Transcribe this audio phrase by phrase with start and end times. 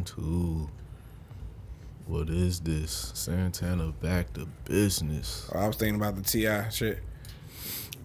[0.00, 0.68] one two.
[2.06, 3.12] What is this?
[3.14, 5.48] Santana back to business.
[5.54, 6.68] Oh, I was thinking about the T.I.
[6.70, 7.00] shit.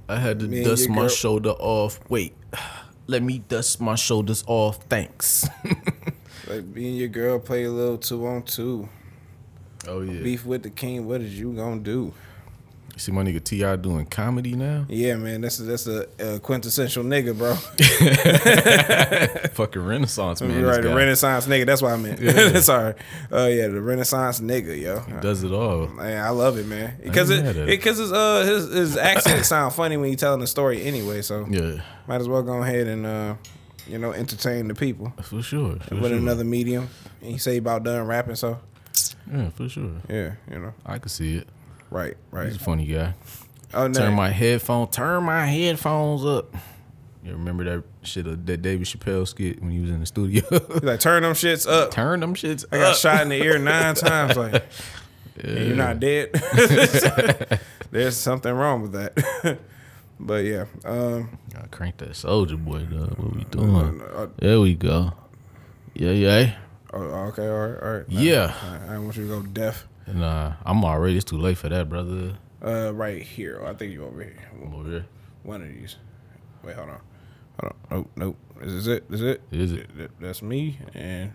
[0.08, 2.00] I had to Me dust my girl- shoulder off.
[2.10, 2.36] Wait,
[3.08, 4.78] let me dust my shoulders off.
[4.90, 5.48] Thanks.
[6.48, 8.88] Like me and your girl play a little two on two.
[9.88, 10.22] oh yeah.
[10.22, 11.08] Beef with the king.
[11.08, 12.14] What is you gonna do?
[12.98, 13.76] See my nigga T.I.
[13.76, 14.86] doing comedy now.
[14.88, 17.56] Yeah, man, that's a, that's a, uh quintessential nigga, bro.
[19.54, 20.64] Fucking Renaissance man.
[20.64, 20.96] right, the.
[20.96, 21.66] Renaissance nigga.
[21.66, 22.22] That's what I meant.
[22.22, 22.60] Yeah.
[22.62, 22.94] Sorry.
[23.32, 25.00] Oh yeah, the Renaissance nigga, yo.
[25.02, 25.88] He does it all.
[25.88, 26.96] Man, I love it, man.
[27.04, 30.82] Because it, because his uh his his accent sound funny when he telling the story
[30.84, 31.22] anyway.
[31.22, 33.36] So Yeah, might as well go ahead and uh
[33.88, 35.76] you know entertain the people for sure.
[35.80, 36.18] For with sure.
[36.18, 36.88] another medium.
[37.22, 38.60] And he say about done rapping, so
[39.32, 39.92] Yeah, for sure.
[40.10, 41.48] yeah, you know, I could see it.
[41.90, 42.48] Right, right.
[42.48, 43.14] He's a funny guy.
[43.74, 44.88] Oh no, Turn my headphone.
[44.90, 46.54] Turn my headphones up.
[47.24, 50.44] You remember that shit of that David Chappelle skit when he was in the studio?
[50.50, 51.92] He's like turn them shits up.
[51.92, 52.66] Turn them shits.
[52.72, 52.98] I got up.
[52.98, 54.38] shot in the ear nine times.
[54.38, 54.64] Like
[55.44, 56.30] and you're not dead.
[57.92, 59.58] There's something wrong with that.
[60.20, 63.18] but yeah, um, Gotta crank that soldier boy, dog.
[63.18, 64.02] What we doing?
[64.02, 65.14] uh, There we go.
[65.96, 66.56] Yeah, yeah.
[66.94, 68.06] oh, okay, all right, all right.
[68.10, 68.54] Yeah.
[68.88, 69.88] I, I want you to go deaf.
[70.06, 71.16] And uh, I'm already.
[71.16, 72.38] It's too late for that, brother.
[72.64, 73.64] Uh, right here.
[73.66, 74.38] I think you over here.
[74.62, 75.06] I'm over here.
[75.44, 75.96] One of these.
[76.64, 77.02] Wait, hold on.
[77.60, 77.98] Hold on.
[77.98, 78.38] Nope, nope.
[78.62, 79.10] This is it.
[79.10, 79.42] This is it.
[79.52, 79.96] Is it?
[79.96, 80.80] Th- That's me.
[80.94, 81.34] And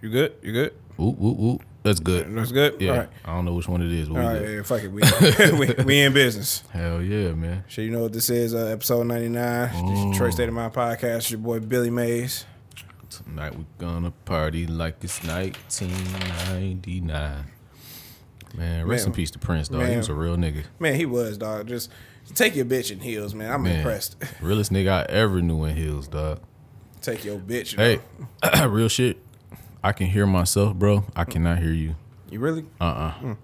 [0.00, 0.34] you good?
[0.42, 0.74] You good?
[0.98, 1.58] Ooh, ooh, ooh.
[1.82, 2.34] That's good.
[2.34, 2.80] That's good.
[2.80, 2.98] Yeah.
[2.98, 3.08] Right.
[3.24, 4.88] I don't know which one it is, but All we Yeah, fuck it.
[4.88, 5.02] We,
[5.76, 6.64] we, we in business.
[6.70, 7.64] Hell yeah, man.
[7.68, 8.54] Sure, you know what this is?
[8.54, 9.86] Uh, episode 99.
[9.88, 11.16] This is Detroit State of Mind podcast.
[11.16, 12.44] It's your boy Billy Mays.
[13.24, 17.46] Tonight we're gonna party like it's 1999.
[18.54, 19.06] Man, rest Man.
[19.06, 19.88] in peace to Prince, dog.
[19.88, 20.64] He was a real nigga.
[20.78, 21.66] Man, he was, dog.
[21.66, 21.90] Just
[22.34, 23.50] take your bitch in heels, man.
[23.50, 23.76] I'm Man.
[23.76, 24.16] impressed.
[24.42, 26.40] Realest nigga I ever knew in heels, dog.
[27.00, 27.76] take your bitch.
[27.76, 28.00] Hey,
[28.66, 29.16] real shit.
[29.82, 31.04] I can hear myself, bro.
[31.14, 31.94] I cannot hear you.
[32.30, 32.66] You really?
[32.78, 32.84] Uh
[33.22, 33.34] uh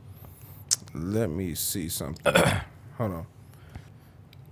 [0.92, 2.34] Let me see something.
[2.98, 3.26] Hold on.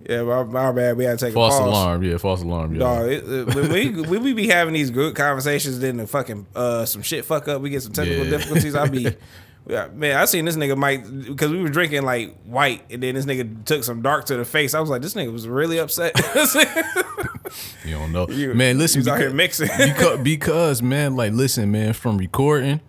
[0.08, 0.96] Yeah, my, my bad.
[0.96, 1.58] We had to take False a.
[1.58, 2.02] False alarm.
[2.02, 2.72] Yeah, false alarm.
[2.74, 2.78] Yeah.
[2.78, 6.46] Dog, it, it, when we when we be having these good conversations, then the fucking
[6.54, 7.60] uh, some shit fuck up.
[7.60, 8.30] We get some technical Yeah.
[8.30, 8.74] difficulties.
[8.74, 9.14] I be,
[9.68, 10.16] yeah, man.
[10.16, 13.64] I seen this nigga Mike because we were drinking like white, and then this nigga
[13.66, 14.72] took some dark to the face.
[14.74, 16.12] I was like, this nigga was really upset.
[17.84, 18.28] You don't know.
[18.28, 19.00] You- man, listen.
[19.00, 19.68] he's out here mixing.
[19.76, 22.80] because, because, man, like, listen, man, from recording,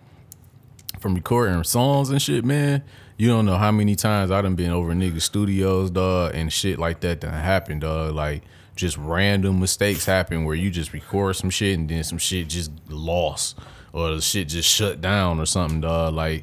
[1.00, 2.84] from recording songs and shit, man,
[3.22, 6.80] you don't know how many times I done been over niggas' studios, dog, and shit
[6.80, 8.16] like that that happened, dog.
[8.16, 8.42] Like,
[8.74, 12.72] just random mistakes happen where you just record some shit and then some shit just
[12.88, 13.60] lost
[13.92, 16.14] or the shit just shut down or something, dog.
[16.14, 16.42] Like,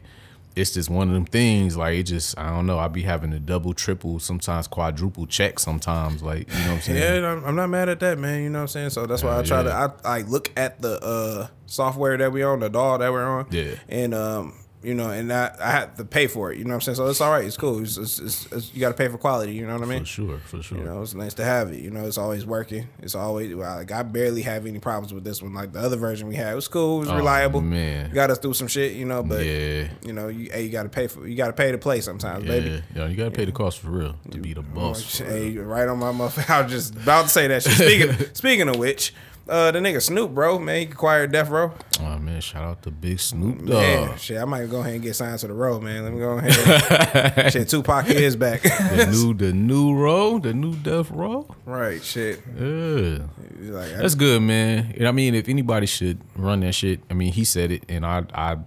[0.55, 1.75] it's just one of them things.
[1.75, 2.79] Like, it just, I don't know.
[2.79, 6.23] I be having to double, triple, sometimes quadruple check sometimes.
[6.23, 7.23] Like, you know what I'm saying?
[7.23, 8.41] yeah, I'm, not mad at that, man.
[8.41, 8.91] You know what I'm saying?
[8.91, 9.87] So that's why I try yeah.
[9.87, 13.25] to I, I look at the uh, software that we on, the DAW that we're
[13.25, 13.47] on.
[13.51, 13.73] Yeah.
[13.89, 16.57] And um, you know, and I, I had to pay for it.
[16.57, 16.95] You know what I'm saying?
[16.95, 17.43] So it's all right.
[17.43, 17.81] It's cool.
[17.81, 19.53] It's, it's, it's, you got to pay for quality.
[19.53, 19.99] You know what I mean?
[19.99, 20.77] For sure, for sure.
[20.77, 21.81] You know, it's nice to have it.
[21.81, 22.87] You know, it's always working.
[23.01, 25.53] It's always well, like I barely have any problems with this one.
[25.53, 26.97] Like the other version we had, it was cool.
[26.97, 27.59] It was Oh, reliable.
[27.59, 28.11] man.
[28.13, 28.93] got us through some shit.
[28.93, 29.89] You know, but yeah.
[30.01, 31.99] you know, you hey, you got to pay for you got to pay to play
[31.99, 32.69] sometimes, baby.
[32.69, 35.19] Yeah, yeah, you gotta pay the cost for real to be the mm, boss.
[35.19, 36.49] Mm, hey, right on my motherfucker.
[36.55, 37.73] I was just about to say that shit.
[37.73, 39.13] Speaking speaking of which,
[39.49, 41.73] uh, the nigga Snoop, bro, man, he acquired Death Row.
[42.01, 44.19] Oh man, shout out to Big Snoop Man, Dogg.
[44.19, 46.03] shit, I might go ahead and get signed to the row, man.
[46.03, 47.51] Let me go ahead.
[47.53, 48.61] shit, Tupac is back.
[48.61, 51.47] The new, the new row, the new Death Row.
[51.65, 52.41] right, shit.
[52.57, 53.19] Yeah,
[53.59, 54.93] Like, that's good, man.
[54.97, 58.05] And I mean, if anybody should run that shit, I mean, he said it, and
[58.05, 58.57] I, I,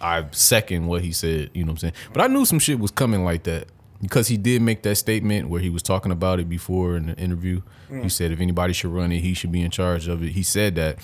[0.00, 1.50] I second what he said.
[1.54, 1.94] You know what I'm saying?
[2.12, 3.68] But I knew some shit was coming like that
[4.00, 7.16] because he did make that statement where he was talking about it before in the
[7.16, 7.62] interview.
[7.88, 8.10] He mm.
[8.10, 10.30] said if anybody should run it, he should be in charge of it.
[10.30, 10.98] He said that.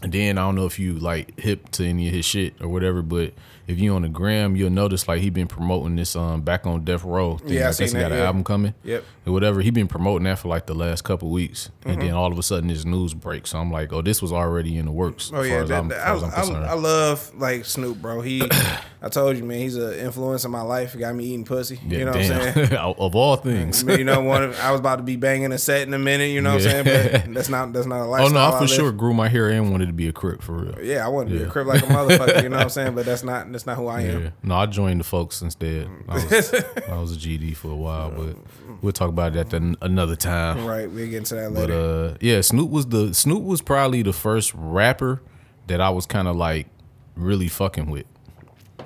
[0.00, 2.68] And then I don't know if you like hip to any of his shit or
[2.68, 3.34] whatever, but
[3.68, 6.84] if you on the gram, you'll notice like he been promoting this um back on
[6.84, 7.36] Death Row.
[7.38, 7.50] Thing.
[7.52, 8.74] Yeah, I I guess seen he that, got an album coming.
[8.82, 9.04] Yep.
[9.26, 9.60] Or whatever.
[9.60, 12.06] He been promoting that for like the last couple weeks, and Mm-hmm.
[12.06, 13.50] then all of a sudden this news breaks.
[13.50, 15.30] So I'm like, oh, this was already in the works.
[15.34, 16.66] Oh yeah, that, that- as far as I'm I.
[16.66, 18.20] I, I love like Snoop, bro.
[18.22, 18.42] He,
[19.02, 20.94] I told you, man, he's an influence in my life.
[20.94, 21.78] He got me eating pussy.
[21.86, 22.38] yeah, you know damn.
[22.38, 22.72] what I'm saying?
[22.98, 23.86] of all things.
[23.86, 25.98] I you know, one of, I was about to be banging a set in a
[25.98, 26.30] minute.
[26.30, 27.12] You know what I'm saying?
[27.24, 28.30] But that's not that's not a lifestyle.
[28.38, 28.70] oh no, I for live.
[28.70, 30.80] sure grew my hair and wanted to be a crip for real.
[30.82, 32.42] Yeah, I want to be a crip like a motherfucker.
[32.42, 32.94] You know what I'm saying?
[32.94, 34.22] But that's not that's not who I am.
[34.24, 34.30] Yeah.
[34.42, 35.88] No, I joined the folks instead.
[36.08, 36.54] I was,
[36.88, 38.36] I was a GD for a while, but
[38.82, 40.64] we'll talk about that an- another time.
[40.64, 42.10] Right, we'll get into that But later.
[42.14, 45.20] uh, yeah, Snoop was the Snoop was probably the first rapper
[45.66, 46.68] that I was kind of like
[47.16, 48.06] really fucking with.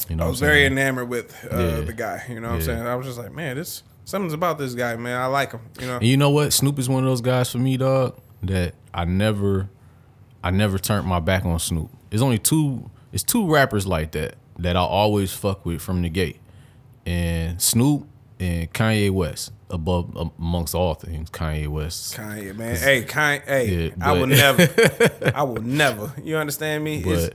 [0.09, 1.81] You know, I was very enamored with uh, Yeah.
[1.83, 2.25] the guy.
[2.29, 2.87] You know what I'm saying?
[2.87, 5.21] I was just like, man, this something's about this guy, man.
[5.21, 5.61] I like him.
[5.81, 5.97] You know?
[5.97, 6.53] And you know what?
[6.53, 8.19] Snoop is one of those guys for me, dog.
[8.43, 9.69] That I never,
[10.43, 11.91] I never turned my back on Snoop.
[12.09, 12.91] There's only two.
[13.13, 16.39] It's two rappers like that that I always fuck with from the gate,
[17.07, 18.07] and Snoop
[18.41, 19.53] and Kanye West.
[19.71, 22.15] Above um, amongst all things, Kanye West.
[22.15, 22.77] Kanye, man.
[22.77, 23.43] Hey, Kanye.
[23.47, 24.69] Hey, Yeah, I will never.
[25.35, 26.13] I will never.
[26.23, 27.03] You understand me?
[27.03, 27.33] But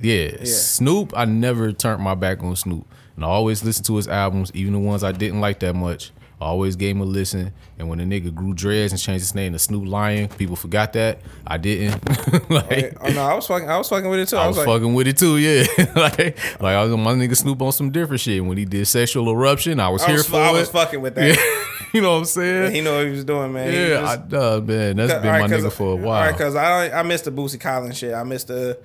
[0.00, 2.84] yeah, Snoop, I never turned my back on Snoop.
[3.14, 6.10] And I always listened to his albums, even the ones I didn't like that much.
[6.40, 7.52] I always gave him a listen.
[7.80, 10.92] And when the nigga grew dreads and changed his name to Snoop Lion, people forgot
[10.92, 11.18] that.
[11.46, 12.00] I didn't.
[12.50, 13.68] like, oh no, I was fucking.
[13.68, 14.36] I was fucking with it too.
[14.36, 15.64] I was, like, fucking with it too, yeah.
[15.96, 16.18] like,
[16.60, 18.44] like I was my nigga Snoop on some different shit.
[18.44, 20.48] When he did sexual eruption, I was I here was, for I it.
[20.48, 21.88] I was fucking with that.
[21.92, 22.72] you know what I'm saying?
[22.74, 23.72] He knew what he was doing, man.
[23.72, 26.22] Yeah, just- I, uh, man, that's been my nigga for a while.
[26.22, 28.14] Right, because I I missed the Bootsy Collins shit.
[28.14, 28.78] I missed the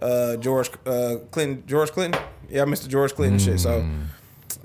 [0.00, 1.64] uh, George uh, Clinton.
[1.66, 2.20] George Clinton.
[2.48, 3.58] Yeah, I missed the George Clinton shit.
[3.60, 4.04] So, Mm.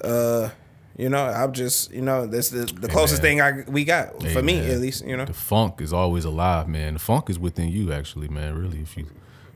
[0.04, 0.50] uh,
[0.98, 4.42] you know, I'm just you know this the, the closest thing I we got for
[4.42, 5.06] me at least.
[5.06, 6.94] You know, the funk is always alive, man.
[6.94, 8.58] The funk is within you, actually, man.
[8.58, 9.08] Really, if you,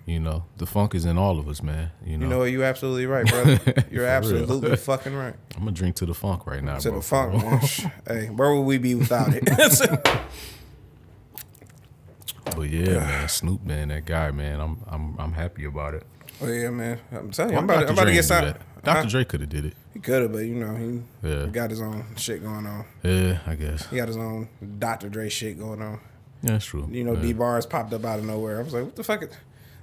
[0.06, 1.92] you know, the funk is in all of us, man.
[2.06, 2.52] You know, you know what?
[2.52, 3.86] You absolutely right, brother.
[3.90, 5.36] You're absolutely fucking right.
[5.56, 6.80] I'm gonna drink to the funk right now, bro.
[6.80, 7.00] To bro.
[7.00, 7.92] the funk, man.
[8.08, 9.48] hey, where would we be without it?
[12.56, 16.04] But yeah, man, Snoop, man, that guy, man, I'm, I'm, I'm happy about it.
[16.42, 17.00] oh yeah, man.
[17.12, 18.58] I'm telling you, Why I'm about, to, I'm about to get signed.
[18.84, 19.08] Dr.
[19.08, 19.76] Dre could have did it.
[20.00, 21.48] He could have, but you know, he Yeah.
[21.48, 22.86] got his own shit going on.
[23.04, 23.86] Yeah, I guess.
[23.90, 24.48] He got his own
[24.80, 25.10] Dr.
[25.10, 26.00] Dre shit going on.
[26.42, 26.88] Yeah, that's true.
[26.90, 27.22] You know, yeah.
[27.22, 28.60] Dee Barnes popped up out of nowhere.
[28.60, 29.24] I was like, what the fuck?
[29.24, 29.30] Is,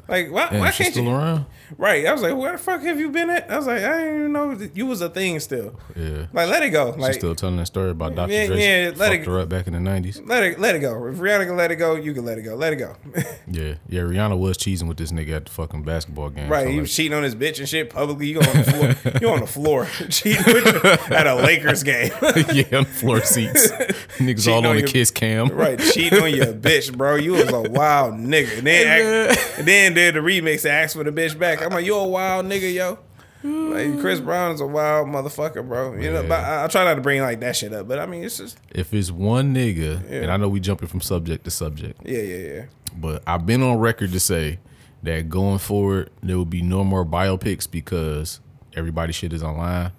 [0.09, 1.11] like, why, Damn, why can't still you?
[1.11, 1.47] around?
[1.79, 2.07] Right.
[2.07, 3.51] I was like, where the fuck have you been at?
[3.51, 5.79] I was like, I didn't even know you was a thing still.
[5.97, 6.27] Yeah.
[6.33, 6.93] Like, let it go.
[6.93, 8.33] She's Like, still telling that story about Dr.
[8.33, 10.27] Yeah, Dre yeah, let fucked it- her up back in the 90s.
[10.29, 11.07] let it let it go.
[11.07, 12.55] If Rihanna can let it go, you can let it go.
[12.55, 12.95] Let it go.
[13.49, 14.01] Yeah, yeah.
[14.03, 16.49] Rihanna was cheesing with this nigga at the fucking basketball game.
[16.49, 16.65] right.
[16.65, 18.27] so, he like, was cheating on his bitch and shit publicly.
[18.29, 19.13] You on the floor.
[19.21, 22.11] you on the floor cheating with at a Lakers game.
[22.53, 23.71] yeah, on floor seats.
[24.19, 25.49] Niggas Cheating all on on the your- kiss cam.
[25.49, 27.15] Right, cheating on your bitch, bro.
[27.17, 28.59] You was a wild nigga.
[28.59, 31.61] And then, and then did the remix and asked for the bitch back.
[31.63, 32.99] I'm like, you a wild nigga, yo.
[33.43, 35.95] Like Chris Brown is a wild motherfucker, bro.
[35.95, 37.87] You know, but I, I try not to bring like that shit up.
[37.87, 41.01] But I mean, it's just If it's one nigga, and I know we jumping from
[41.01, 42.65] subject to subject, yeah, yeah, yeah.
[42.97, 44.59] but I've been on record to say
[45.03, 48.41] that going forward there will be no more biopics because
[48.75, 49.93] everybody shit is online.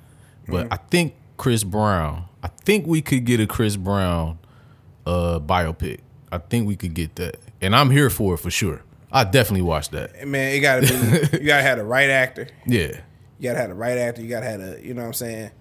[0.47, 4.39] But I think Chris Brown, I think we could get a Chris Brown
[5.05, 5.99] uh biopic.
[6.31, 7.37] I think we could get that.
[7.61, 8.83] And I'm here for it for sure.
[9.11, 10.27] I definitely watched that.
[10.27, 11.37] Man, it gotta be.
[11.39, 12.47] you gotta have the right actor.
[12.65, 12.99] Yeah.
[13.39, 14.21] You gotta have the right actor.
[14.21, 14.79] You gotta have the.
[14.83, 15.51] You know what I'm saying.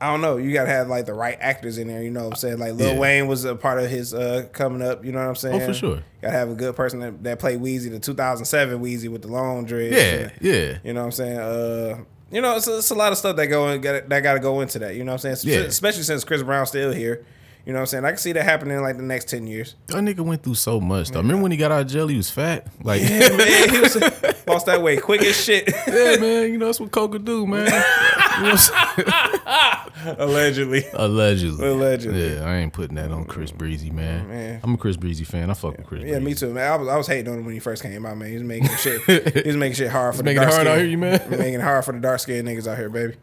[0.00, 0.38] I don't know.
[0.38, 2.02] You gotta have like the right actors in there.
[2.02, 2.58] You know what I'm saying.
[2.58, 2.98] Like Lil Yeah.
[2.98, 5.04] Wayne was a part of his uh coming up.
[5.04, 5.62] You know what I'm saying.
[5.62, 6.02] Oh, for sure.
[6.22, 9.64] Gotta have a good person that, that played Weezy, the 2007 Weezy with the long
[9.66, 9.94] dreads.
[9.94, 10.30] Yeah.
[10.40, 10.78] Yeah.
[10.82, 11.38] You know what I'm saying?
[11.38, 14.40] Uh, you know, it's, it's a lot of stuff that go in, that got to
[14.40, 14.96] go into that.
[14.96, 15.54] You know what I'm saying?
[15.54, 15.66] Yeah.
[15.66, 17.24] Especially since Chris Brown's still here.
[17.66, 18.04] You know what I'm saying?
[18.04, 19.74] I can see that happening in like the next ten years.
[19.86, 21.20] That nigga went through so much though.
[21.20, 22.08] Remember when he got out of jail?
[22.08, 22.66] He was fat.
[22.82, 23.96] Like, yeah, man, he was
[24.46, 25.72] lost that weight quick as shit.
[25.86, 26.52] Yeah, man.
[26.52, 27.66] You know that's what coke do, man.
[27.66, 30.16] You know what I'm saying?
[30.18, 30.84] Allegedly.
[30.92, 31.66] Allegedly.
[31.66, 32.34] Allegedly.
[32.34, 34.28] Yeah, I ain't putting that on Chris Breezy, man.
[34.28, 34.60] Man.
[34.62, 35.50] I'm a Chris Breezy fan.
[35.50, 36.02] I fuck with Chris.
[36.02, 36.24] Yeah, Breezy.
[36.24, 36.70] me too, man.
[36.72, 38.30] I was I was hating on him when he first came out, man.
[38.30, 39.00] He's making shit.
[39.02, 40.72] he was making shit hard for the making it dark hard skin.
[40.72, 41.30] out here, you man?
[41.30, 43.14] Making it hard for the dark skinned niggas out here, baby.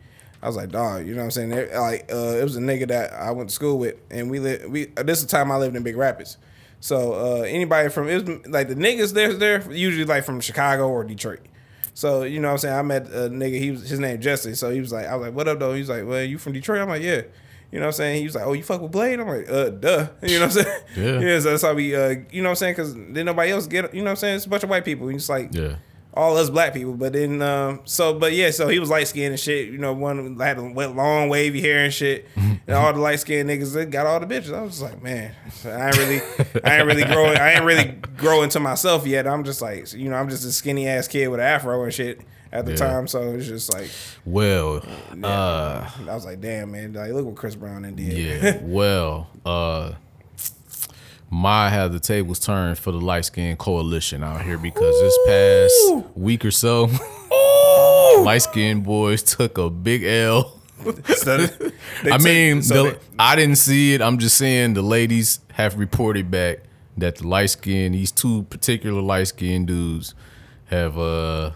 [0.43, 1.49] I was like, dog, you know what I'm saying?
[1.49, 4.39] They- Like, uh, it was a nigga that I went to school with, and we
[4.39, 4.65] lived.
[4.65, 6.37] We uh, this is the time I lived in Big Rapids.
[6.79, 10.89] So uh, anybody from it was like the niggas there, they're usually like from Chicago
[10.89, 11.41] or Detroit.
[11.93, 12.75] So you know what I'm saying?
[12.75, 13.59] I met a nigga.
[13.59, 14.55] He was his name Jesse.
[14.55, 15.73] So he was like, I was like, what up though?
[15.73, 16.81] He was like, well, you from Detroit?
[16.81, 17.21] I'm like, yeah.
[17.71, 18.17] You know what I'm saying?
[18.19, 19.19] He was like, oh, you fuck with Blade?
[19.19, 20.07] I'm like, uh, duh.
[20.23, 20.81] You know what I'm saying?
[20.97, 21.19] Yeah.
[21.21, 21.39] yeah.
[21.39, 22.73] So that's how we, uh, you know what I'm saying?
[22.73, 24.35] Because then nobody else get, you know what I'm saying?
[24.37, 25.07] It's a bunch of white people.
[25.07, 25.75] And it's like, Yeah.
[26.13, 26.93] All us black people.
[26.93, 29.67] But then, um, so, but yeah, so he was light skinned and shit.
[29.69, 32.27] You know, one had a went long wavy hair and shit.
[32.35, 34.53] and all the light skinned niggas they got all the bitches.
[34.53, 35.33] I was just like, man,
[35.65, 36.21] I ain't really,
[36.63, 39.25] I ain't really growing, I ain't really growing to myself yet.
[39.27, 41.93] I'm just like, you know, I'm just a skinny ass kid with an afro and
[41.93, 42.77] shit at the Yeah.
[42.77, 43.07] time.
[43.07, 43.89] So it's just like,
[44.25, 44.83] Well,
[45.23, 48.13] uh, I was like, damn, man, like look what Chris Brown and did.
[48.43, 48.59] yeah.
[48.61, 49.93] Well, uh,
[51.33, 56.05] my had the tables turned for the light skin coalition out here because this past
[56.17, 56.89] week or so,
[58.23, 60.59] light skin boys took a big L.
[61.15, 61.37] So
[62.03, 64.01] they I mean, so the, they- I didn't see it.
[64.01, 66.59] I'm just saying the ladies have reported back
[66.97, 70.13] that the light skin, these two particular light skinned dudes,
[70.65, 71.51] have uh,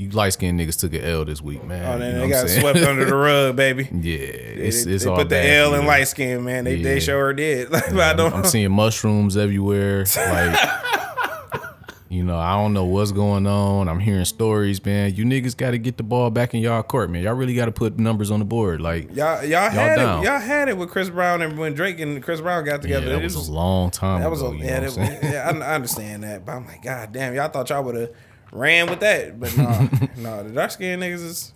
[0.00, 1.84] you light skinned niggas took an L this week, man.
[1.84, 2.60] oh, You then know they what I'm got saying?
[2.60, 3.84] swept under the rug, baby.
[3.92, 4.22] Yeah, They,
[4.68, 6.64] it's it's they all put the L for in light skin, man.
[6.64, 7.70] They they sure did.
[7.70, 8.32] Like, but I don't.
[8.32, 10.04] I'm seeing mushrooms everywhere.
[10.16, 10.58] Like,
[12.08, 13.88] you know, I don't know what's going on.
[13.88, 15.14] I'm hearing stories, man.
[15.14, 17.22] You niggas got to get the ball back in y'all court, man.
[17.22, 18.80] Y'all really got to put numbers on the board.
[18.80, 20.22] Like, Y'all, y'all had down.
[20.22, 20.26] it.
[20.26, 23.06] Y'all had it with Chris Brown and when Drake and Chris Brown got yeah, together.
[23.10, 24.50] that it was was, a long time that was ago.
[24.52, 25.32] a, you yeah, know that what I'm was- saying?
[25.34, 25.50] yeah.
[25.66, 28.10] I, I understand that, but I'm like, God damn, y'all thought y'all would have
[28.52, 31.52] ran with that, but no, no, the dark skinned niggas is.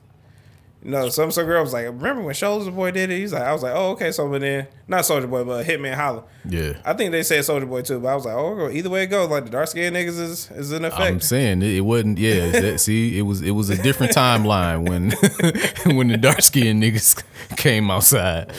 [0.84, 3.18] No, some some girl was like, remember when Soldier Boy did it?
[3.18, 5.94] He's like, I was like, oh okay, so but then not Soldier Boy, but Hitman
[5.94, 6.24] Holla.
[6.46, 6.74] Yeah.
[6.84, 9.06] I think they said Soldier Boy too, but I was like, oh, either way it
[9.06, 12.18] goes, like the dark skinned niggas is is in effect." I'm saying it, it wasn't.
[12.18, 15.10] Yeah, that, see, it was it was a different timeline when
[15.96, 17.22] when the dark skinned niggas
[17.56, 18.52] came outside.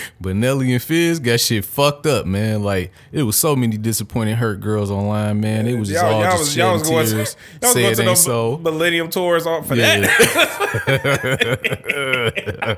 [0.20, 2.62] but Nelly and Fizz got shit fucked up, man.
[2.62, 5.66] Like it was so many disappointed hurt girls online, man.
[5.66, 7.36] It was just all just y'all was shedding going, tears.
[7.62, 8.58] y'all was going to ain't those so.
[8.58, 11.45] Millennium tours on for that.
[11.46, 12.76] Yeah.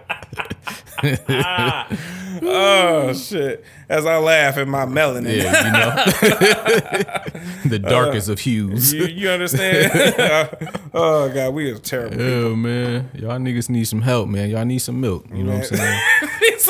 [2.43, 3.65] Oh shit!
[3.89, 5.43] As I laugh at my melanin.
[5.43, 8.93] Yeah, you know, the darkest of hues.
[8.93, 9.91] You, you understand?
[10.95, 12.21] oh god, we are terrible.
[12.21, 13.11] Yeah, man.
[13.15, 14.51] Y'all niggas need some help, man.
[14.51, 15.27] Y'all need some milk.
[15.33, 16.01] You know what I'm saying?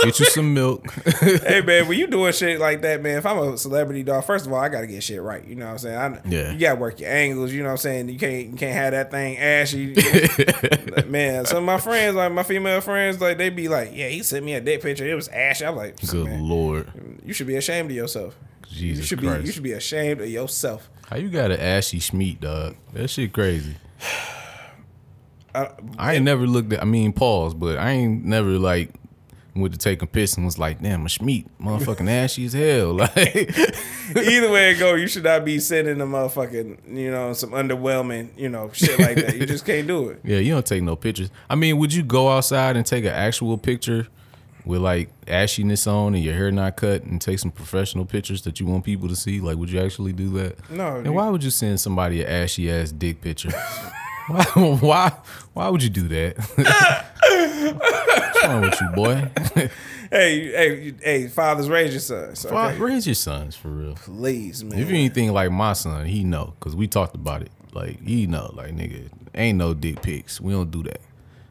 [0.04, 0.88] Get you some milk.
[1.20, 4.46] hey man, when you doing shit like that, man, if I'm a celebrity dog, first
[4.46, 5.44] of all, I gotta get shit right.
[5.44, 5.96] You know what I'm saying?
[5.98, 6.52] I, Yeah.
[6.52, 7.52] You gotta work your angles.
[7.52, 8.08] You know what I'm saying?
[8.08, 9.94] You can't you can't have that thing ashy.
[11.08, 14.22] man, some of my friends, like my female friends, like they be like, yeah, he
[14.22, 15.06] sent me a dick picture.
[15.06, 15.62] It was ash.
[15.62, 16.90] I'm like, Good man, lord.
[17.24, 18.36] you should be ashamed of yourself.
[18.70, 19.40] Jesus you should Christ.
[19.42, 20.90] be you should be ashamed of yourself.
[21.08, 22.76] How you got an ashy schmeat, dog?
[22.92, 23.76] That shit crazy.
[25.54, 26.82] I, I ain't never looked at.
[26.82, 28.90] I mean, pause, but I ain't never like
[29.60, 32.92] went to take a piss and was like, damn, a schmeat, motherfucking ashy as hell.
[32.98, 33.56] Like,
[34.16, 38.30] Either way it go, you should not be sending the motherfucking, you know, some underwhelming,
[38.38, 39.36] you know, shit like that.
[39.36, 40.20] You just can't do it.
[40.24, 41.30] yeah, you don't take no pictures.
[41.50, 44.06] I mean, would you go outside and take an actual picture
[44.64, 48.60] with like ashiness on and your hair not cut and take some professional pictures that
[48.60, 49.40] you want people to see?
[49.40, 50.70] Like, would you actually do that?
[50.70, 53.50] No, And you- why would you send somebody an ashy ass dick picture?
[54.28, 54.44] why,
[54.80, 55.12] why?
[55.54, 56.38] Why would you do that?
[57.18, 59.30] What's wrong with you, boy?
[60.10, 62.46] Hey, hey, hey, fathers raise your sons.
[62.46, 62.54] Okay?
[62.54, 63.94] Why- Raise your sons for real.
[63.94, 64.78] Please, man.
[64.78, 67.50] If you anything like my son, he know because we talked about it.
[67.74, 70.40] Like he know, like nigga, ain't no dick pics.
[70.40, 71.02] We don't do that.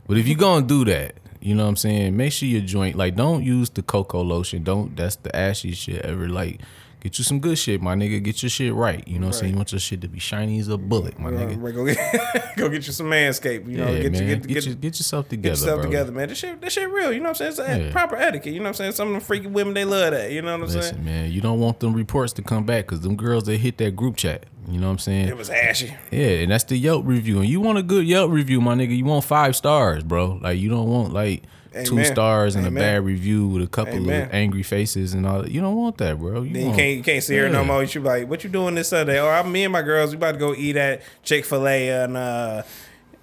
[0.08, 2.18] But if you gonna do that, you know what I'm saying.
[2.18, 4.64] Make sure your joint like don't use the cocoa lotion.
[4.64, 6.28] Don't that's the ashy shit ever.
[6.28, 6.60] Like
[7.00, 8.22] get you some good shit, my nigga.
[8.24, 9.08] Get your shit right.
[9.08, 9.52] You know what I'm saying.
[9.54, 11.74] You want your shit to be shiny as a bullet, my nigga.
[11.74, 13.70] go, get, go get you some manscape.
[13.70, 14.22] You know, yeah, get, man.
[14.24, 15.90] you, Get, get, get, your- get, yourself together, Get yourself bro.
[15.92, 16.30] together, man.
[16.30, 17.12] This shit, this shit real.
[17.14, 17.70] You know what I'm saying?
[17.70, 17.92] It's Yeah.
[17.92, 18.54] proper etiquette.
[18.54, 18.92] You know what I'm saying?
[18.94, 20.32] Some of them freaky women, they love that.
[20.32, 21.04] You know what I'm saying?
[21.06, 23.96] Man, you don't want them reports to come back because them girls they hit that
[23.96, 24.46] group chat.
[24.70, 25.30] You know what I'm saying?
[25.30, 25.94] It was ashy.
[26.12, 27.40] Yeah, and that's the Yelp review.
[27.40, 28.96] And you want a good Yelp review, my nigga.
[28.98, 30.40] You want five stars, bro.
[30.42, 31.44] Like you don't want like
[31.86, 32.82] two stars and Amen.
[32.82, 34.24] a bad review with a couple Amen.
[34.28, 35.42] of angry faces and all.
[35.44, 35.52] that.
[35.52, 36.42] You don't want that, bro.
[36.44, 37.84] You, Then you can't you can't see her no more.
[37.84, 39.22] You like, what you doing this Sunday?
[39.22, 41.90] Or I'm me and my girls, we about to go eat at Chick Fil A
[42.04, 42.64] and uh,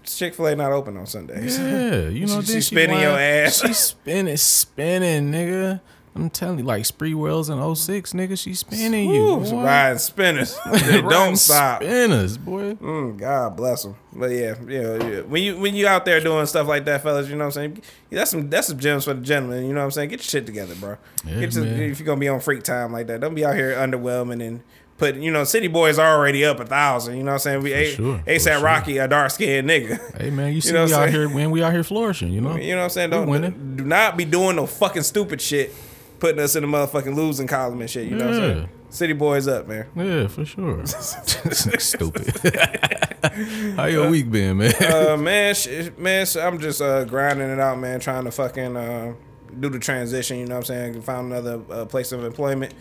[0.05, 1.59] Chick Fil A not open on Sundays.
[1.59, 3.61] Yeah, you know, She- then she spinning your ass.
[3.61, 5.81] She spinning, spinning, nigga.
[6.17, 9.23] I'm telling you, like Sprewell in 06, nigga, she spinning you.
[9.31, 9.65] Ooh, boy.
[9.65, 10.57] riding spinners.
[10.71, 11.83] They don't stop.
[11.83, 12.75] Spinners, boy.
[12.75, 13.97] Mm, God bless them.
[14.13, 15.21] But yeah, yeah, yeah.
[15.23, 17.75] When you when you out there doing stuff like that, fellas, you know what I'm
[17.75, 17.83] saying?
[18.11, 19.67] That's some that's some gems for the gentlemen.
[19.67, 20.11] You know what I'm saying?
[20.11, 20.97] Get your shit together, bro.
[21.27, 23.57] Yeah, Get your, if you're gonna be on freak time like that, don't be out
[23.57, 24.61] here underwhelming and
[24.99, 25.17] put.
[25.17, 27.17] You know, City Boys are already up a thousand.
[27.17, 27.63] You know what I'm saying?
[27.63, 28.61] We A- sure, ASAP sure.
[28.63, 30.17] Rocky, a dark skinned nigga.
[30.21, 32.55] Hey man, you see know we out here when we out here flourishing, you know?
[32.57, 33.11] You know what I'm saying?
[33.11, 33.75] Don't winning.
[33.77, 35.75] do not be doing no fucking stupid shit,
[36.25, 38.09] putting us in the motherfucking losing column and shit.
[38.09, 38.55] You know what I'm Yeah.
[38.55, 38.69] saying?
[38.89, 39.87] City Boys up, man.
[39.95, 40.87] Yeah, for sure.
[40.87, 42.33] Stupid.
[43.77, 44.73] How your week been, man?
[44.83, 48.75] uh, man, sh- man, so I'm just uh, grinding it out, man, trying to fucking
[48.75, 49.13] uh,
[49.61, 50.39] do the transition.
[50.39, 51.03] You know what I'm saying?
[51.03, 52.73] Found another uh, place of employment,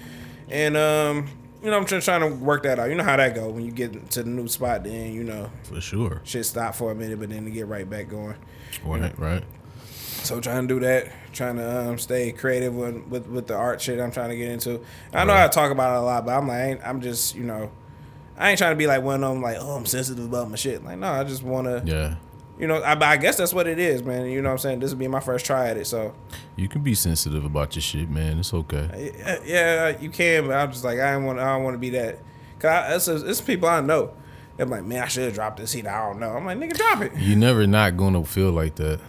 [0.50, 1.27] and um,
[1.63, 2.89] you know, I'm just trying to work that out.
[2.89, 5.50] You know how that go when you get to the new spot, then you know
[5.63, 6.21] for sure.
[6.23, 8.35] shit stop for a minute, but then to get right back going.
[8.85, 9.43] Right, right.
[9.88, 13.82] So trying to do that, trying to um, stay creative with, with with the art
[13.82, 14.82] shit I'm trying to get into.
[15.13, 17.36] I know I talk about it a lot, but I'm like, I ain't, I'm just
[17.36, 17.72] you know,
[18.38, 20.56] I ain't trying to be like one of them like, oh, I'm sensitive about my
[20.56, 20.84] shit.
[20.84, 21.84] Like, no, I just want to.
[21.86, 22.16] Yeah.
[22.60, 24.28] You know, I, but I guess that's what it is, man.
[24.28, 24.80] You know what I'm saying?
[24.80, 25.88] This will be my first try at it.
[25.88, 26.13] So,
[26.56, 28.38] You can be sensitive about your shit, man.
[28.38, 29.12] It's okay.
[29.25, 31.80] yeah, yeah, you can, but I'm just like, I don't want, I don't want to
[31.80, 32.20] be that.
[32.60, 34.13] Cause I, it's, it's people I know.
[34.56, 35.88] They're like, man, I should have dropped this heat.
[35.88, 36.30] I don't know.
[36.30, 37.13] I'm like, nigga, drop it.
[37.18, 39.00] You're never not gonna feel like that.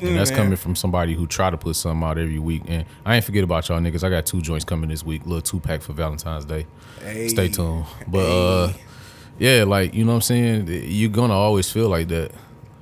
[0.00, 2.62] And that's Mm, coming from somebody who try to put something out every week.
[2.68, 4.02] And I ain't forget about y'all niggas.
[4.04, 5.26] I got two joints coming this week.
[5.26, 6.66] Little two pack for Valentine's Day.
[7.02, 7.28] Hey.
[7.28, 7.84] Stay tuned.
[8.08, 8.72] But uh
[9.38, 10.66] yeah, like you know what I'm saying?
[10.68, 12.32] You're gonna always feel like that.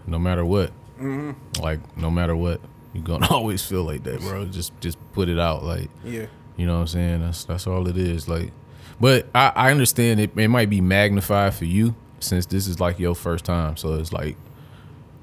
[0.07, 0.71] No matter what.
[1.01, 1.63] Mm-hmm.
[1.63, 2.61] Like no matter what.
[2.95, 4.47] You're gonna always feel like that, bro.
[4.47, 5.65] Just just put it out.
[5.65, 6.27] Like Yeah.
[6.57, 7.21] you know what I'm saying?
[7.21, 8.29] That's that's all it is.
[8.29, 8.53] Like,
[9.01, 10.31] but I, I understand it.
[10.37, 13.77] It might be magnified for you since this is like your first time.
[13.77, 14.37] So it's like,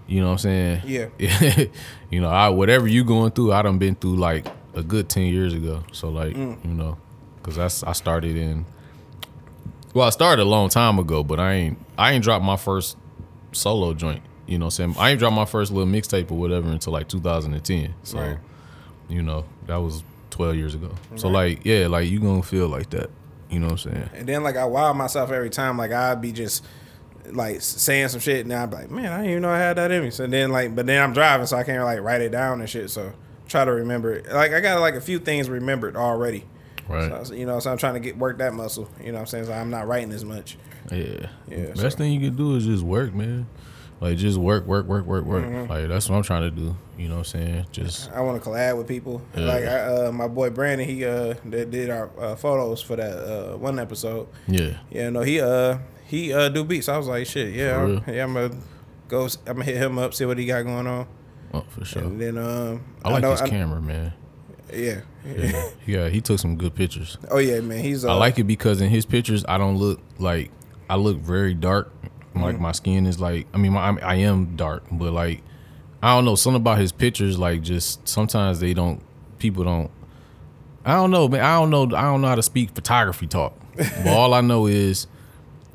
[0.07, 0.81] you know what I'm saying?
[0.85, 1.07] Yeah.
[2.11, 5.23] you know, I whatever you going through, I done been through like a good ten
[5.27, 5.83] years ago.
[5.91, 6.63] So like, Mm.
[6.65, 6.97] you know,
[7.37, 8.65] because that's I started in.
[9.93, 12.97] Well, I started a long time ago, but I ain't I ain't dropped my first
[13.53, 14.21] solo joint.
[14.47, 16.93] You know, what I'm saying I ain't dropped my first little mixtape or whatever until
[16.93, 17.93] like 2010.
[18.03, 18.37] So Right.
[19.09, 20.91] you know, that was 12 years ago.
[21.15, 23.09] So like, yeah, like you gonna feel like that.
[23.49, 24.09] You know what I'm saying?
[24.15, 25.77] And then like I wow myself every time.
[25.77, 26.65] Like I'd be just
[27.33, 29.91] like saying some shit, and I'm like, man, I didn't even know I had that
[29.91, 30.11] in me.
[30.11, 32.69] So then like, but then I'm driving, so I can't like write it down and
[32.69, 32.89] shit.
[32.89, 33.13] So
[33.47, 34.31] try to remember it.
[34.31, 36.45] Like I got like a few things remembered already.
[36.87, 37.25] Right.
[37.25, 38.89] So, you know, so I'm trying to get work that muscle.
[38.99, 39.45] You know what I'm saying?
[39.45, 40.57] So I'm not writing as much.
[40.91, 41.29] Yeah.
[41.47, 43.47] Yeah, Best so- thing you can do is just work, man.
[44.01, 45.45] Like just work, work, work, work, work.
[45.45, 45.71] Mm-hmm.
[45.71, 46.75] Like that's what I'm trying to do.
[46.97, 47.65] You know what I'm saying?
[47.71, 49.21] Just I want to collab with people.
[49.35, 49.45] Yeah.
[49.45, 53.17] Like I, uh, my boy Brandon, he uh that did our uh, photos for that
[53.17, 54.27] uh, one episode.
[54.47, 54.77] yeah.
[54.91, 56.87] Yeah, no, he uh he uh do beats.
[56.89, 58.55] I was like, shit, yeah, I'm, yeah, I'm gonna
[59.07, 59.25] go.
[59.47, 61.07] I'm gonna hit him up, see what he got going on,
[61.53, 62.03] Oh, for sure.
[62.03, 64.13] and then um I like know- his camera, man.
[64.73, 65.01] Yeah.
[65.25, 65.69] Yeah.
[65.85, 67.17] yeah, he took some good pictures.
[67.31, 67.83] oh yeah, man.
[67.83, 70.51] He's uh, I like it because in his pictures, I don't look like
[70.89, 71.91] I look very dark.
[72.03, 72.41] Mm-hmm.
[72.41, 75.41] Like my skin is like, I mean, my, I am dark, but like,
[76.03, 77.39] I don't know something about his pictures.
[77.39, 79.01] Like, just sometimes they don't.
[79.39, 79.89] People don't.
[80.83, 81.41] I don't know, man.
[81.41, 81.83] I don't know.
[81.95, 83.53] I don't know how to speak photography talk.
[83.77, 85.07] but all I know is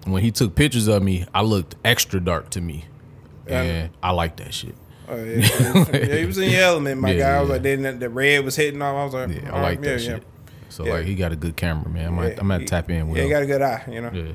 [0.04, 2.84] when he took pictures of me, I looked extra dark to me,
[3.48, 3.62] Yeah.
[3.62, 4.74] and I like that shit.
[5.08, 7.36] Oh, yeah, yeah, he was in your element, my Yeah, guy.
[7.36, 8.94] I was like, then the red was hitting off.
[8.96, 10.22] I was like, Yeah, I like right, that shit.
[10.68, 12.06] So like, he got a good camera, man.
[12.06, 14.00] I might, Yeah, I'm gonna tap in with Yeah, he got a good eye, you
[14.02, 14.10] know.
[14.12, 14.32] yeah.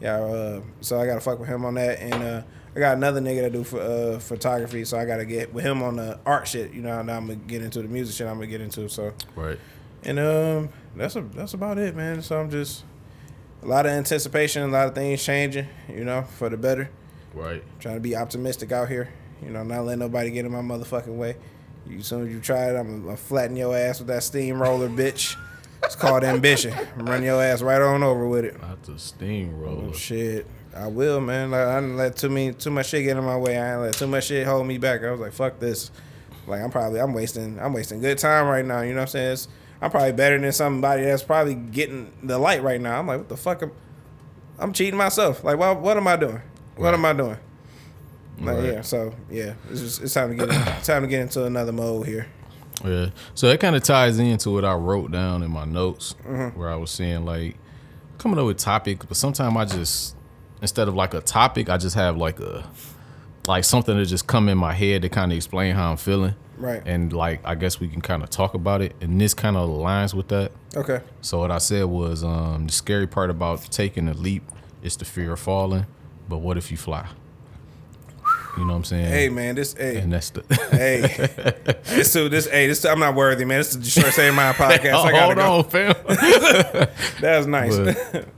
[0.00, 2.42] Yeah, uh, so I gotta fuck with him on that, and uh,
[2.74, 5.82] I got another nigga that do for, uh, photography, so I gotta get with him
[5.82, 6.72] on the art shit.
[6.72, 8.26] You know, now I'm gonna get into the music shit.
[8.28, 9.58] I'm gonna get into so, Right.
[10.04, 12.22] and um, that's a, that's about it, man.
[12.22, 12.84] So I'm just
[13.62, 16.90] a lot of anticipation, a lot of things changing, you know, for the better.
[17.34, 17.62] Right.
[17.80, 19.08] Trying to be optimistic out here,
[19.42, 21.36] you know, not letting nobody get in my motherfucking way.
[21.86, 24.88] You, as soon as you try it, I'm gonna flatten your ass with that steamroller,
[24.88, 25.36] bitch.
[25.84, 26.74] It's called ambition.
[26.96, 28.60] Run your ass right on over with it.
[28.60, 29.88] Not the steamroller.
[29.88, 30.46] Oh, shit,
[30.76, 31.50] I will, man.
[31.50, 33.58] Like, I didn't let too many, too much shit get in my way.
[33.58, 35.02] I didn't let too much shit hold me back.
[35.02, 35.90] I was like, fuck this.
[36.46, 38.82] Like, I'm probably, I'm wasting, I'm wasting good time right now.
[38.82, 39.32] You know what I'm saying?
[39.32, 39.48] It's,
[39.82, 42.98] I'm probably better than somebody that's probably getting the light right now.
[42.98, 43.62] I'm like, what the fuck?
[43.62, 43.72] am
[44.58, 45.42] I'm cheating myself.
[45.44, 46.40] Like, what, what am I doing?
[46.76, 46.94] What Right.
[46.94, 47.36] am I doing?
[48.40, 48.64] Like, Right.
[48.74, 48.80] yeah.
[48.82, 52.06] So yeah, it's just, it's time to get, in, time to get into another mode
[52.06, 52.28] here.
[52.84, 53.10] Yeah.
[53.34, 56.58] So that kind of ties into what I wrote down in my notes Mm-hmm.
[56.58, 57.56] where I was saying like
[58.18, 60.16] coming up with topics, but sometimes I just
[60.60, 62.64] instead of like a topic, I just have like a
[63.46, 66.34] like something that just come in my head to kind of explain how I'm feeling.
[66.56, 66.82] Right.
[66.86, 68.94] And like I guess we can kind of talk about it.
[69.00, 70.52] And this kind of aligns with that.
[70.76, 71.00] Okay.
[71.20, 74.44] So what I said was um the scary part about taking a leap
[74.82, 75.86] is the fear of falling.
[76.28, 77.08] But what if you fly?
[78.56, 79.06] You know what I'm saying?
[79.06, 80.42] Hey man, this hey and that's the.
[80.70, 81.72] hey.
[81.84, 83.58] This so this hey this I'm not worthy, man.
[83.58, 84.92] This is the short say my podcast.
[84.92, 85.86] oh, I gotta hold go.
[85.86, 86.88] on, fam.
[87.20, 87.76] That's nice.
[87.76, 88.28] But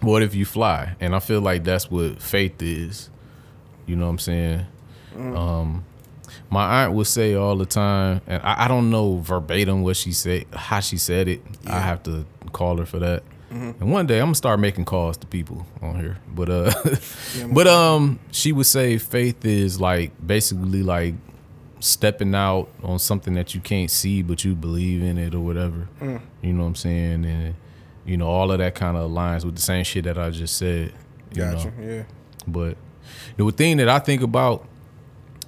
[0.00, 0.96] what if you fly?
[0.98, 3.09] And I feel like that's what faith is.
[3.90, 4.66] You know what I'm saying?
[5.16, 5.84] Um,
[6.48, 10.12] my aunt would say all the time, and I, I don't know verbatim what she
[10.12, 11.42] said, how she said it.
[11.66, 13.24] I have to call her for that.
[13.50, 16.18] And one day I'm gonna start making calls to people on here.
[16.28, 16.72] But uh,
[17.52, 21.14] but um, she would say faith is like basically like
[21.80, 25.88] stepping out on something that you can't see but you believe in it or whatever.
[26.00, 27.24] You know what I'm saying?
[27.24, 27.54] And
[28.04, 30.56] you know all of that kind of aligns with the same shit that I just
[30.56, 30.92] said.
[31.34, 31.72] You gotcha.
[31.72, 31.94] know?
[31.94, 32.02] Yeah.
[32.46, 32.76] But
[33.36, 34.66] the thing that I think about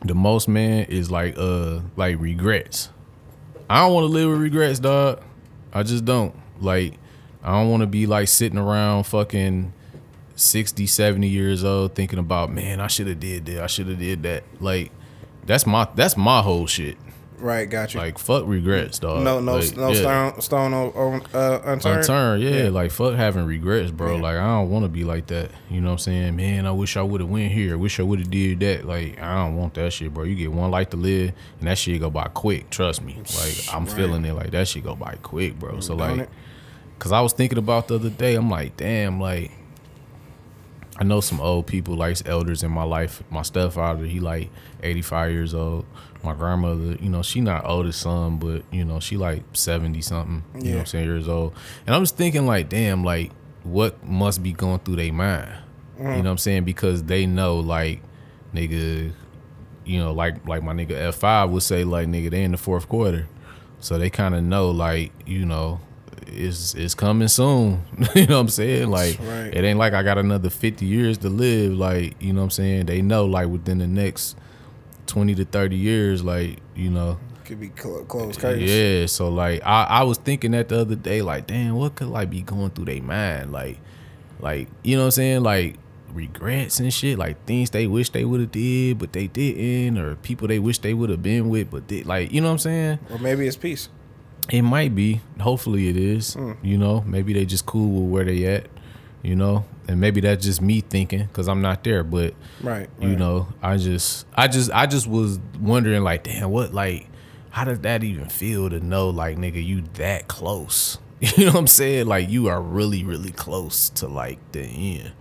[0.05, 2.91] the most, man, is like uh like regrets.
[3.69, 5.23] I don't want to live with regrets, dog.
[5.73, 6.35] I just don't.
[6.61, 6.95] Like
[7.43, 9.73] I don't want to be like sitting around fucking
[10.37, 13.63] 60, 70 years old thinking about, man, I should have did that.
[13.63, 14.45] I should have did that.
[14.61, 14.91] Like
[15.45, 16.97] that's my that's my whole shit.
[17.38, 17.99] Right, got you.
[17.99, 19.25] Like fuck regrets, dog.
[19.25, 20.31] no no Like, no yeah.
[20.33, 21.99] stone stone o- o- uh, unturned.
[22.01, 22.68] Unturned, yeah, Yeah.
[22.71, 24.14] Like fuck having regrets, bro.
[24.16, 24.23] Yeah.
[24.23, 25.51] Like I don't want to be like that.
[25.68, 26.37] You know what I'm saying?
[26.37, 27.73] Man, I wish I would have went here.
[27.73, 28.87] I wish I would have did that.
[28.87, 30.23] Like I don't want that shit, bro.
[30.25, 32.71] You get one life to live, and that shit go by quick.
[32.71, 33.16] Trust me.
[33.16, 33.95] Like I'm Right.
[33.97, 34.35] feeling it.
[34.35, 35.81] Like that shit go by quick, bro.
[35.81, 36.29] So like, it?
[37.01, 38.37] cause I was thinking about the other day.
[38.37, 39.51] I'm like, damn, like.
[40.99, 43.23] I know some old people, like elders in my life.
[43.31, 44.51] My stepfather, he like
[44.83, 45.87] 85 years old.
[46.25, 50.01] My grandmother, you know, she not old as some, but you know, she like 70
[50.03, 50.45] something.
[50.55, 51.55] You know what I'm saying, years old.
[51.87, 53.33] And I'm just thinking like, damn, like
[53.65, 55.51] what must be going through their mind?
[55.99, 56.09] You mm.
[56.09, 56.65] know what I'm saying?
[56.65, 58.03] Because they know like
[58.55, 59.13] nigga,
[59.85, 62.89] you know, like like my nigga F5 would say like nigga, they in the fourth
[62.89, 63.29] quarter.
[63.81, 65.81] So they kind of know like, you know,
[66.27, 67.83] it's it's coming soon.
[68.15, 68.91] you know what I'm saying?
[68.91, 69.55] Like Right.
[69.55, 72.51] it ain't like I got another 50 years to live like, you know what I'm
[72.51, 72.87] saying?
[72.87, 74.37] They know like within the next
[75.07, 78.71] 20 to 30 years like, you know, Could be clo- closed curtains.
[78.71, 82.09] yeah, so like I, I was thinking that the other day, like, damn, what could
[82.09, 83.53] like be going through their mind?
[83.53, 83.79] Like
[84.41, 85.43] like, you know what I'm saying?
[85.43, 85.77] Like
[86.12, 90.17] regrets and shit, like things they wish they would have did, but they didn't, or
[90.17, 92.59] people they wish they would have been with, but did like you know what I'm
[92.59, 92.99] saying?
[93.11, 93.88] Or maybe it's peace.
[94.51, 95.21] It might be.
[95.41, 96.35] Hopefully it is.
[96.35, 96.53] Hmm.
[96.62, 98.67] You know, maybe they just cool with where they at,
[99.23, 99.65] you know?
[99.88, 102.88] And maybe that's just me thinking, because I'm not there, but Right.
[103.01, 103.18] you right.
[103.18, 107.09] know i just i just i just was wondering like damn what like
[107.51, 111.59] how does that even feel to know like nigga you that close you know what
[111.59, 115.12] i'm saying like you are really really close to like the end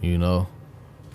[0.00, 0.48] you know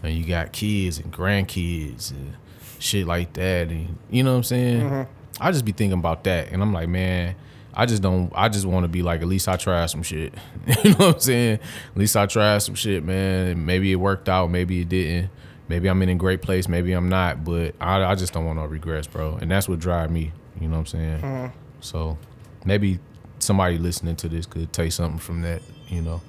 [0.02, 2.36] and you got kids and grandkids and
[2.80, 5.42] shit like that and you know what i'm saying mm-hmm.
[5.42, 7.36] i just be thinking about that and i'm like man
[7.80, 8.30] I just don't.
[8.36, 10.34] I just want to be like, at least I tried some shit.
[10.84, 11.60] you know what I'm saying?
[11.94, 13.66] At least I tried some shit, man.
[13.66, 14.52] Maybe it worked out.
[14.52, 15.30] Maybe it didn't.
[15.70, 16.68] Maybe I'm in a great place.
[16.68, 17.46] Maybe I'm not.
[17.46, 19.38] But I, I just don't want no regrets, bro.
[19.40, 20.34] And that's what drive me.
[20.60, 21.54] You know what I'm saying?
[21.80, 22.18] So
[22.66, 23.00] maybe
[23.40, 25.62] somebody listening to this could take something from that.
[25.88, 26.22] You know?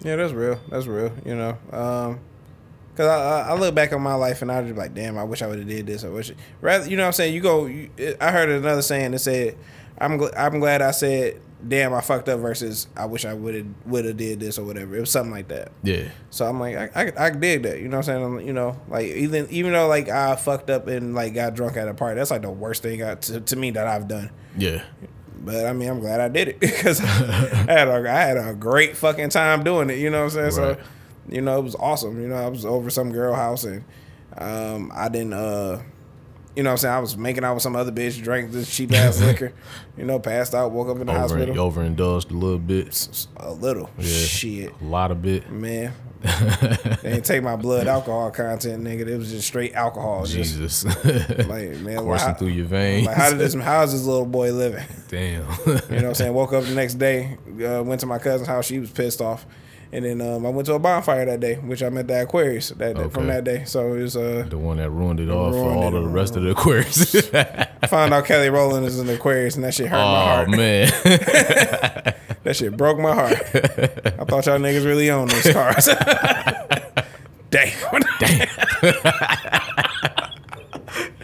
[0.00, 0.58] Yeah, that's real.
[0.70, 1.12] That's real.
[1.26, 2.20] You know, um,
[2.96, 5.24] cause I, I look back on my life and I just be like, damn, I
[5.24, 6.02] wish I would have did this.
[6.02, 6.32] I wish
[6.62, 7.66] rather, you know, what I'm saying you go.
[7.66, 7.90] You,
[8.22, 9.56] I heard another saying that said,
[9.98, 13.54] I'm gl- I'm glad I said, damn, I fucked up versus I wish I would
[13.54, 14.96] have would have did this or whatever.
[14.96, 15.70] It was something like that.
[15.82, 16.08] Yeah.
[16.30, 17.78] So I'm like, I, I, I dig that.
[17.80, 18.22] You know what I'm saying?
[18.22, 21.76] I'm- You know, like even even though like I fucked up and like got drunk
[21.76, 24.30] at a party, that's like the worst thing I, to, to me that I've done.
[24.58, 24.82] Yeah.
[25.38, 28.54] But I mean, I'm glad I did it because I had a I had a
[28.54, 29.98] great fucking time doing it.
[29.98, 30.66] You know what I'm saying?
[30.68, 30.78] Right.
[30.78, 30.82] So,
[31.28, 32.20] you know, it was awesome.
[32.20, 33.84] You know, I was over some girl house and
[34.38, 35.34] um, I didn't.
[35.34, 35.82] uh
[36.56, 36.94] you know what I'm saying?
[36.94, 39.52] I was making out with some other bitch, drank this cheap ass liquor,
[39.96, 41.60] you know, passed out, woke up in the Over, hospital.
[41.60, 43.26] overindulged a little bit.
[43.38, 43.90] A little.
[43.98, 44.04] Yeah.
[44.04, 44.72] Shit.
[44.80, 45.50] A lot of bit.
[45.50, 45.92] Man.
[46.24, 49.06] they didn't take my blood alcohol content, nigga.
[49.06, 50.24] It was just straight alcohol.
[50.24, 50.84] Just Jesus.
[51.46, 53.06] like, man, Coursing how, through your veins.
[53.06, 54.84] like, how did this, how's this little boy living?
[55.08, 55.42] Damn.
[55.66, 56.32] You know what I'm saying?
[56.32, 58.64] Woke up the next day, uh, went to my cousin's house.
[58.64, 59.44] She was pissed off.
[59.94, 62.70] And then um, I went to a bonfire that day, which I met the Aquarius
[62.70, 63.62] that, that- from that day.
[63.64, 66.34] So it was uh, the one that ruined it all for all of the rest
[66.34, 67.14] of the Aquarius.
[67.32, 70.48] I found out Kelly Rowland is an Aquarius, and that shit hurt my oh heart.
[70.50, 70.90] man.
[72.44, 73.32] That shit broke my heart.
[73.32, 75.86] I thought y'all niggas really owned those cars.
[77.48, 77.72] Dang.
[78.20, 78.48] Damn.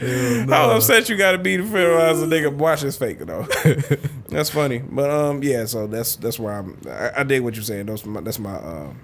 [0.00, 3.46] How upset you gotta be to realize a nigga watch this fake though.
[4.28, 5.66] that's funny, but um, yeah.
[5.66, 6.80] So that's that's where I'm.
[6.88, 7.86] I, I dig what you're saying.
[7.86, 8.98] Those my, that's my um,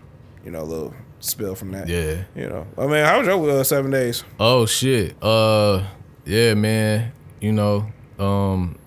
[0.45, 1.89] you know, little spill from that.
[1.89, 2.23] Yeah.
[2.35, 4.25] You know, I mean, how was your uh, seven days?
[4.39, 5.17] Oh shit.
[5.23, 5.85] Uh
[6.25, 7.13] yeah, man.
[7.41, 7.87] You know,
[8.19, 8.79] um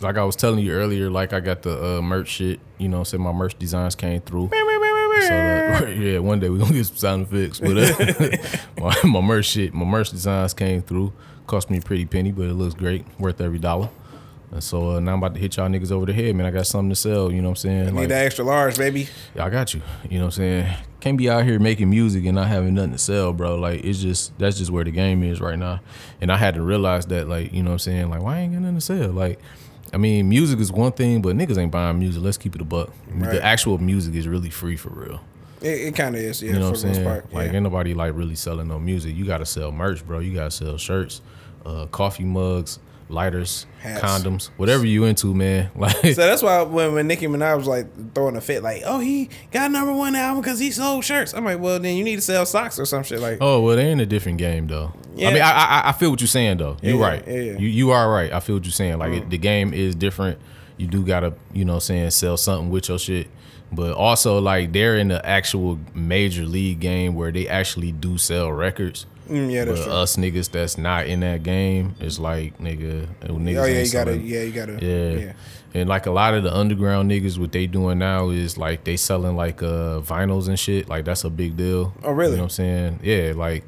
[0.00, 3.04] like I was telling you earlier, like I got the uh merch shit, you know,
[3.04, 4.48] said my merch designs came through.
[5.26, 7.60] So uh, yeah, one day we're gonna get some sound effects.
[7.60, 11.12] But uh, my, my merch shit, my merch designs came through.
[11.46, 13.88] Cost me a pretty penny, but it looks great, worth every dollar.
[14.50, 16.46] And so uh, now I'm about to hit y'all niggas over the head, man.
[16.46, 17.30] I got something to sell.
[17.30, 17.82] You know what I'm saying?
[17.88, 19.06] I need Like, that extra large, baby.
[19.34, 19.82] yeah, I got you.
[20.08, 20.74] You know what I'm saying?
[21.00, 23.56] Can't be out here making music and not having nothing to sell, bro.
[23.56, 25.80] Like it's just that's just where the game is right now.
[26.20, 28.10] And I had to realize that, like, you know what I'm saying?
[28.10, 29.10] Like, why I ain't got nothing to sell?
[29.10, 29.38] Like,
[29.92, 32.22] I mean, music is one thing, but niggas ain't buying music.
[32.22, 32.90] Let's keep it a buck.
[33.08, 33.30] Right.
[33.32, 35.20] The actual music is really free for real.
[35.60, 36.52] It, it kind of is, yeah.
[36.52, 37.04] You know what I'm saying?
[37.04, 37.32] part.
[37.32, 37.54] Like yeah.
[37.54, 39.16] ain't nobody like really selling no music.
[39.16, 40.20] You gotta sell merch, bro.
[40.20, 41.20] You gotta sell shirts,
[41.66, 44.02] uh, coffee mugs, lighters, Hats.
[44.02, 45.70] condoms, whatever you into, man.
[45.76, 48.98] Like So that's why when, when Nicki Minaj was like throwing a fit, like, oh,
[49.00, 51.32] he got number one album because he sold shirts.
[51.34, 53.20] I'm like, well, then you need to sell socks or some shit.
[53.20, 54.92] Like, Oh well, they in a different game though.
[55.14, 55.28] Yeah.
[55.28, 56.76] I mean, I, I I feel what you're saying though.
[56.82, 57.24] You're Yeah, right.
[57.26, 57.58] yeah, yeah.
[57.58, 58.32] You you are right.
[58.32, 58.98] I feel what you're saying.
[58.98, 59.16] Like Mm.
[59.18, 60.38] it, the game is different.
[60.76, 63.26] You do gotta you know saying sell something with your shit,
[63.72, 68.52] but also like they're in the actual major league game where they actually do sell
[68.52, 69.06] records.
[69.28, 69.92] Mm, yeah, that's but true.
[69.94, 73.06] us niggas that's not in that game is like nigga.
[73.22, 75.26] Niggas oh yeah, you gotta, yeah, you gotta, yeah.
[75.26, 75.32] yeah.
[75.74, 78.96] And like a lot of the underground niggas, what they doing now is like they
[78.96, 80.88] selling like uh vinyls and shit.
[80.88, 81.92] Like that's a big deal.
[82.02, 82.32] Oh, really?
[82.32, 83.00] You know what I'm saying?
[83.02, 83.64] Yeah, like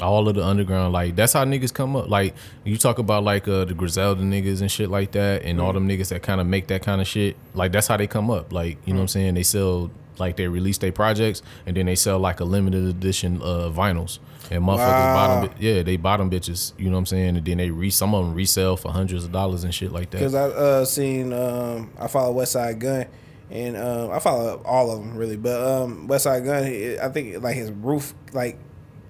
[0.00, 2.08] all of the underground, like that's how niggas come up.
[2.08, 5.62] Like you talk about like uh the Griselda niggas and shit like that, and Mm.
[5.62, 7.36] all them niggas that kind of make that kind of shit.
[7.54, 8.52] Like that's how they come up.
[8.52, 9.10] Like you know what I'm Mm.
[9.10, 9.34] saying?
[9.34, 13.40] They sell like they release their projects and then they sell like a limited edition
[13.42, 14.18] uh vinyls.
[14.50, 15.40] And motherfuckers Wow.
[15.44, 16.72] bottom, yeah, they bottom bitches.
[16.76, 17.36] You know what I'm saying?
[17.38, 20.10] And then they re some of them resell for hundreds of dollars and shit like
[20.10, 20.18] that.
[20.18, 23.06] Because I uh seen um I follow Westside Gunn,
[23.50, 26.64] and um I follow all of them really, but um Westside Gunn,
[27.02, 28.58] I think like his roof like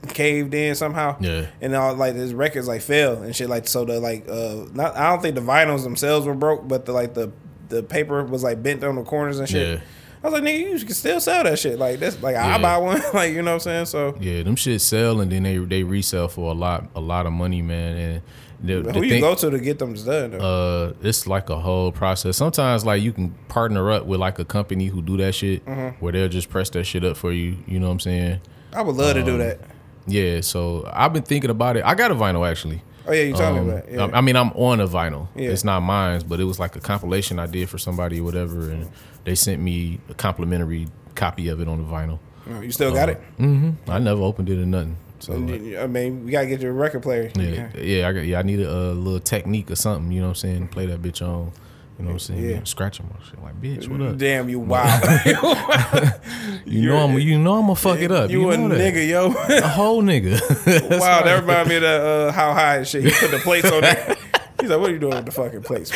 [0.09, 1.17] caved in somehow.
[1.21, 1.47] Yeah.
[1.61, 4.97] And all like his records like fell and shit like so the like uh not
[4.97, 7.33] I don't think the vinyls themselves were broke, but the like the
[7.69, 9.79] the paper was like bent on the corners and shit.
[9.79, 9.85] Yeah.
[10.23, 11.79] I was like, nigga, you can still sell that shit.
[11.79, 12.55] Like that's like Yeah.
[12.57, 13.01] I buy one.
[13.15, 13.87] like you know what I'm saying?
[13.87, 17.27] So Yeah, them shit sell and then they they resell for a lot a lot
[17.27, 17.97] of money, man.
[17.97, 18.23] And
[18.65, 20.31] the, the who you thing- go to to get them done?
[20.31, 20.39] Though?
[20.39, 22.37] uh, it's like a whole process.
[22.37, 25.99] Sometimes like you can partner up with like a company who do that shit, Mm-hmm.
[26.05, 27.57] where they'll just press that shit up for you.
[27.67, 28.41] You know what I'm saying?
[28.73, 29.59] I would love to um, do that.
[30.07, 30.41] Yeah.
[30.43, 31.85] So I've been thinking about it.
[31.85, 32.83] I got a vinyl actually.
[33.05, 33.89] Oh yeah, you told Um, me about.
[33.89, 33.95] it.
[33.95, 34.05] Yeah.
[34.07, 35.27] I, I mean, I'm on a vinyl.
[35.35, 35.51] Yeah.
[35.51, 38.71] It's not mine, but it was like a compilation I did for somebody or whatever,
[38.71, 38.89] and
[39.25, 42.19] they sent me a complimentary copy of it on the vinyl.
[42.51, 43.21] Oh, you still got it.
[43.39, 43.91] Mm-hmm.
[43.91, 44.97] I never opened it or nothing.
[45.21, 47.31] So like, I mean, we gotta get your record player.
[47.37, 48.41] Yeah, yeah, I got, yeah.
[48.41, 50.11] I need a, uh little Technics or something.
[50.11, 50.69] You know what I'm saying?
[50.69, 51.53] Play that bitch on.
[51.99, 52.51] You know what I'm saying?
[52.51, 52.61] Yeah.
[52.65, 53.41] Scratch him or shit.
[53.41, 54.17] Like, bitch, what up?
[54.17, 55.05] Damn, you wild.
[56.65, 58.31] You know I'm, you know I'm gonna fuck it up.
[58.31, 59.27] you You, a nigga, yo.
[59.33, 60.41] a whole nigga.
[61.01, 61.89] wow, that reminds me of the
[62.29, 63.05] uh, how high and shit.
[63.05, 64.17] He put the plates on there.
[64.61, 65.91] He's like, "What are you doing with the fucking plates?"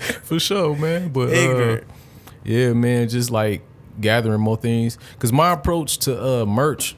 [0.00, 1.08] Man?" for sure, man.
[1.08, 1.80] But uh,
[2.44, 3.62] yeah, man, just like
[4.00, 4.96] gathering more things.
[5.18, 6.96] Cause my approach to uh, merch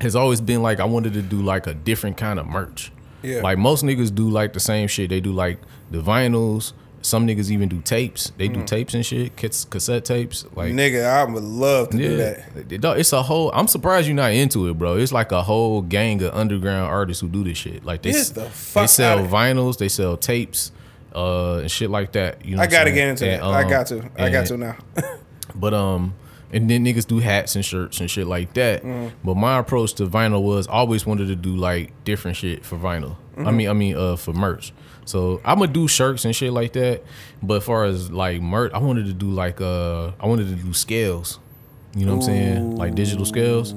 [0.00, 2.90] has always been like I wanted to do like a different kind of merch.
[3.22, 3.40] Yeah.
[3.40, 5.08] Like most niggas do like the same shit.
[5.10, 5.58] They do like
[5.90, 6.72] the vinyls.
[7.00, 8.32] Some niggas even do tapes.
[8.38, 8.54] They Mm.
[8.54, 10.46] do tapes and shit, cas- cassette tapes.
[10.56, 12.98] Like nigga, I would love to do that.
[12.98, 13.50] It's a whole.
[13.52, 14.96] I'm surprised you're not into it, bro.
[14.96, 17.84] It's like a whole gang of underground artists who do this shit.
[17.84, 20.72] Like they, the they sell vinyls, they sell tapes,
[21.14, 22.44] uh, and shit like that.
[22.44, 23.46] You know, I gotta get into And, that.
[23.46, 24.10] I um, got to.
[24.18, 24.76] I got to now.
[25.54, 26.14] But um,
[26.52, 28.82] and then niggas do hats and shirts and shit like that.
[28.82, 29.14] Mm-hmm.
[29.24, 32.76] But my approach to vinyl was I always wanted to do like different shit for
[32.76, 33.16] vinyl.
[33.36, 33.56] I Mm-hmm.
[33.56, 34.72] mean, I mean, uh, for merch.
[35.04, 37.02] So I'm gonna do shirts and shit like that.
[37.42, 40.56] But as far as like merch, I wanted to do like uh, I wanted to
[40.56, 41.38] do scales.
[41.94, 42.76] You know what I'm saying?
[42.76, 43.74] Like digital scales.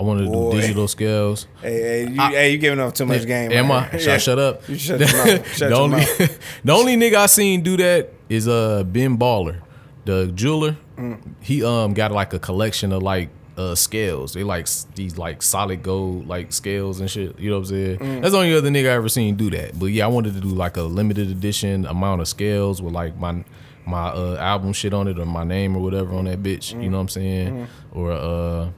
[0.00, 0.52] I wanted to Boy.
[0.52, 1.46] do digital scales.
[1.60, 3.52] hey, hey, you, hey, you giving up too much game.
[3.52, 3.98] Am right I?
[3.98, 4.66] Should I shut up?
[4.66, 5.08] You shut your.
[5.44, 6.04] Shut the only,
[6.64, 9.60] the only nigga I seen do that is uh Ben Baller,
[10.06, 10.78] the jeweler.
[10.96, 11.20] Mm.
[11.40, 14.32] He um got like a collection of like uh scales.
[14.32, 17.38] They like these like solid gold like scales and shit.
[17.38, 17.98] You know what I'm saying?
[17.98, 18.22] Mm.
[18.22, 19.78] That's the only other nigga I ever seen do that.
[19.78, 23.18] But yeah, I wanted to do like a limited edition amount of scales with like
[23.18, 23.44] my
[23.84, 26.72] my uh album shit on it or my name or whatever on that bitch.
[26.82, 27.68] You know what I'm saying?
[27.92, 28.70] Or uh.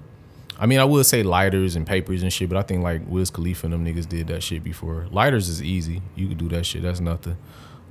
[0.63, 3.31] I mean, I would say lighters and papers and shit, but I think like Wiz
[3.31, 5.09] Khalifa and them niggas did that shit before.
[5.11, 6.03] Lighters is easy.
[6.15, 6.83] You could do that shit.
[6.83, 7.37] That's nothing.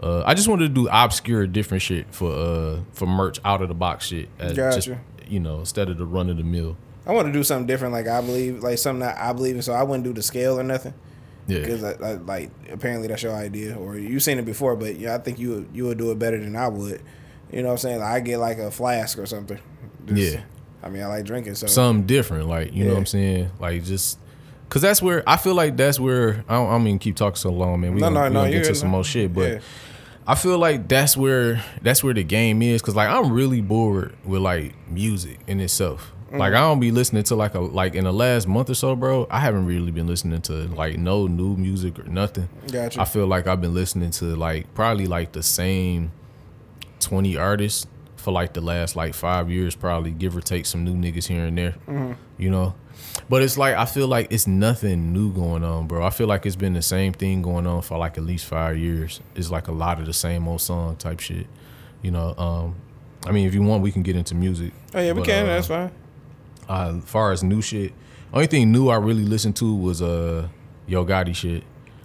[0.02, 3.68] Uh, I just wanted to do obscure, different shit for uh for merch out of
[3.68, 4.30] the box shit.
[4.40, 4.80] as Gotcha.
[4.80, 6.78] Just, you know, instead of the run of the mill.
[7.06, 7.94] I want to do something different.
[7.94, 9.62] Like I believe, like something that I believe in.
[9.64, 10.94] So I wouldn't do the scale or nothing.
[11.48, 11.60] Yeah.
[11.60, 15.16] Because I, I, like apparently that's your idea, or you've seen it before, but yeah,
[15.16, 17.02] I think you would, you would do it better than I would.
[17.52, 18.00] You know what I'm saying?
[18.00, 19.60] Like, I get like a flask or something.
[20.06, 20.42] Just- Yeah.
[20.84, 23.84] I mean, I like drinking, so Something different, like you know what I'm saying, like
[23.84, 24.20] just.
[24.70, 27.36] Cause that's where I feel like that's where I don't, I don't mean keep talking
[27.36, 27.94] so long, man.
[27.94, 29.60] We No, gonna, no, we no, gonna get to some more shit, but Yeah.
[30.26, 34.15] I feel like that's where that's where the game is because like I'm really bored
[34.24, 36.13] with like music in itself.
[36.32, 36.62] Like I mm.
[36.62, 39.28] don't be listening to like a like in the last month or so, bro.
[39.30, 42.48] I haven't really been listening to like no new music or nothing.
[42.72, 43.02] Gotcha.
[43.02, 46.13] I feel like I've been listening to like probably like the same
[47.02, 47.88] twenty artists
[48.22, 51.46] for like the last like five years, probably give or take some new niggas here
[51.46, 51.76] and there.
[52.38, 52.76] You know,
[53.30, 56.04] but it's like I feel like it's nothing new going on, bro.
[56.06, 58.78] I feel like it's been the same thing going on for like at least five
[58.78, 59.20] years.
[59.36, 61.48] It's like a lot of the same old song type shit.
[62.02, 62.76] You know, um,
[63.26, 64.74] I mean, if you want, we can get into music.
[64.96, 65.44] Oh yeah, we But, can.
[65.46, 65.92] uh, that's fine.
[66.70, 67.94] uh, as far as new shit,
[68.34, 70.48] only thing new I really listened to was uh
[70.88, 71.64] Yo Gotti shit.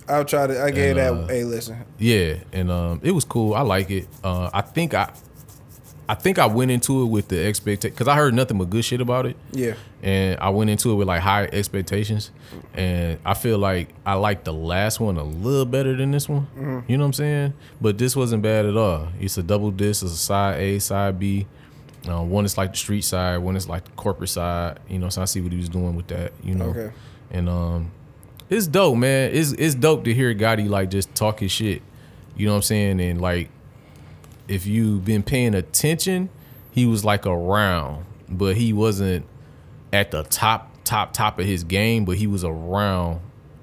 [0.09, 0.63] I'll try to.
[0.63, 1.31] I gave and, uh, that.
[1.33, 1.85] Hey, listen.
[1.99, 3.55] Yeah, and um, it was cool.
[3.55, 4.07] I like it.
[4.23, 5.13] Uh, I think I,
[6.09, 8.85] I think I went into it with the expectation because I heard nothing but good
[8.85, 9.75] shit about it, Yeah.
[10.05, 12.31] and I went into it with like high expectations,
[12.75, 16.47] and I feel like I like the last one a little better than this one.
[16.87, 17.55] You know what I'm saying?
[17.81, 19.09] But this wasn't bad at all.
[19.21, 20.05] It's a double disc.
[20.05, 21.47] It's a side A, side B.
[22.09, 24.79] Uh, one is like the street side, one is like the corporate side.
[24.89, 26.33] You know, so I see what he was doing with that.
[26.45, 26.91] You know, Okay.
[27.33, 27.91] and um,
[28.49, 29.31] it's dope, man.
[29.35, 31.83] It's it's dope to hear Gotti like just talk his shit.
[32.37, 33.01] You know what I'm saying?
[33.01, 33.49] And like,
[34.49, 36.29] if you've been paying attention,
[36.71, 39.27] he was like around, but he wasn't
[39.93, 42.05] at the top, top, top of his game.
[42.05, 43.21] But he was around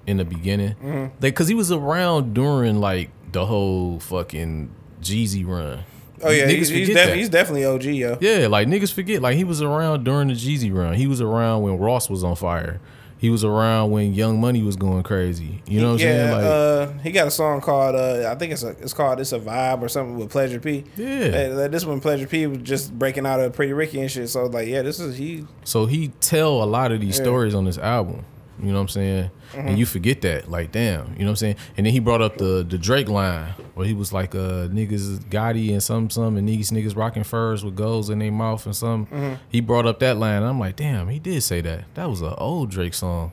[0.08, 1.02] in the beginning, mm-hmm.
[1.02, 5.84] like because he was around during like the whole fucking Jeezy run.
[6.22, 8.17] Oh yeah, Niggas he's, he's, def- he's definitely OG, yo.
[8.22, 9.22] Yeah, like niggas forget.
[9.22, 10.93] Like he was around during the Jeezy run.
[10.93, 12.80] He was around when Ross was on fire.
[13.24, 15.64] He was around when Young Money was going crazy.
[15.66, 16.32] You know what I'm yeah, saying?
[16.34, 19.32] Like, uh, he got a song called uh, I think it's a it's called "It's
[19.32, 20.84] a Vibe" or something with Pleasure P.
[20.98, 21.70] Yeah.
[21.70, 24.28] This one Pleasure P was just breaking out of Pretty Ricky and shit.
[24.28, 25.48] So like, yeah, this is he.
[25.64, 27.24] so he tell a lot of these Yeah.
[27.24, 28.26] stories on this album.
[28.60, 29.32] You know what I'm saying?
[29.54, 29.68] Mm-hmm.
[29.68, 31.13] And you forget that, like, damn.
[31.13, 31.56] You know what I'm saying?
[31.76, 35.20] And then he brought up the the Drake line where he was like, uh, niggas
[35.26, 38.76] Gotti and some some and these niggas rocking furs with goals in their mouth and
[38.76, 39.08] some.
[39.08, 39.34] Mm-hmm.
[39.50, 40.38] He brought up that line.
[40.38, 41.86] And I'm like, damn, he did say that.
[41.96, 43.32] That was an old Drake song.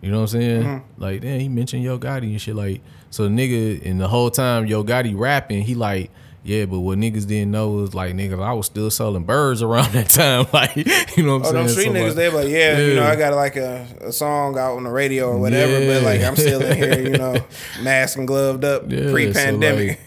[0.00, 0.62] You know what I'm saying?
[0.62, 1.02] Mm-hmm.
[1.02, 2.54] Like, damn, he mentioned Yo Gotti and shit.
[2.54, 6.10] Like, so the nigga, and the whole time Yo Gotti rapping, he like,
[6.44, 9.92] yeah, but what niggas didn't know was like, nigga, I was still selling birds around
[9.92, 10.46] that time.
[10.52, 10.76] Like,
[11.16, 11.66] you know what I'm Oh, saying?
[11.66, 14.12] them street So, niggas, like, they like, yeah, you know, I got like a, a
[14.12, 17.36] song out on the radio or whatever, but like I'm still in here, you know,
[17.82, 19.88] masked and gloved up, Yeah, pre-pandemic.
[19.88, 20.00] like,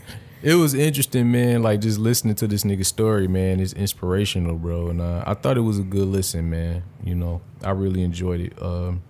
[0.44, 1.62] it was interesting, man.
[1.62, 3.60] Like just listening to this nigga's story, man.
[3.60, 4.88] It's inspirational, bro.
[4.88, 6.82] And uh, I thought it was a good listen, man.
[7.04, 8.60] You know, I really enjoyed it.
[8.60, 9.04] Um,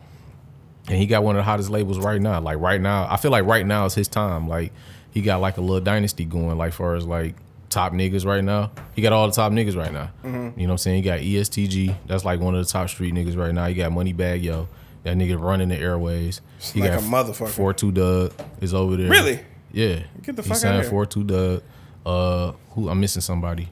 [0.90, 2.42] and he got one of the hottest labels right now.
[2.42, 4.50] Like right now, I feel like right now is his time.
[4.50, 4.74] Like
[5.12, 6.58] he got like a little dynasty going.
[6.58, 7.36] Like far as like
[7.70, 10.10] top niggas right now, he got all the top niggas right now.
[10.24, 10.60] Mm-hmm.
[10.60, 11.04] You know what I'm saying?
[11.04, 11.96] He got EST Gee.
[12.08, 13.68] That's like one of the top street niggas right now.
[13.68, 14.68] He got Moneybagg Yo.
[15.04, 16.42] That nigga running the airways.
[16.60, 17.48] He like got a motherfucker.
[17.50, 19.10] Four two Dugg is over there.
[19.10, 19.40] Really?
[19.72, 20.02] Yeah.
[20.22, 20.90] Get the he fuck outta signed here.
[20.90, 21.64] four two Dugg.
[22.06, 23.70] Uh, who I'm missing somebody.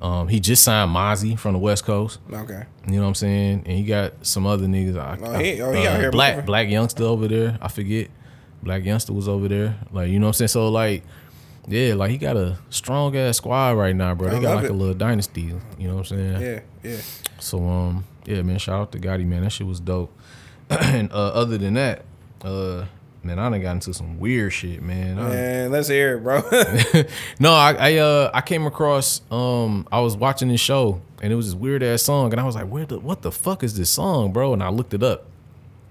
[0.00, 2.20] Um, he just signed Mozzy from the West Coast.
[2.32, 2.64] Okay.
[2.86, 3.64] You know what I'm saying?
[3.66, 4.96] And he got some other niggas.
[4.96, 6.46] I, Oh, he- oh, he out here Black.
[6.46, 7.58] Blac Youngsta over there.
[7.60, 8.08] I forget.
[8.64, 9.76] Blac Youngsta was over there.
[9.92, 10.48] Like you know what I'm saying?
[10.48, 11.02] So like,
[11.66, 14.28] yeah, like he got a strong ass squad right now, bro.
[14.28, 14.70] I They got like it.
[14.70, 15.52] a little dynasty.
[15.78, 16.40] You know what I'm saying?
[16.42, 16.96] Yeah, yeah.
[17.38, 18.58] So um, yeah, man.
[18.58, 19.42] Shout out to Gotti, man.
[19.44, 20.12] That shit was dope.
[20.70, 22.04] and uh, other than that,
[22.44, 22.84] uh,
[23.22, 25.18] man, I done got into some weird shit, man.
[25.18, 26.40] I- Man, let's hear it, bro.
[27.40, 31.36] no, I, I uh I came across um I was watching this show and it
[31.36, 33.76] was this weird ass song and I was like, where the what the fuck is
[33.78, 34.52] this song, bro?
[34.52, 35.24] And I looked it up.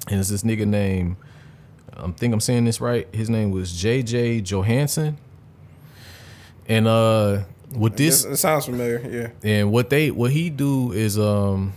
[0.10, 1.18] And it's this nigga named
[1.98, 3.08] I think I'm saying this right.
[3.14, 5.18] His name was Jay-Jay Johanson.
[6.68, 7.44] And uh
[7.76, 9.34] with this it, sounds familiar.
[9.44, 9.50] Yeah.
[9.50, 11.74] and what they what he do is um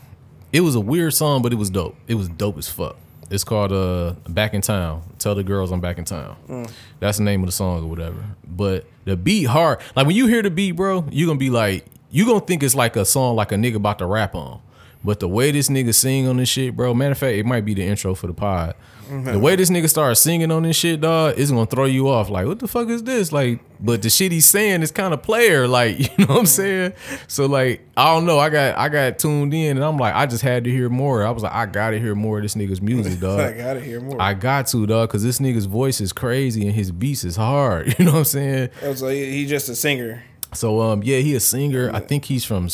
[0.53, 1.97] it was a weird song, but it was dope.
[2.09, 2.97] It was dope as fuck.
[3.31, 5.03] It's called uh Back in Town.
[5.19, 6.67] Tell the girls I'm back in town.
[6.99, 8.25] That's the name of the song or whatever.
[8.47, 9.81] But the beat hard.
[9.95, 12.75] Like when you hear the beat, bro, you gonna be like, you gonna think it's
[12.75, 14.61] like a song like a nigga about to rap on.
[15.05, 17.65] But the way this nigga sing on this shit, bro, matter of fact, it might
[17.65, 18.75] be the intro for the pod.
[19.11, 22.31] The way this nigga starts singing on this shit, dog, is gonna throw you off.
[22.31, 23.33] Like, what the fuck is this?
[23.33, 26.46] Like, but the shit he's saying is kind of player, like, you know what I'm
[26.46, 26.92] saying?
[27.27, 28.38] So like, I don't know.
[28.38, 31.27] I got I got tuned in and I'm like, I just had to hear more.
[31.27, 33.40] I was like, I gotta hear more of this nigga's music, dog.
[33.40, 34.20] I gotta hear more.
[34.20, 37.95] I got to, dog, because this nigga's voice is crazy and his beats is hard.
[38.01, 38.70] You know what I'm saying?
[38.95, 40.22] So he, he just a singer.
[40.55, 41.91] So um, yeah, he a singer.
[41.93, 42.68] I think he's from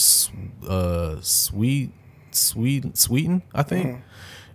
[0.69, 1.93] uh Sweden,
[2.31, 4.03] Sweden, Sweden, I think.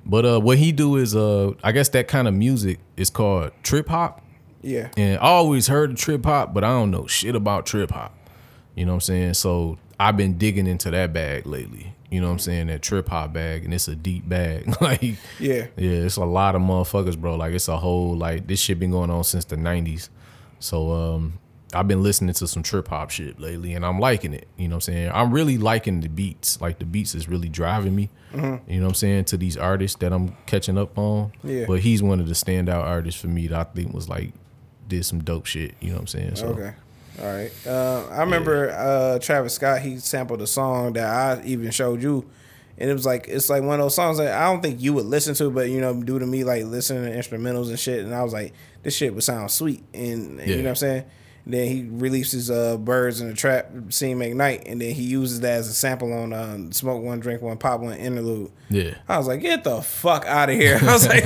[0.06, 3.52] But uh, what he do is uh, I guess that kind of music is called
[3.64, 4.24] trip hop.
[4.62, 4.89] Yeah.
[4.97, 8.16] And I always heard of trip hop, but I don't know shit about trip hop.
[8.76, 9.34] You know what I'm saying?
[9.36, 11.93] So I've been digging into that bag lately.
[12.10, 12.68] You know what I'm saying?
[12.68, 14.76] That trip hop bag, and it's a deep bag.
[14.82, 15.02] like,
[15.39, 15.68] Yeah.
[15.78, 17.36] yeah, it's a lot of motherfuckers, bro.
[17.36, 20.10] Like, it's a whole like this shit been going on since the '90s.
[20.60, 21.39] So, um,
[21.74, 24.47] I've been listening to some trip hop shit lately, and I'm liking it.
[24.57, 25.11] You know what I'm saying?
[25.13, 26.59] I'm really liking the beats.
[26.61, 28.09] Like the beats is really driving me.
[28.34, 31.34] You know what I'm saying to these artists that I'm catching up on.
[31.43, 31.65] Yeah.
[31.67, 34.32] But he's one of the standout artists for me that I think was like
[34.88, 35.76] did some dope shit.
[35.82, 36.36] You know what I'm saying?
[36.38, 36.74] So Okay.
[37.22, 37.51] All right.
[37.67, 39.82] Uh, I remember uh, Travis Scott.
[39.82, 42.30] He sampled a song that I even showed you,
[42.78, 44.93] and it was like it's like one of those songs that I don't think you
[44.93, 48.03] would listen to, but you know, due to me like listening to instrumentals and shit,
[48.05, 48.53] and I was like,
[48.84, 50.45] this shit would sound sweet, and Yeah.
[50.45, 51.03] you know what I'm saying.
[51.46, 55.54] Then he releases uh, "Birds in the Trap" "Sing McKnight," and then he uses that
[55.60, 58.52] as a sample on um, "Smoke One, Drink One, Pop One" interlude.
[58.70, 58.94] yeah.
[59.10, 60.78] I was like, get the fuck out of here.
[60.84, 61.24] I was like,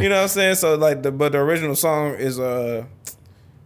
[0.00, 0.56] you know what I'm saying?
[0.56, 2.84] So like the but the original song is uh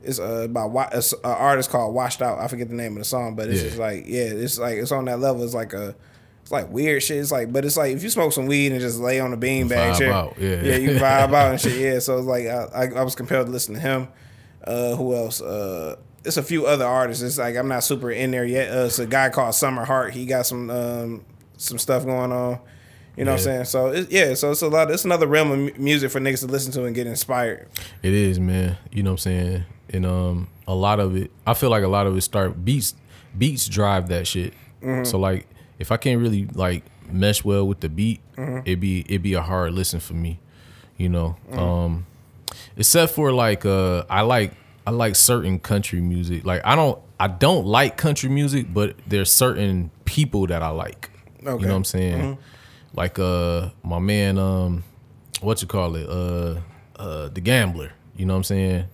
[0.02, 2.38] is uh by an artist called Washed Out.
[2.40, 3.66] I forget the name of the song, but it's Yeah.
[3.68, 5.42] just like yeah, it's like it's on that level.
[5.44, 5.94] It's like a
[6.42, 7.16] it's like weird shit.
[7.16, 9.36] It's like, but it's like if you smoke some weed and just lay on the
[9.36, 10.62] beanbag chair, out, yeah.
[10.62, 11.00] yeah, you vibe
[11.34, 11.76] out and shit.
[11.80, 14.08] Yeah, so it's like I, I, I was compelled to listen to him.
[14.66, 15.40] Uh, who else?
[15.40, 17.22] Uh, it's a few other artists.
[17.22, 18.70] It's like I'm not super in there yet.
[18.72, 20.12] Uh, it's a guy called Summer Heart.
[20.14, 21.24] He got some um
[21.56, 22.58] some stuff going on.
[23.16, 23.64] You know what I'm saying?
[23.64, 24.90] So it, yeah, so it's a lot.
[24.90, 27.68] It's another realm of music for niggas to listen to and get inspired.
[28.02, 28.76] It is, man.
[28.92, 29.64] You know what I'm saying?
[29.90, 32.94] And um a lot of it I feel like a lot of it start beats
[33.38, 34.52] beats drive that shit.
[35.04, 35.46] So like
[35.78, 39.42] if I can't really like mesh well with the beat, it'd be it'd be a
[39.42, 40.38] hard listen for me.
[40.96, 41.36] You know.
[41.52, 42.06] Um
[42.76, 44.52] except for like uh I like
[44.86, 46.44] I like certain country music.
[46.44, 51.10] Like I don't I don't like country music, but there's certain people that I like.
[51.60, 52.38] You know what I'm saying?
[52.94, 54.84] Like uh my man um
[55.40, 56.08] what you call it?
[56.08, 56.60] Uh
[56.98, 57.92] uh the gambler.
[58.16, 58.84] You know what I'm saying?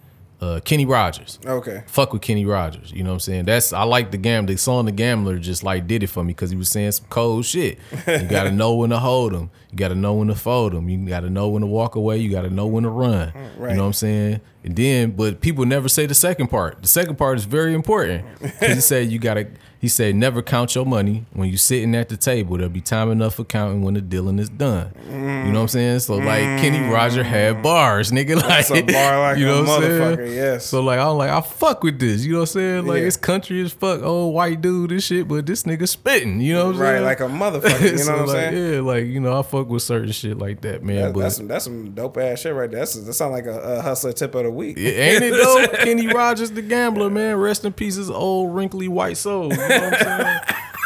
[0.42, 1.38] Uh Kenny Rogers.
[1.46, 1.84] Okay.
[1.86, 2.90] Fuck with Kenny Rogers.
[2.90, 3.44] You know what I'm saying?
[3.44, 4.54] That's I like the gambler.
[4.54, 7.06] The song The Gambler just like did it for me because he was saying some
[7.10, 7.78] cold shit.
[8.08, 9.50] You gotta know when to hold them.
[9.70, 10.88] You gotta know when to fold them.
[10.88, 12.18] You gotta know when to walk away.
[12.18, 13.32] You gotta know when to run.
[13.56, 13.70] Right.
[13.70, 14.40] You know what I'm saying?
[14.64, 16.82] And then, but people never say the second part.
[16.82, 19.46] The second part is very important because he said you gotta.
[19.82, 22.56] He said never count your money when you sitting at the table.
[22.56, 24.92] There'll be time enough for counting when the dealing is done.
[25.10, 25.98] You know what I'm saying?
[25.98, 26.92] So like Kenny mm.
[26.92, 28.36] Roger had bars, nigga.
[28.52, 30.00] Like bar like you know a what I'm saying?
[30.18, 30.66] motherfucker, yes.
[30.66, 32.24] So like I'm like I fuck with this.
[32.24, 32.86] You know what I'm saying?
[32.86, 33.06] Like Yeah.
[33.08, 36.40] it's country as fuck, old white dude, this shit, but this nigga spitting.
[36.40, 37.02] You know what I'm Right, saying?
[37.02, 37.24] Right, like a
[37.68, 37.80] motherfucker.
[37.90, 38.72] You know So, what I'm like, saying?
[38.74, 40.96] Yeah, like you know I fuck with certain shit like that, man.
[41.06, 42.78] That, but that's some that's some dope ass shit right there.
[42.78, 44.78] That's, that sound like a, a hustler tip of the week.
[44.78, 45.66] Yeah, Ain't it though?
[45.84, 47.34] Kenny Rogers, the gambler, man.
[47.36, 49.50] Rest in peace, his old wrinkly white soul.
[49.80, 50.40] Know what I'm saying?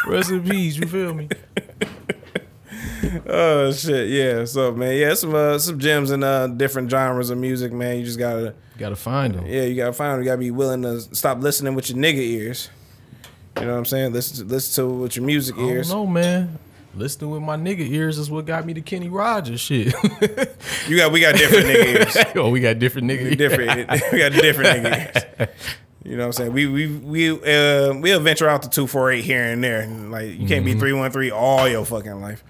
[0.07, 0.77] Rest in peace.
[0.77, 1.29] You feel me?
[3.27, 4.43] Oh shit, yeah.
[4.45, 7.97] So man, yeah, some uh, some gems in uh, different genres of music, man.
[7.99, 9.45] You just gotta, Gotta find them.
[9.45, 10.19] yeah, you gotta find them.
[10.21, 12.69] You gotta be willing to stop listening with your nigga ears.
[13.59, 14.13] You know what I'm saying?
[14.13, 15.89] Listen to listen to it with your music I ears.
[15.91, 16.57] know, man.
[16.95, 19.93] Listening with my nigga ears is what got me to Kenny Rogers shit.
[20.87, 21.85] You got we got different nigga
[22.15, 22.17] ears.
[22.35, 23.89] oh, we got different nigga different.
[24.11, 25.49] we got different nigga ears.
[26.03, 26.53] You know what I'm saying?
[26.53, 29.81] We we we uh, we'll venture out to two four eight here and there.
[29.81, 32.43] And like you can't be three one three all your fucking life.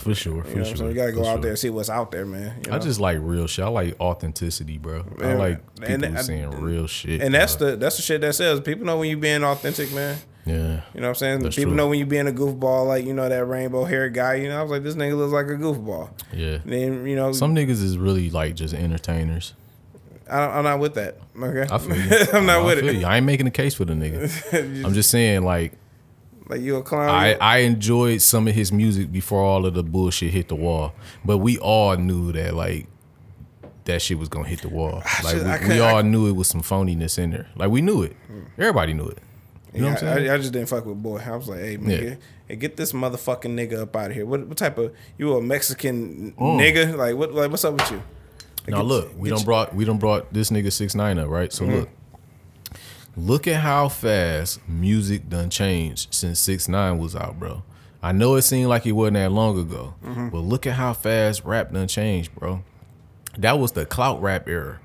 [0.00, 0.76] For sure, for You know sure.
[0.76, 0.90] saying?
[0.90, 1.40] You gotta go for out sure.
[1.42, 2.60] there and see what's out there, man.
[2.66, 3.64] you I just like real shit.
[3.64, 5.04] I like authenticity, bro.
[5.18, 7.22] I Man, like and people I- real shit.
[7.22, 8.60] and that's the that's the shit that sells.
[8.60, 10.18] People know when you being authentic, man.
[10.44, 10.54] yeah.
[10.94, 11.40] You know what I'm saying?
[11.40, 11.76] That's People true.
[11.76, 14.34] know when you being a goofball, like you know that rainbow haired guy.
[14.34, 16.10] You know, I was like, this nigga looks like a goofball.
[16.32, 16.58] Yeah.
[16.64, 19.54] Then you know, Some niggas is really like just entertainers.
[20.30, 21.18] I, I'm not with that.
[21.40, 22.26] Okay, I feel you.
[22.32, 22.96] I'm not I with it.
[22.96, 23.06] you.
[23.06, 24.84] I ain't making a case for the nigga.
[24.84, 25.72] I'm just saying, like,
[26.48, 27.08] Like you a clown.
[27.10, 30.92] I, I enjoyed some of his music before all of the bullshit hit the wall.
[31.24, 32.86] But we all knew that like
[33.84, 35.02] that shit was gonna hit the wall.
[35.22, 37.48] Like just- we, we all I- knew it was some phoniness in there.
[37.56, 38.16] Like we knew it.
[38.58, 39.18] Everybody knew it.
[39.72, 40.30] You know Yeah, what I'm saying?
[40.30, 41.18] I, I just didn't fuck with boy.
[41.18, 42.14] I was like, hey, nigga, Yeah.
[42.48, 44.24] hey, get this motherfucking nigga up out of here.
[44.24, 46.58] What, what type of you a Mexican Mm.
[46.60, 46.96] nigga?
[46.96, 47.32] Like what?
[47.34, 48.02] Like what's up with you?
[48.68, 51.52] Now look, we don't brought we don't brought this nigga six nine up, right?
[51.52, 51.74] So Mm-hmm.
[51.74, 51.88] look.
[53.18, 57.62] Look at how fast music done changed since six nine was out, bro.
[58.02, 60.28] I know it seemed like it wasn't that long ago, Mm-hmm.
[60.28, 62.62] but look at how fast rap done changed, bro.
[63.38, 64.80] That was the clout rap era.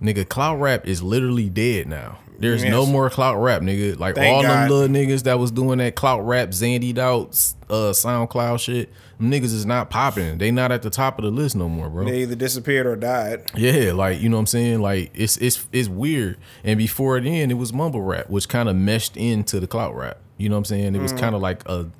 [0.00, 2.18] Nigga, clout rap is literally dead now.
[2.38, 3.98] There's no more clout rap, nigga.
[3.98, 7.28] Like Thank all them little niggas that was doing that clout rap, zandied out,
[7.70, 8.90] uh, SoundCloud shit.
[9.18, 10.38] Them niggas is not popping.
[10.38, 12.04] They not at the top of the list no more, bro.
[12.04, 13.50] They either disappeared or died.
[13.54, 14.80] Yeah, like you know what I'm saying.
[14.80, 16.38] Like it's it's it's weird.
[16.64, 20.18] And before then, it was mumble rap, which kind of meshed into the clout rap.
[20.36, 20.94] You know what I'm saying?
[20.96, 21.90] It was kind of like a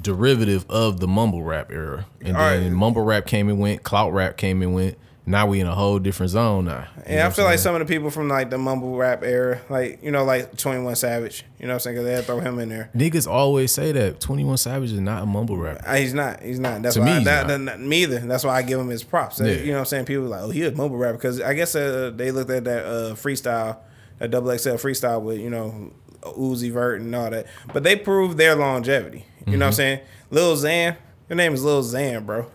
[0.00, 2.06] derivative of the mumble rap era.
[2.20, 2.72] And All then right.
[2.72, 4.96] mumble rap came and went, clout rap came and went.
[5.24, 6.72] Now we in a whole different zone now.
[6.72, 8.96] You know And what I feel like some of the people from like the mumble
[8.96, 11.44] rap era, like you know, like Twenty One Savage.
[11.60, 11.94] You know what I'm saying?
[11.96, 12.90] Because they had throw him in there.
[12.92, 15.86] niggas always say that Twenty One Savage is not a mumble rapper.
[15.86, 16.42] Uh, He's not.
[16.42, 16.82] He's not.
[16.82, 17.64] That's To why me, I, that, not.
[17.66, 18.18] that- me either.
[18.18, 19.38] That's why I give him his props.
[19.38, 19.52] Yeah.
[19.52, 20.04] You know what I'm saying?
[20.06, 22.64] People are like, oh, he a mumble rapper because I guess uh, they looked at
[22.64, 23.78] that uh, freestyle
[24.18, 25.92] a double XL freestyle with you know
[26.22, 27.46] Uzi Vert and all that.
[27.72, 29.24] But they proved their longevity.
[29.46, 30.00] You know what I'm saying?
[30.30, 30.96] Lil Xan,
[31.28, 32.46] your name is Lil Xan, bro.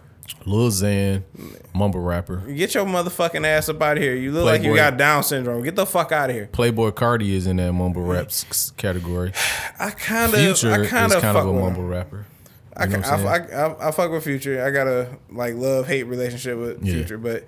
[0.45, 1.23] Lil Xan,
[1.73, 2.37] mumble rapper.
[2.37, 4.15] Get your motherfucking ass up out of here.
[4.15, 5.63] You look like you got Down syndrome.
[5.63, 6.49] Get the fuck out of here.
[6.51, 8.29] Playboi Carti is in that mumble rap
[8.77, 9.33] category.
[9.79, 11.87] I kind of, Future I kind of kind of a mumble him.
[11.87, 12.25] rapper.
[12.75, 14.63] I, You know can, what I'm I, I, I, I fuck with Future.
[14.63, 16.93] I got a like love hate relationship with Yeah.
[16.93, 17.45] Future, but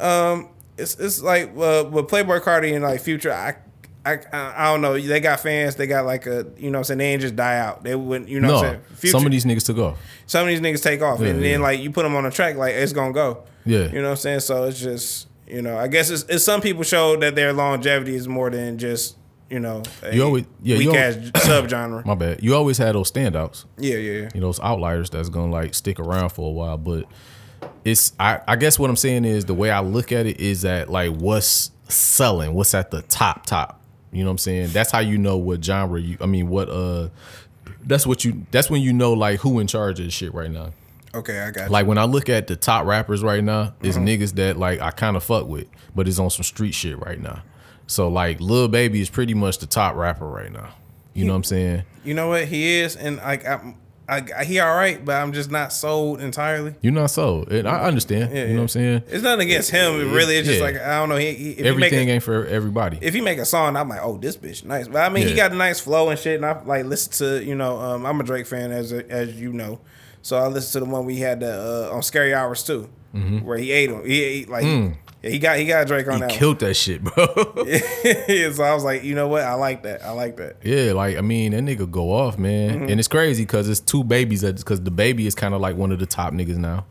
[0.00, 3.32] um, it's it's like uh, with Playboi Carti and like Future.
[3.32, 3.56] I,
[4.04, 4.98] I I don't know.
[4.98, 5.76] They got fans.
[5.76, 6.98] They got like a you know what I'm saying.
[6.98, 7.84] They ain't just die out.
[7.84, 8.28] They wouldn't.
[8.28, 8.82] You know what I'm No, saying.
[8.96, 9.98] Future, some of these niggas took off.
[10.26, 12.30] some of these niggas take off, Yeah, and then like you put them on a
[12.30, 13.44] track, like it's gonna go.
[13.64, 13.84] Yeah.
[13.86, 14.40] You know what I'm saying.
[14.40, 15.76] So it's just you know.
[15.78, 19.16] I guess it's, it's some people show that their longevity is more than just
[19.48, 19.82] you know.
[20.02, 21.14] A You always- yeah, you weak al- ass
[21.46, 22.04] subgenre.
[22.06, 22.42] My bad.
[22.42, 23.66] You always had those standouts.
[23.78, 24.28] Yeah, yeah, yeah.
[24.34, 26.76] you know, those outliers that's gonna like stick around for a while.
[26.78, 27.04] But
[27.84, 30.62] it's I, I guess what I'm saying is the way I look at it is
[30.62, 33.78] that like what's selling, what's at the top top.
[34.12, 34.68] You know what I'm saying?
[34.68, 37.08] That's how you know what genre you I mean what uh
[37.84, 40.50] that's what you that's when you know like who in charge of this shit right
[40.50, 40.72] now.
[41.14, 41.70] Okay, I got you.
[41.70, 44.90] Like when I look at the top rappers right now, it's niggas that like I
[44.90, 47.42] kind of fuck with, but it's on some street shit right now.
[47.86, 50.70] So like Lil Baby is pretty much the top rapper right now.
[51.14, 51.82] You know what I'm saying?
[52.04, 53.76] You know what he is, and like I'm,
[54.36, 56.74] I, he all right, but I'm just not sold entirely.
[56.82, 57.52] You're not sold.
[57.52, 58.32] I understand.
[58.34, 58.54] Yeah, you know yeah.
[58.56, 59.02] what I'm saying?
[59.08, 59.94] It's nothing against him.
[60.00, 60.64] It really, it's just Yeah.
[60.66, 61.16] like I don't know.
[61.16, 62.98] He, he, if he make Everything a, ain't for everybody.
[63.00, 64.88] if he make a song, I'm like, oh, this bitch nice.
[64.88, 66.36] But I mean, he got a nice flow and shit.
[66.36, 69.52] And I like listen to you know, um, I'm a Drake fan as as you
[69.52, 69.80] know,
[70.22, 72.88] so I listened to the one we had the, uh, on Scary Hours too,
[73.42, 74.04] where he ate him.
[74.06, 74.64] He ate like
[75.22, 76.16] yeah, he got he got Drake on Mm.
[76.16, 76.30] he that.
[76.32, 77.26] killed that shit, bro.
[77.54, 78.54] one.
[78.54, 79.42] so I was like, you know what?
[79.42, 80.02] I like that.
[80.04, 80.56] I like that.
[80.62, 82.88] yeah, like I mean, that nigga go off, man, Mm-hmm.
[82.90, 84.42] and it's crazy because it's two babies.
[84.42, 86.86] Because the baby is kind of like one of the top niggas now.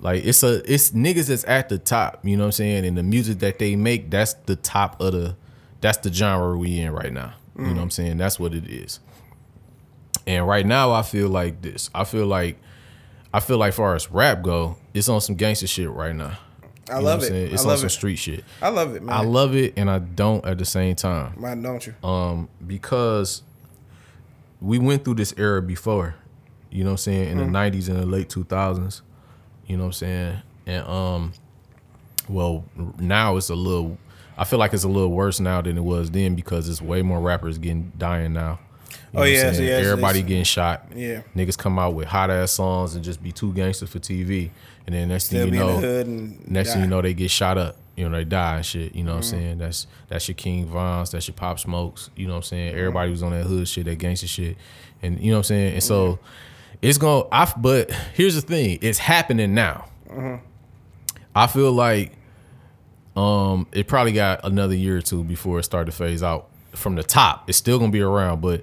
[0.00, 2.20] Like it's a it's niggas that's at the top.
[2.24, 2.84] You know what I'm saying?
[2.86, 5.36] And the music that they make, that's the top of the
[5.80, 7.34] that's the genre we in right now.
[7.56, 7.76] You know Mm.
[7.76, 8.16] what I'm saying?
[8.16, 8.98] That's what it is.
[10.26, 11.90] And right now, I feel like this.
[11.94, 12.58] I feel like
[13.34, 16.38] I feel like far as rap go, it's on some gangster shit right now.
[16.90, 17.32] I You love it.
[17.32, 17.90] It's I on some it.
[17.90, 18.44] street shit.
[18.60, 19.14] I love it, man.
[19.16, 21.34] I love it and I don't at the same time.
[21.38, 21.94] Why don't you?
[22.08, 23.42] Um, because
[24.60, 26.14] we went through this era before,
[26.70, 29.02] you know what I'm saying, in the nineties and the late two thousands.
[29.66, 30.36] You know what I'm saying?
[30.66, 31.32] And um
[32.28, 32.64] well
[32.98, 33.98] now it's a little
[34.36, 37.02] I feel like it's a little worse now than it was then because it's way
[37.02, 38.58] more rappers getting dying now.
[38.90, 39.70] You know Oh, I'm yes, saying?
[39.86, 40.86] Everybody getting shot.
[40.94, 41.22] Yeah.
[41.36, 44.50] Niggas come out with hot ass songs and just be too gangster for TV.
[44.86, 47.14] And then next They'll thing you know, the hood and next thing you know, they
[47.14, 47.76] get shot up.
[47.96, 48.94] You know, they die and shit.
[48.94, 49.34] You know what Mm-hmm.
[49.36, 49.58] I'm saying?
[49.58, 52.10] That's that's your King Vons, that's your Pop Smokes.
[52.16, 52.70] You know what I'm saying?
[52.70, 52.78] Mm-hmm.
[52.78, 54.56] Everybody was on that hood shit, that gangster shit,
[55.02, 55.74] and you know what I'm saying.
[55.74, 56.18] And so
[56.80, 57.26] it's gonna.
[57.30, 59.88] I but here's the thing: it's happening now.
[60.08, 60.44] Mm-hmm.
[61.34, 62.12] I feel like
[63.14, 66.94] um it probably got another year or two before it started to phase out from
[66.94, 67.48] the top.
[67.48, 68.62] It's still gonna be around, but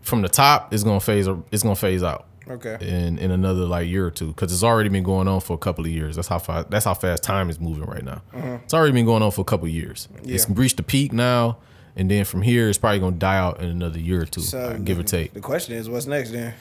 [0.00, 1.28] from the top, it's gonna phase.
[1.50, 2.76] It's gonna phase out Okay.
[2.80, 5.58] in in another like year or two because it's already been going on for a
[5.58, 6.16] couple of years.
[6.16, 8.22] That's how fast that's how fast time is moving right now.
[8.64, 10.08] It's already been going on for a couple of years.
[10.24, 10.54] It's Mm-hmm.
[10.60, 11.58] Reached the peak now,
[11.96, 14.58] and then from here it's probably gonna die out in another year or two, So
[14.58, 15.32] uh, give or take.
[15.32, 16.54] The question is, what's next then?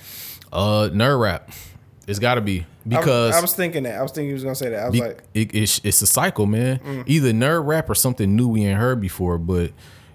[0.52, 1.52] Uh, nerd rap,
[2.08, 3.96] it's got to be I- because I, was thinking that.
[4.00, 4.80] I was thinking you was gonna say that.
[4.84, 6.80] I was be- like, it, it's, it's a cycle, man.
[6.80, 7.04] Mm.
[7.08, 9.38] Either nerd rap or something new we ain't heard before.
[9.38, 9.72] But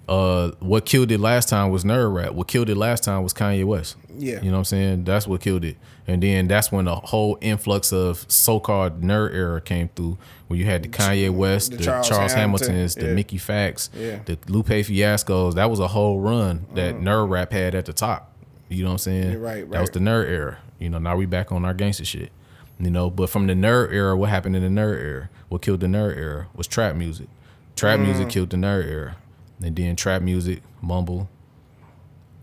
[0.08, 2.32] uh, what killed it last time was nerd rap.
[2.32, 3.96] What killed it last time was Kanye West.
[4.16, 4.36] Yeah.
[4.42, 5.04] you know what I'm saying.
[5.04, 5.76] That's what killed it.
[6.06, 10.66] And then that's when the whole influx of so-called nerd era came through, where you
[10.66, 13.14] had the Kanye West, the the, Charles Charles, Hamilton, Hamiltons, the yeah.
[13.14, 14.18] Mickey Factz, Yeah.
[14.26, 15.54] the Lupe Fiascos.
[15.54, 17.08] That was a whole run that Mm-hmm.
[17.08, 18.30] nerd rap had at the top.
[18.68, 19.32] You know what I'm saying?
[19.32, 20.58] You're right, That was the nerd era.
[20.78, 22.30] You know, now we back on our gangster shit.
[22.78, 25.30] You know, but from the nerd era, what happened in the nerd era?
[25.48, 27.28] What killed the nerd era was trap music.
[27.76, 28.04] Trap Mm.
[28.06, 29.16] music killed the nerd era.
[29.64, 31.28] And then trap music, mumble,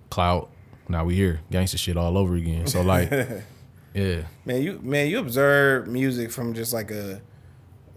[0.10, 0.50] clout.
[0.90, 1.42] Now we here.
[1.52, 2.68] Gangster shit all over again.
[2.68, 3.10] So like
[3.94, 4.22] Yeah.
[4.46, 7.22] man, you man, you observe music from just like a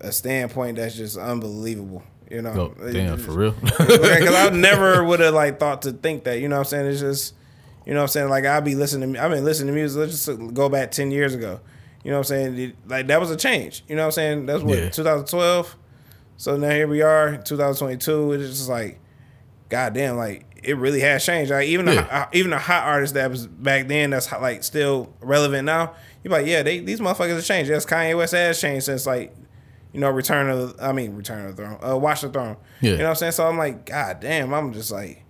[0.01, 2.03] a standpoint that's just unbelievable.
[2.31, 3.53] You know, Oh, damn, for real.
[3.63, 6.41] Because I never would have like thought to think that.
[6.41, 6.87] You know what I'm saying?
[6.91, 7.35] It's just,
[7.87, 8.29] you know what I'm saying.
[8.29, 9.15] Like I'll be listening.
[9.15, 9.99] To, I've been listening to music.
[10.01, 11.61] Let's just go back ten years ago.
[12.03, 12.73] You know what I'm saying?
[12.87, 13.85] Like that was a change.
[13.89, 14.47] You know what I'm saying?
[14.47, 14.89] That's what Yeah.
[14.91, 15.77] 2012.
[16.37, 18.33] So now here we are, 2022.
[18.33, 18.99] It's just like,
[19.75, 21.51] goddamn, like it really has changed.
[21.51, 22.29] Like even Yeah.
[22.33, 25.95] even a hot artist that was back then that's hot- like still relevant now.
[26.23, 27.71] You're like, yeah, they these motherfuckers have changed.
[27.71, 29.35] Yes, Kanye West has changed since like,
[29.93, 32.57] you know, Return of I mean Return of the Throne, uh, Watch the Throne.
[32.81, 32.93] Yeah.
[32.93, 33.33] You know what I'm saying?
[33.33, 35.23] So I'm like, God damn, I'm just like,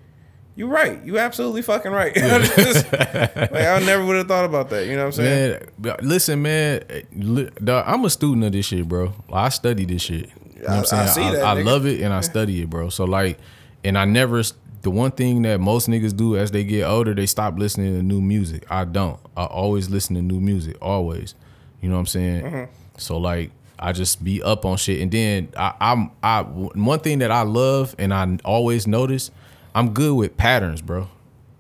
[0.57, 1.03] You're right.
[1.05, 2.15] You absolutely fucking right.
[2.15, 4.87] Just- like I never would have thought about that.
[4.87, 5.69] You know what I'm saying?
[5.79, 6.85] Man, listen, man.
[7.13, 9.13] li- dawg, I'm a student of this shit, bro.
[9.33, 10.31] I study this shit.
[10.55, 11.09] You know what I'm I- I saying?
[11.33, 12.89] see that, I, love it and I study it, bro.
[12.89, 13.39] So like,
[13.85, 14.43] and I never.
[14.83, 18.03] The one thing that most niggas do as they get older, they stop listening to
[18.03, 18.67] new music.
[18.71, 19.19] I don't.
[19.35, 20.77] I always listen to new music.
[20.83, 21.35] Always.
[21.81, 22.43] You know what I'm saying?
[22.45, 22.73] Mm-hmm.
[22.99, 27.19] So like, I just be up on shit, and then I, I'm I one thing
[27.21, 29.31] that I love and I always notice,
[29.75, 31.09] I'm good with patterns, bro.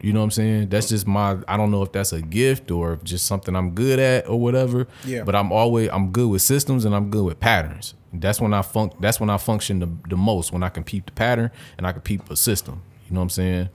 [0.00, 0.68] You know what I'm saying?
[0.68, 1.38] That's just my.
[1.48, 4.86] I don't know if that's a gift or just something I'm good at or whatever.
[5.04, 5.24] Yeah.
[5.24, 7.94] But I'm always I'm good with systems and I'm good with patterns.
[8.20, 8.90] That's when I fun.
[9.00, 10.52] That's when I function the, the most.
[10.52, 12.82] When I can peep the pattern and I can peep a system.
[13.08, 13.68] You know what I'm saying?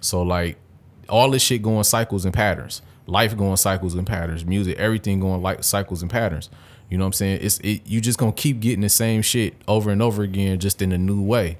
[0.00, 0.56] So like,
[1.08, 2.82] all this shit going cycles and patterns.
[3.06, 4.44] Life going cycles and patterns.
[4.44, 6.50] Music, everything going like cycles and patterns.
[6.90, 7.38] You know what I'm saying?
[7.42, 7.82] It's it.
[7.86, 10.98] You just gonna keep getting the same shit over and over again, just in a
[10.98, 11.58] new way.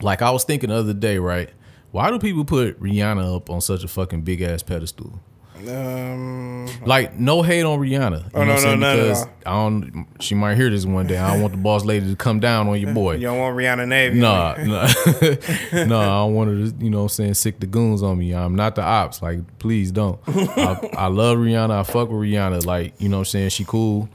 [0.00, 1.50] Like I was thinking the other day, right?
[1.90, 5.20] Why do people put Rihanna up on such a fucking big ass pedestal?
[5.56, 8.24] Um, Like no hate on Rihanna.
[8.24, 8.80] You Oh, know no, what I'm no, saying?
[8.80, 9.30] none because all.
[9.46, 10.06] I don't.
[10.20, 11.16] She might hear this one day.
[11.16, 13.14] I don't want the boss lady to come down on your boy.
[13.14, 14.18] you don't want Rihanna Navy.
[14.20, 14.88] Nah, nah,
[15.86, 18.18] no, I don't want her to, you know what I'm saying, sic the goons on
[18.18, 18.32] me.
[18.34, 19.22] I'm not the ops.
[19.22, 20.18] Like, please don't.
[20.26, 21.70] I, I love Rihanna.
[21.70, 22.64] I fuck with Rihanna.
[22.66, 23.48] Like, you know what I'm saying?
[23.50, 24.08] She cool.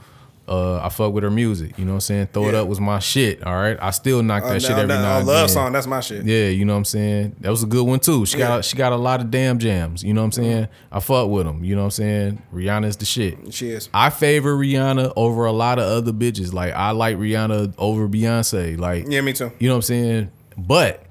[0.50, 1.78] Uh, I fuck with her music.
[1.78, 2.30] You know what I'm saying?
[2.34, 3.44] Throw It Up was my shit.
[3.46, 3.78] All right.
[3.80, 5.50] I still knock that Uh, shit every no, now and love then.
[5.50, 5.72] song.
[5.74, 6.26] That's my shit.
[6.26, 7.36] Yeah, you know what I'm saying?
[7.42, 8.26] That was a good one too.
[8.26, 8.48] She Yeah.
[8.48, 10.04] got she got a lot of damn jams.
[10.04, 10.68] You know what I'm saying?
[10.92, 11.64] I fuck with them.
[11.64, 12.42] You know what I'm saying?
[12.54, 13.54] Rihanna's the shit.
[13.54, 13.90] She is.
[13.94, 16.52] I favor Rihanna over a lot of other bitches.
[16.52, 18.78] Like I like Rihanna over Beyonce.
[18.80, 19.52] Like Yeah, me too.
[19.60, 20.32] you know what I'm saying?
[20.58, 21.04] But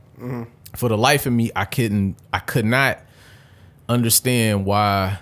[0.76, 2.98] for the life of me, I couldn't I could not
[3.88, 5.18] understand why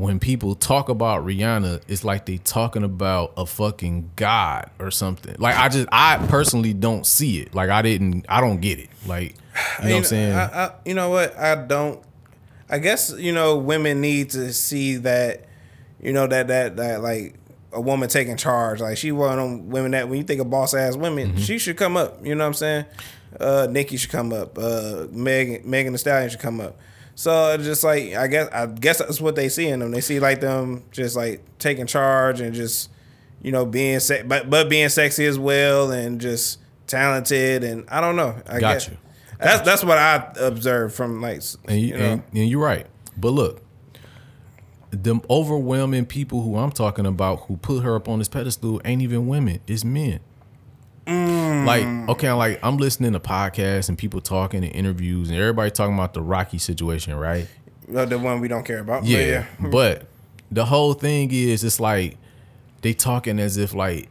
[0.00, 5.36] when people talk about Rihanna, it's like they talking about a fucking god or something.
[5.38, 7.54] Like I just I personally don't see it.
[7.54, 8.88] Like I didn't I don't get it.
[9.06, 9.36] Like
[9.82, 10.32] you know what I'm saying?
[10.34, 11.36] I, I, you know what?
[11.36, 12.00] I don't.
[12.68, 15.46] I guess you know women need to see that.
[16.02, 17.34] You know that that that like
[17.72, 18.80] a woman taking charge.
[18.80, 21.38] Like she one of them women that when you think of boss ass women, Mm-hmm.
[21.38, 22.24] she should come up.
[22.24, 22.84] You know what I'm saying?
[23.38, 24.56] Uh, Nikki should come up.
[24.58, 26.78] Uh, Megan Megan Thee Stallion should come up.
[27.20, 29.90] So it's just like I guess I guess that's what they see in them.
[29.90, 32.88] They see like them just like taking charge and just
[33.42, 38.00] you know being se- but but being sexy as well and just talented and I
[38.00, 38.34] don't know.
[38.48, 38.88] I Got guess.
[38.88, 38.96] you.
[39.38, 42.04] That's that's what I observed from like And, you, you know.
[42.04, 42.86] and, and you're right.
[43.18, 43.60] But look,
[44.90, 49.02] the overwhelming people who I'm talking about who put her up on this pedestal ain't
[49.02, 50.20] even women, it's men.
[51.06, 51.66] Mm.
[51.66, 55.94] Like, okay, like I'm listening to podcasts and people talking and interviews and everybody talking
[55.94, 57.48] about the Rocky situation, right?
[57.88, 59.02] the one we don't care about.
[59.02, 59.46] But Yeah.
[59.70, 60.06] But
[60.50, 62.16] the whole thing is it's like
[62.82, 64.08] they talking as if like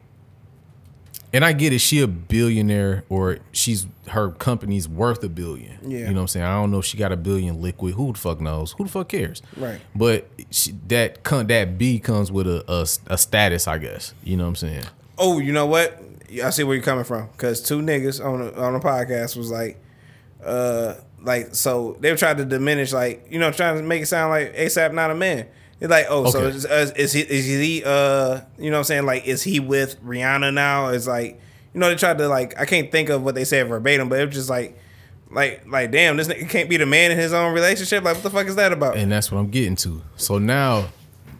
[1.32, 5.78] and I get it, she a billionaire or she's her company's worth a billion.
[5.84, 6.00] Yeah.
[6.00, 6.46] You know what I'm saying?
[6.46, 7.94] I don't know if she got a billion liquid.
[7.94, 8.72] Who the fuck knows?
[8.74, 9.44] Who the fuck cares?
[9.56, 9.80] Right.
[9.94, 14.14] But she, that that B comes with a, a a status, I guess.
[14.24, 14.84] You know what I'm saying?
[15.20, 16.02] Oh, you know what?
[16.44, 17.30] I see where you're coming from.
[17.38, 19.82] Cause two niggas on a, on a podcast was like,
[20.44, 24.08] uh, like so they were trying to diminish, like you know, trying to make it
[24.08, 25.48] sound like ASAP not a man.
[25.82, 26.56] It's like, oh, so Okay.
[26.58, 29.60] is, uh, is he is he uh, you know, what I'm saying like, is he
[29.60, 30.90] with Rihanna now?
[30.90, 31.40] It's like,
[31.74, 34.20] you know, they tried to like, I can't think of what they said verbatim, but
[34.20, 34.78] it was just like.
[35.32, 38.04] Like, like, damn, this nigga can't be the man in his own relationship.
[38.04, 38.98] Like, what the fuck is that about?
[38.98, 40.02] And that's what I'm getting to.
[40.16, 40.88] So now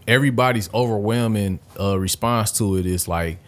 [0.08, 3.40] everybody's overwhelming uh, response to it is like,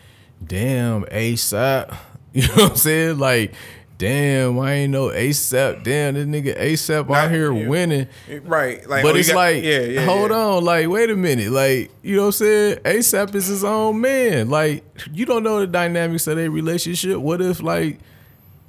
[0.46, 1.96] damn, ASAP.
[2.34, 3.20] You know what I'm saying?
[3.20, 3.54] Like,
[3.98, 5.84] damn, I ain't no ASAP.
[5.84, 7.68] Damn, this nigga ASAP out here yeah.
[7.68, 8.08] winning.
[8.44, 8.88] right?
[8.88, 10.06] Like, But oh, it's got- like, yeah, yeah.
[10.06, 10.38] hold yeah.
[10.38, 12.78] on, like, wait a minute, like, you know what I'm saying?
[12.86, 14.50] ASAP is his own man.
[14.50, 17.18] Like, you don't know the dynamics of their relationship.
[17.18, 18.00] What if, like,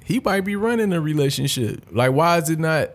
[0.03, 1.85] he might be running a relationship?
[1.89, 2.89] Like, why is it not?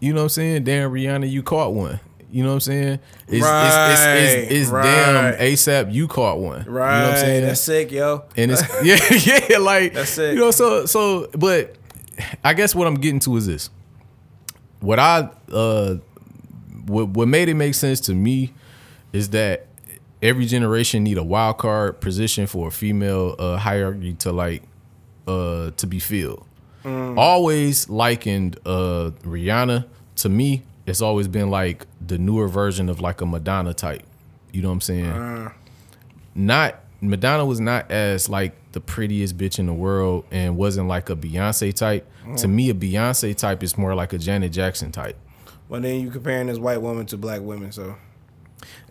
[0.00, 0.64] You know what I'm saying?
[0.64, 2.00] Damn, Rihanna, you caught one.
[2.34, 2.98] You know what I'm saying?
[3.28, 4.02] It's, it's, it's,
[4.42, 5.38] it's, it's Right, damn right.
[5.38, 6.64] ASAP, you caught one.
[6.64, 7.44] Right, You know what I'm saying?
[7.44, 8.24] that's sick, yo.
[8.36, 10.34] and it's yeah, yeah, like That's it.
[10.34, 11.76] You know, so so, but
[12.42, 13.70] I guess what I'm getting to is this:
[14.80, 15.94] what I uh,
[16.86, 18.52] what what made it make sense to me
[19.12, 19.68] is that
[20.20, 24.64] every generation need a wild card position for a female uh, hierarchy to like
[25.28, 26.44] uh to be filled.
[26.84, 30.64] Always likened uh Rihanna to me.
[30.86, 34.02] It's always been like the newer version of like a Madonna type.
[34.52, 35.50] You know what I'm saying?
[36.34, 41.10] not Madonna was not as like the prettiest bitch in the world and wasn't like
[41.10, 42.08] a Beyonce type.
[42.38, 45.16] To me, a Beyonce type is more like a Janet Jackson type.
[45.68, 47.96] Well, then you comparing this white woman to black women, so.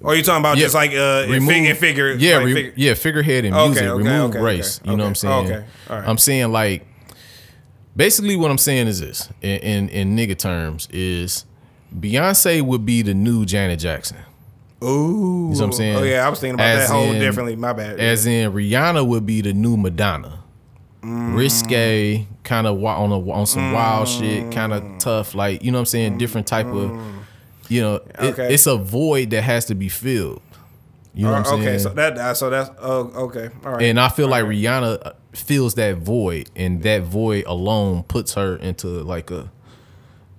[0.02, 2.12] Or you talking about Yeah, just like uh, remove- fig- figure?
[2.14, 3.84] Yeah, like re- figure- yeah, figurehead and music.
[3.84, 4.80] okay, remove okay, race.
[4.80, 5.58] okay, you know what I'm okay, saying?
[5.62, 6.08] okay, all right.
[6.10, 6.86] I'm saying like
[7.96, 11.46] basically what I'm saying is this in, in in nigga terms is
[11.98, 14.18] Beyonce would be the new Janet Jackson.
[14.84, 15.96] Ooh, You know what I'm saying?
[15.96, 17.56] Oh yeah, I was thinking about As that whole in- differently.
[17.56, 18.00] My bad.
[18.00, 20.40] As in Rihanna would be the new Madonna.
[21.04, 25.78] risque, kind of on a, on some wild shit, kind of tough, like you know
[25.78, 26.92] what I'm saying, different type of,
[27.70, 28.54] you know, it- Okay.
[28.54, 30.42] it's a void that has to be filled.
[31.16, 31.62] You know what I'm saying?
[31.62, 33.84] okay, so that uh, so that's oh okay, all right.
[33.84, 38.56] and I feel like Rihanna uh, feels that void, and that void alone puts her
[38.56, 39.52] into like a,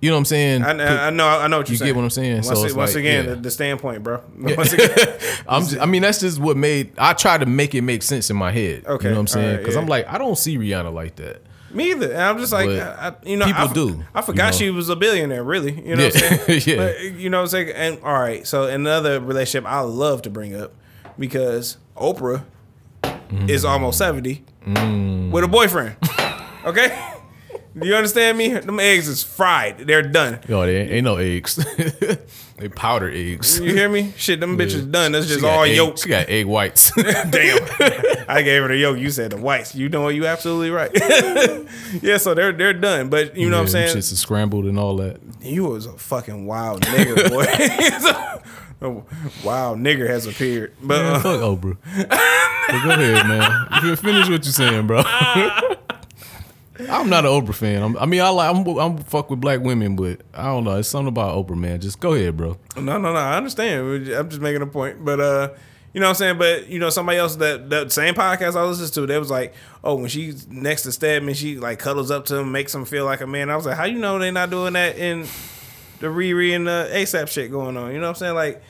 [0.01, 0.63] you know what I'm saying?
[0.63, 1.77] I, I, I know I know what you're saying.
[1.77, 1.87] You saying.
[1.93, 2.35] get what I'm saying?
[2.35, 3.29] Once, So once like, again, yeah.
[3.31, 4.21] the, the standpoint, bro.
[4.37, 4.89] Once again,
[5.47, 8.29] I'm just, I mean, that's just what made I try to make it make sense
[8.29, 8.85] in my head.
[8.85, 9.57] Okay, you know what I'm saying?
[9.57, 9.81] Because yeah.
[9.81, 11.41] I'm like, I don't see Rihanna like that.
[11.71, 12.11] me either.
[12.11, 14.57] And I'm just like, I, you know, people I, do, I forgot you know?
[14.57, 15.43] she was a billionaire.
[15.43, 16.61] Really, you know Yeah, what I'm saying?
[16.65, 16.75] yeah.
[16.77, 17.69] But, you know what I'm saying?
[17.75, 20.73] And all right, so another relationship I love to bring up
[21.17, 22.43] because Oprah
[23.47, 23.69] is Mm.
[23.69, 25.95] almost seventy with a boyfriend.
[26.65, 27.11] okay.
[27.77, 28.49] Do you understand me?
[28.53, 29.79] Them eggs is fried.
[29.79, 30.39] They're done.
[30.47, 31.55] Yo, they ain't, ain't no eggs.
[32.57, 33.59] they powder eggs.
[33.59, 34.13] You hear me?
[34.15, 35.11] Shit, them bitches done.
[35.11, 35.97] That's just all egg- yolk.
[35.97, 36.89] She got egg whites.
[36.95, 37.67] Damn.
[38.29, 38.97] I gave her the yolk.
[38.97, 39.75] You said the whites.
[39.75, 40.15] You know what?
[40.15, 40.89] You absolutely right.
[42.01, 43.09] yeah, so they're they're done.
[43.09, 43.97] But you know what I'm saying?
[43.97, 45.19] Shits scrambled and all that.
[45.41, 48.87] You was a fucking wild nigga, boy.
[48.87, 50.73] a wild nigger has appeared.
[50.81, 51.77] But Man, uh, fuck Oprah.
[52.07, 53.97] but go ahead, man.
[53.97, 55.03] Finish what you're saying, bro.
[56.89, 57.81] I'm not an Oprah fan.
[57.83, 60.77] I'm, I mean, I like I'm, I'm fuck with black women, but I don't know.
[60.77, 61.79] It's something about Oprah, man.
[61.79, 62.57] Just go ahead, bro.
[62.75, 63.15] no, no, no.
[63.15, 64.07] I understand.
[64.13, 65.03] I'm just making a point.
[65.05, 65.49] But uh,
[65.93, 66.37] you know what I'm saying?
[66.37, 69.53] But you know, somebody else that that same podcast I listened to, they was like,
[69.83, 73.05] oh, when she's next to Stedman, she like cuddles up to him, makes him feel
[73.05, 73.49] like a man.
[73.49, 75.21] I was like, how you know they're not doing that in
[76.01, 77.91] the Riri and the ASAP shit going on?
[77.93, 78.35] You know what I'm saying?
[78.35, 78.61] Like.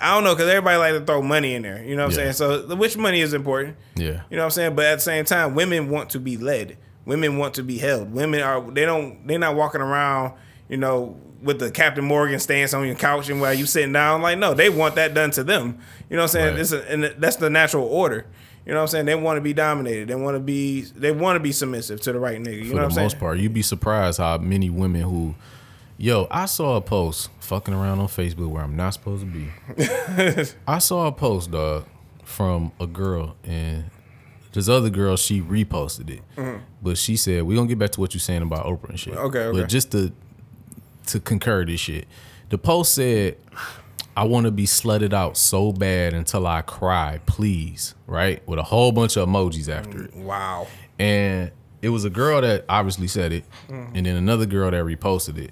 [0.00, 1.84] I don't know, cause everybody like to throw money in there.
[1.84, 2.28] You know what Yeah.
[2.28, 2.66] I'm saying?
[2.66, 3.76] So, which money is important?
[3.94, 4.22] Yeah.
[4.30, 4.74] You know what I'm saying?
[4.74, 6.76] But at the same time, women want to be led.
[7.04, 8.12] Women want to be held.
[8.12, 10.34] Women are they don't they're not walking around,
[10.68, 14.22] you know, with the Captain Morgan stance on your couch and while you sitting down.
[14.22, 15.78] Like, no, they want that done to them.
[16.08, 16.50] You know what I'm saying?
[16.52, 16.60] Right.
[16.60, 18.26] It's a, and that's the natural order.
[18.64, 19.06] You know what I'm saying?
[19.06, 20.06] They want to be dominated.
[20.06, 22.58] They want to be they want to be submissive to the right nigga.
[22.58, 23.20] You For know what I'm most saying?
[23.20, 25.34] part, you'd be surprised how many women who,
[25.98, 29.48] yo, I saw a post fucking around on Facebook where I'm not supposed to be.
[30.68, 31.86] I saw a post, dog,
[32.22, 33.86] from a girl, and
[34.52, 38.14] this other girl, she reposted it, but she said, we're gonna get back to what
[38.14, 39.24] you're saying about Oprah and shit." Mm-hmm.
[39.26, 39.60] Okay, okay.
[39.60, 40.12] But just to
[41.06, 42.06] to concur this shit,
[42.50, 43.36] the post said,
[44.16, 48.62] "I want to be slutted out so bad until I cry, please." Right, with a
[48.64, 50.66] whole bunch of emojis after it Wow.
[50.98, 51.50] and
[51.80, 55.50] it was a girl that obviously said it, and then another girl that reposted it.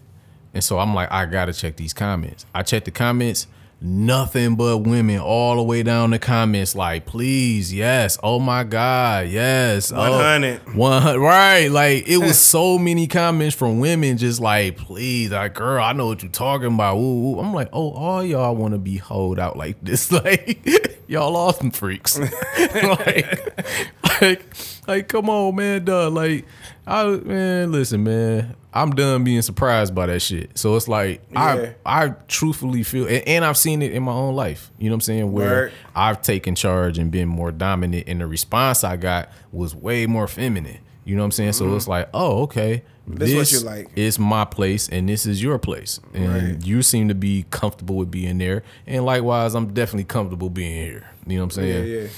[0.55, 2.45] And so I'm like, I gotta check these comments.
[2.55, 3.47] I checked the comments,
[3.81, 9.29] nothing but women all the way down the comments, like, please, yes, oh my God,
[9.29, 9.93] yes.
[9.93, 10.61] 100.
[10.67, 11.69] Oh, 100, right.
[11.71, 16.07] Like, it was so many comments from women just like, please, like, girl, I know
[16.07, 16.97] what you're talking about.
[16.97, 17.41] Ooh, ooh.
[17.41, 20.11] I'm like, oh, all y'all wanna be hoed out like this.
[20.21, 22.19] Like, y'all awesome freaks.
[22.75, 24.45] like, like,
[24.87, 26.09] like, come on, man, duh.
[26.09, 26.47] Like,
[26.87, 28.57] I man, listen, man.
[28.73, 30.57] I'm done being surprised by that shit.
[30.57, 31.73] So it's like Yeah.
[31.85, 34.71] I I truthfully feel and, and I've seen it in my own life.
[34.79, 35.33] You know what I'm saying?
[35.33, 35.73] Where Word.
[35.97, 40.29] I've taken charge and been more dominant and the response I got was way more
[40.29, 40.79] feminine.
[41.05, 41.55] You know what I'm saying?
[41.55, 41.77] So mm-hmm.
[41.77, 42.85] it's like, oh, okay.
[43.11, 43.19] Mm-hmm.
[43.19, 43.89] This what you like.
[43.97, 46.01] is my place and this is your place.
[46.15, 46.67] And Right.
[46.67, 48.63] you seem to be comfortable with being there.
[48.87, 51.11] And likewise, I'm definitely comfortable being here.
[51.27, 51.87] You know what I'm saying?
[52.03, 52.09] yeah.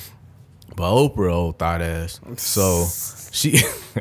[0.74, 2.18] But Oprah, old thought ass.
[2.36, 2.86] So
[3.32, 3.58] she,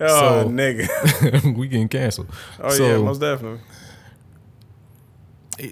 [0.00, 1.56] Oh, So- nigga.
[1.56, 2.30] we getting canceled.
[2.60, 3.60] Oh so yeah, most definitely.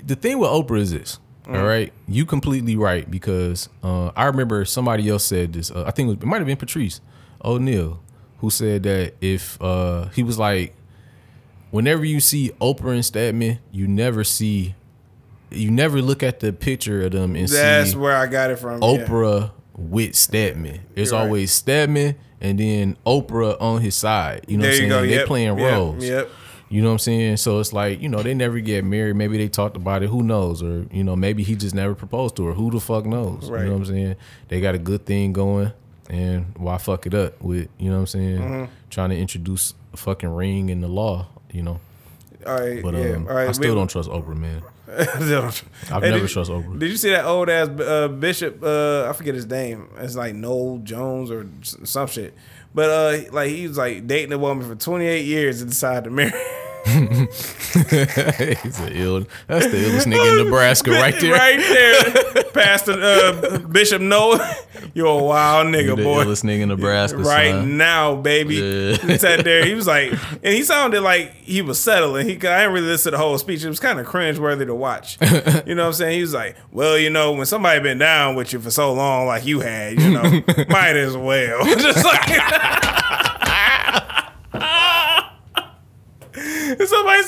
[0.05, 1.19] the thing with Oprah is this.
[1.47, 1.59] Mm.
[1.59, 5.71] All right, you completely right because uh, I remember somebody else said this.
[5.73, 7.01] Uh, I think it, was, it might have been Patrice
[7.45, 8.01] O'Neal
[8.43, 10.75] who said that if uh, he was like,
[11.71, 14.75] whenever you see Oprah and Stedman, you never see,
[15.51, 18.59] you never look at the picture of them and That's see where I got it
[18.59, 18.83] from.
[18.83, 18.89] yeah.
[19.07, 20.81] Oprah with Stedman.
[20.95, 21.27] It's You're right.
[21.27, 24.45] always Stedman and then Oprah on his side.
[24.49, 24.89] You know There what I'm saying?
[24.91, 25.01] go.
[25.03, 25.27] They Yep.
[25.27, 25.73] playing Yep.
[25.73, 26.05] roles.
[26.05, 26.29] Yep.
[26.69, 27.37] You know what I'm saying?
[27.37, 29.15] So it's like, you know, they never get married.
[29.15, 30.09] Maybe they talked about it.
[30.09, 30.63] Who knows?
[30.63, 32.55] Or, you know, maybe he just never proposed to her.
[32.55, 33.49] Who the fuck knows?
[33.51, 33.61] Right.
[33.61, 34.17] You know what I'm saying?
[34.49, 35.73] They got a good thing going.
[36.11, 38.39] And why fuck it up with, you know what I'm saying?
[38.39, 38.73] Mm-hmm.
[38.91, 41.81] Trying to introduce a fucking ring in the law, you know?
[42.47, 42.83] All right.
[42.83, 43.13] But yeah.
[43.13, 43.49] um, All right.
[43.49, 44.63] I still we- don't trust Oprah, man.
[44.89, 46.79] I've I've never trust Oprah.
[46.79, 48.63] Did you see that old ass uh, bishop?
[48.63, 49.89] Uh, I forget his name.
[49.97, 52.35] It's like Noel Jones or some shit.
[52.75, 56.11] But uh, like he was like dating a woman for 28 years and decided to
[56.11, 56.33] marry.
[56.85, 59.25] He's an ill.
[59.47, 61.33] That's the illest nigga in Nebraska right there.
[61.33, 64.57] right there, Pastor uh, Bishop Noah.
[64.93, 66.25] You're a wild nigga, the boy.
[66.25, 67.19] illest nigga in Nebraska.
[67.19, 67.77] right son.
[67.77, 68.57] now, baby.
[68.57, 68.97] Yeah.
[68.97, 69.65] He sat there.
[69.65, 70.13] He was like,
[70.43, 72.27] and he sounded like he was settling.
[72.27, 73.63] He, I didn't really listen to the whole speech.
[73.63, 75.19] It was kind of cringe worthy to watch.
[75.21, 76.17] You know what I'm saying?
[76.17, 79.27] He was like, well, you know, when somebody been down with you for so long,
[79.27, 81.65] like you had, you know, might as well.
[81.65, 82.92] Just like.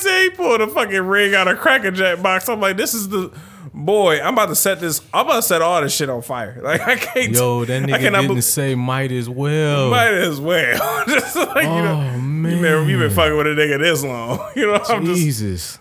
[0.03, 2.49] He pulled a fucking ring out of Cracker Jack box.
[2.49, 3.30] I'm like, this is the
[3.72, 4.20] boy.
[4.20, 5.01] I'm about to set this.
[5.12, 6.59] I'm about to set all this shit on fire.
[6.64, 7.32] Like I can't.
[7.32, 9.90] Yo, that I nigga cannot didn't be- say might as well.
[9.90, 11.05] Might as well.
[11.09, 12.16] just like you know, Oh,
[12.51, 14.40] you been, you been fucking with a nigga this long.
[14.57, 15.78] You know, I'm just Jesus.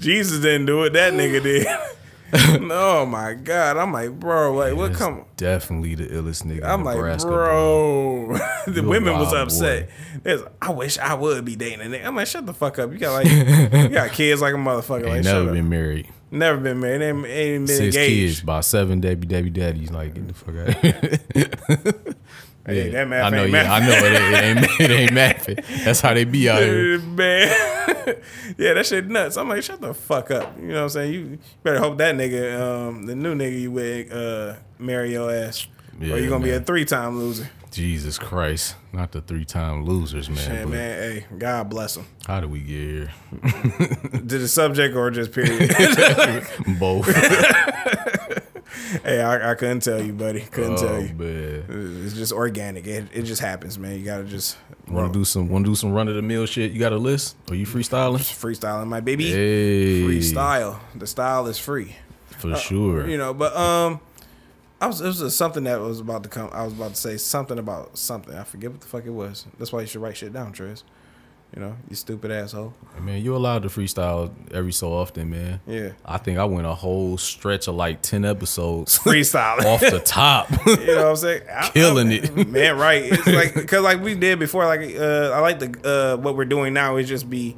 [0.00, 0.92] Jesus didn't do it.
[0.94, 1.66] That nigga did.
[2.70, 3.76] oh my god.
[3.76, 5.24] I'm like, bro, like what That's come?
[5.36, 8.36] Definitely the illest nigga I'm like, Nebraska, bro.
[8.66, 9.88] the You women was upset.
[10.60, 12.04] I wish I would be dating a nigga.
[12.06, 12.92] I'm like, shut the fuck up.
[12.92, 15.04] You got like, you got kids like a motherfucker.
[15.04, 15.54] Like, Ain't shut never up.
[15.54, 16.08] been married.
[16.30, 17.02] Never been married.
[17.02, 18.08] Ain't, ain't been Six engaged.
[18.36, 19.90] kids, about seven baby daddy daddies.
[19.92, 20.56] Like get the fuck
[22.04, 22.14] out.
[22.66, 23.44] Hey, that math I know.
[23.44, 23.70] Yeah, math.
[23.70, 23.92] I know.
[24.06, 25.84] It ain't, it ain't, it ain't math.
[25.84, 26.98] That's how they be out here.
[26.98, 27.48] Man,
[28.56, 29.36] yeah, that shit nuts.
[29.36, 30.56] I'm like, shut the fuck up.
[30.58, 31.12] You know what I'm saying?
[31.12, 35.66] You better hope that nigga, um, the new nigga you with, uh, marry your ass,
[36.00, 37.50] Yeah, or you gonna be a three time loser.
[37.70, 40.38] Jesus Christ, not the three time losers, man.
[40.54, 41.02] Yeah, but man.
[41.02, 42.06] Hey, God bless him.
[42.26, 43.12] How did we get here?
[44.12, 45.70] Did the subject or just period?
[46.78, 47.08] Both.
[49.02, 50.40] Hey, I, I couldn't tell you, buddy.
[50.40, 51.14] Couldn't tell oh you.
[51.14, 52.02] man.
[52.04, 52.86] It's just organic.
[52.86, 53.98] It, it just happens, man.
[53.98, 54.56] You gotta just
[54.88, 55.48] Want to do some?
[55.48, 56.72] Want to do some run of the mill shit?
[56.72, 57.36] You got a list?
[57.50, 58.18] Are you freestyling?
[58.18, 59.30] freestyling, my baby.
[59.30, 60.78] Hey, Freestyle.
[60.94, 61.96] The style is free.
[62.38, 63.08] for sure.
[63.08, 64.00] You know, but um,
[64.80, 66.50] I was it was just something that was about to come.
[66.52, 68.34] I was about to say something about something.
[68.34, 69.46] I forget what the fuck it was.
[69.58, 70.82] That's why you should write shit down, Trez.
[71.54, 72.74] You know, you stupid asshole.
[73.00, 75.60] Man, you're allowed to freestyle every so often, man.
[75.68, 75.90] Yeah.
[76.04, 79.64] I think I went a whole stretch of like ten episodes Freestyle.
[79.64, 80.48] off the top.
[80.66, 81.42] You know what I'm saying?
[81.48, 82.48] I- Killing I- it.
[82.48, 82.76] man.
[82.76, 83.04] Right?
[83.04, 84.66] It's like because like we did before.
[84.66, 87.56] Like uh, I like the uh, what we're doing now is just be,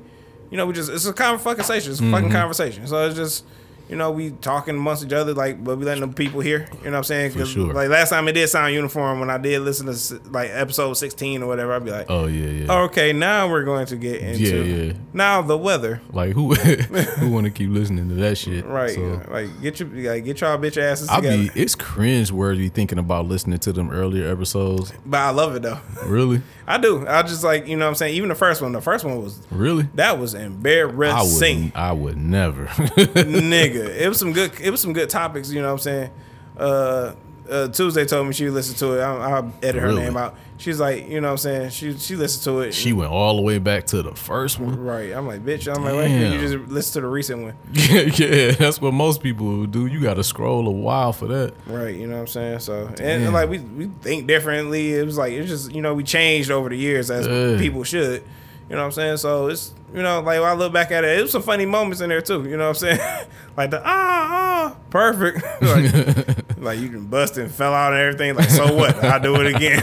[0.51, 1.93] you know, we just it's a fucking conversation.
[1.93, 2.13] It's a Mm-hmm.
[2.13, 2.87] fucking conversation.
[2.87, 3.45] So it's just.
[3.89, 6.69] You know, we talking amongst each other, like, but we letting the people hear.
[6.79, 7.31] You know what I'm saying?
[7.33, 7.73] For sure.
[7.73, 10.95] like last time it did sound uniform when I did listen to s- like episode
[10.95, 11.73] 16 or whatever.
[11.73, 12.73] I'd be like, oh yeah, yeah.
[12.83, 14.93] Okay, now we're going to get into Yeah, yeah.
[15.13, 16.01] now the weather.
[16.13, 18.65] Like who who want to keep listening to that shit?
[18.67, 18.91] Right.
[18.95, 22.99] So, like get your like, get y'all bitch asses I be it's cringe worthy thinking
[22.99, 24.93] about listening to them earlier episodes.
[25.07, 25.79] but I love it though.
[26.05, 27.07] Really, I do.
[27.07, 28.15] I just like, you know what I'm saying?
[28.17, 29.85] Even the first one, the first one was really.
[29.95, 31.65] that was I embarrassing.
[31.67, 32.67] would I would never.
[32.67, 33.89] Nigga.
[33.97, 36.11] It was some good it was some good topics, you know what I'm saying?
[36.57, 37.15] Uh
[37.51, 39.01] uh, Tuesday told me she listened to it.
[39.03, 40.03] I, I'll edit her Really?
[40.05, 40.37] name out.
[40.59, 41.71] She's like, you know what I'm saying?
[41.71, 42.73] She she listened to it.
[42.73, 44.79] she went all the way back to the first one.
[44.83, 45.13] right.
[45.13, 45.73] I'm like, bitch.
[45.73, 47.55] I'm like, wait, you just listen to the recent one.
[47.73, 49.87] Yeah, yeah, that's what most people do.
[49.87, 51.55] You got to scroll a while for that.
[51.67, 52.59] Right, you know what I'm saying?
[52.61, 54.95] So and, and, like we we think differently.
[54.95, 57.59] It was like it's just you know we changed over the years as Yeah.
[57.59, 58.25] people should.
[58.69, 59.17] You know what I'm saying?
[59.19, 61.67] So it's you know like when I look back at it, it was some funny
[61.67, 62.45] moments in there too.
[62.49, 63.27] You know what I'm saying?
[63.57, 65.45] like the ah ah perfect.
[65.63, 68.35] like, like you can bust and fell out and everything.
[68.35, 68.97] Like so what?
[69.05, 69.83] I'll do it again.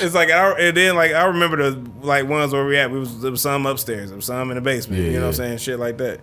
[0.00, 2.92] it's like I and then like I remember the like ones where we at.
[2.92, 5.02] We was there was some upstairs, there was some in the basement.
[5.02, 5.58] Yeah, you know what I'm saying?
[5.58, 6.20] Shit like that.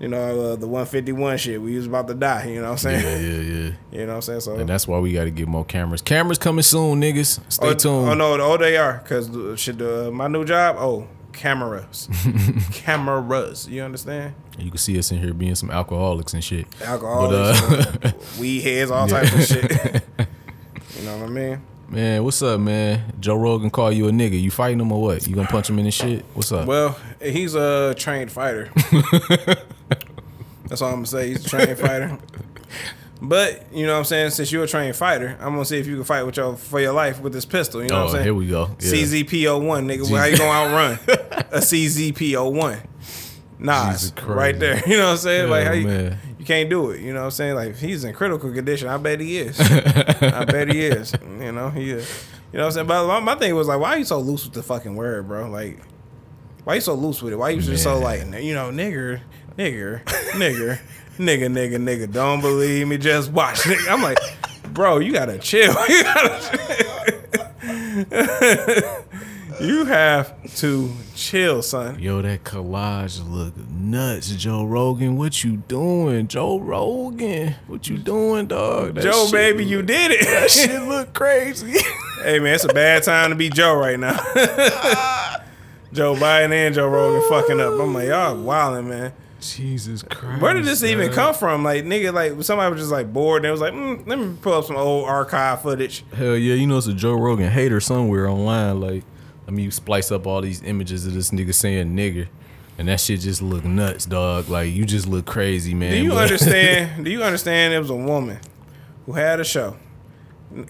[0.00, 1.60] You know uh, the 151 shit.
[1.60, 2.46] We was about to die.
[2.46, 3.04] You know what I'm saying?
[3.04, 3.72] Yeah, yeah, yeah.
[3.92, 4.40] You know what I'm saying?
[4.40, 6.00] So And that's why we got to get more cameras.
[6.00, 7.40] Cameras coming soon, niggas.
[7.52, 8.08] Stay oh, tuned.
[8.08, 9.30] Oh no, oh they are because
[9.60, 9.80] shit.
[9.82, 10.76] Uh, my new job.
[10.78, 12.08] Oh, cameras,
[12.72, 13.68] cameras.
[13.68, 14.34] You understand?
[14.58, 16.66] You can see us in here being some alcoholics and shit.
[16.82, 20.02] Alcohol, But, uh, weed heads, all types of shit.
[20.98, 21.62] you know what I mean?
[21.88, 23.12] Man, what's up, man?
[23.20, 24.40] Joe Rogan call you a nigga.
[24.40, 25.26] You fighting him or what?
[25.26, 26.24] You gonna punch him in the shit?
[26.32, 26.66] What's up?
[26.66, 28.70] Well, he's a trained fighter.
[30.70, 31.28] That's all I'm gonna say.
[31.28, 32.18] He's a trained fighter.
[33.22, 34.30] But you know what I'm saying.
[34.30, 36.80] Since you're a trained fighter, I'm gonna see if you can fight with your for
[36.80, 37.82] your life with this pistol.
[37.82, 38.24] You know oh, what I'm oh, saying?
[38.24, 38.70] here we go.
[38.80, 38.92] Yeah.
[38.92, 40.08] CZPO oh one, nigga.
[40.16, 40.92] How you gonna outrun
[41.52, 42.80] a CZP01?
[43.58, 44.82] Nas, right there.
[44.86, 45.50] You know what I'm saying?
[45.50, 46.18] like Oh, how you, man.
[46.38, 47.02] you can't do it.
[47.02, 47.56] You know what I'm saying?
[47.56, 48.88] Like he's in critical condition.
[48.88, 49.60] I bet he is.
[49.60, 51.12] I bet he is.
[51.22, 52.26] You know he is.
[52.52, 52.86] You know what I'm saying?
[52.86, 55.28] But my, my thing was like, why are you so loose with the fucking word,
[55.28, 55.50] bro?
[55.50, 55.78] Like,
[56.64, 57.36] why you so loose with it?
[57.36, 59.20] Why you just so like, you know, nigger,
[59.60, 60.02] nigger,
[60.32, 60.78] nigger,
[61.18, 62.10] nigga, nigga, nigga?
[62.10, 62.96] Don't believe me?
[62.96, 63.58] Just watch.
[63.60, 63.92] Nigga.
[63.92, 64.18] I'm like,
[64.72, 65.74] bro, you gotta chill.
[65.88, 66.40] You gotta.
[66.50, 66.96] chill.
[69.66, 71.98] you have to chill, son.
[72.00, 75.16] Yo, that collage look nuts, Joe Rogan.
[75.18, 77.54] What you doing, Joe Rogan?
[77.66, 78.94] What you doing, dog?
[78.94, 80.24] That Joe, baby, look- you did it.
[80.24, 81.72] That shit look crazy.
[82.22, 84.16] hey, man, it's a bad time to be Joe right now.
[85.92, 87.78] Joe Biden and Joe Rogan fucking up.
[87.78, 89.12] I'm like, y'all wilding, man.
[89.40, 90.40] Jesus Christ.
[90.42, 91.14] Where did this even man.
[91.14, 91.62] come from?
[91.64, 94.36] Like, nigga, like somebody was just like bored and it was like, mm, let me
[94.40, 96.04] pull up some old archive footage.
[96.14, 98.80] Hell yeah, you know it's a Joe Rogan hater somewhere online.
[98.80, 99.02] Like,
[99.48, 102.28] I mean, you splice up all these images of this nigga saying nigger,
[102.78, 104.48] and that shit just look nuts, dog.
[104.48, 105.90] Like, you just look crazy, man.
[105.92, 107.04] Do you But- understand?
[107.04, 107.74] do you understand?
[107.74, 108.38] It was a woman
[109.06, 109.76] who had a show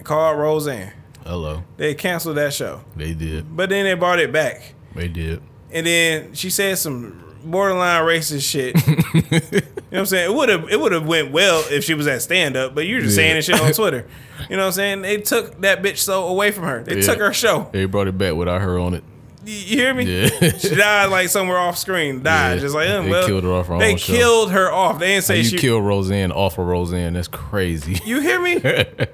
[0.03, 0.93] called Roseanne.
[1.25, 3.55] Hello, They canceled that show, they did.
[3.55, 5.39] but then they brought it back, They did.
[5.71, 8.75] and then she said some borderline racist shit.
[8.87, 10.31] you know what I'm saying?
[10.31, 12.85] It would have it would have went well if she was at stand up, but
[12.87, 13.23] you're just Yeah.
[13.23, 14.07] saying this shit on Twitter.
[14.49, 15.01] You know what I'm saying?
[15.03, 16.83] They took that bitch so away from her.
[16.83, 17.01] They Yeah.
[17.03, 17.69] took her show.
[17.71, 19.03] They brought it back without her on it.
[19.45, 20.03] You, you hear me?
[20.05, 20.29] Yeah.
[20.57, 22.21] she died like somewhere off screen.
[22.23, 24.13] Died just like um, They well, killed her off her They own show.
[24.13, 24.99] killed her off.
[24.99, 25.57] They didn't say you she.
[25.57, 27.13] kill Roseanne off of Roseanne.
[27.13, 27.99] That's crazy.
[28.05, 28.61] you hear me?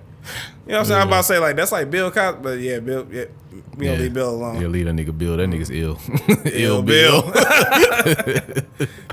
[0.67, 1.01] You know what I'm saying?
[1.01, 3.07] I'm about to say like that's like Bill Cosby, but yeah, Bill.
[3.09, 3.25] Yeah,
[3.77, 4.61] we don't leave Bill alone.
[4.61, 5.37] Yeah, leave that nigga Bill.
[5.37, 5.97] That nigga's ill.
[6.51, 7.21] Ill Bill.
[7.31, 8.67] that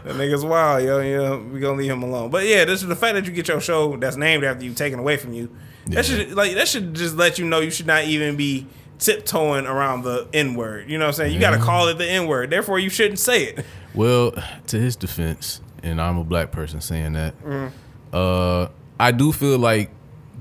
[0.05, 1.01] nigga's wild, yo.
[1.01, 2.31] Yeah, we gonna leave him alone.
[2.31, 4.73] But yeah, this is the fact that you get your show that's named after you
[4.75, 5.55] taken away from you.
[5.87, 5.97] Yeah.
[5.97, 8.67] That should like that should just let you know you should not even be
[8.99, 10.89] tiptoeing around the N word.
[10.91, 11.35] You know what I'm saying?
[11.35, 12.51] You got to call it the N word.
[12.51, 13.67] Therefore, you shouldn't say it.
[13.95, 14.33] Well,
[14.69, 17.77] to his defense, and I'm a black person saying that, Mm-hmm.
[18.13, 19.91] uh, I do feel like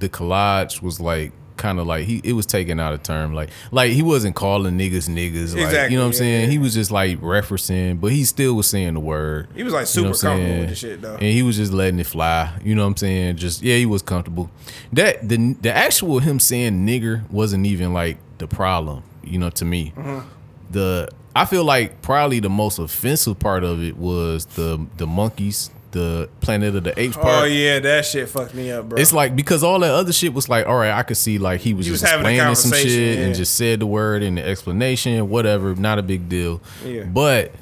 [0.04, 3.34] the collage was like kind of like he it was taken out of term.
[3.34, 6.42] Like like he wasn't calling niggas niggas like Exactly, you know what I'm yeah, saying?
[6.46, 6.50] yeah.
[6.50, 9.48] he was just like referencing but he still was saying the word.
[9.56, 11.14] He was like You know super comfortable with the shit though.
[11.16, 12.52] and he was just letting it fly.
[12.64, 13.38] You know what I'm saying?
[13.38, 14.50] Just yeah he was comfortable.
[14.94, 19.64] That the the actual him saying nigger wasn't even like the problem you know to
[19.66, 19.94] me.
[19.96, 20.28] Mm-hmm.
[20.72, 25.70] the I feel like probably the most offensive part of it was the the monkeys,
[25.94, 27.44] the Planet of the Apes oh, part.
[27.44, 29.00] Oh yeah, that shit fucked me up, bro.
[29.00, 31.62] It's like because all that other shit was like, all right, I could see like
[31.62, 33.26] he was He was just explaining some shit yeah.
[33.26, 36.62] and just said the word and the explanation, whatever, not a big deal.
[36.84, 37.04] Yeah.
[37.04, 37.54] But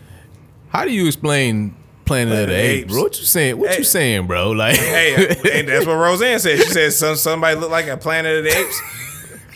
[0.70, 1.76] how do you explain
[2.06, 2.84] Planet, of the Apes?
[2.84, 2.94] Apes.
[2.94, 3.04] Bro?
[3.04, 3.58] What you saying?
[3.60, 3.78] What Hey.
[3.78, 4.52] you saying, bro?
[4.62, 6.58] Like, hey, uh, hey, that's what Roseanne said.
[6.60, 8.82] She said some somebody looked like a Planet of the Apes.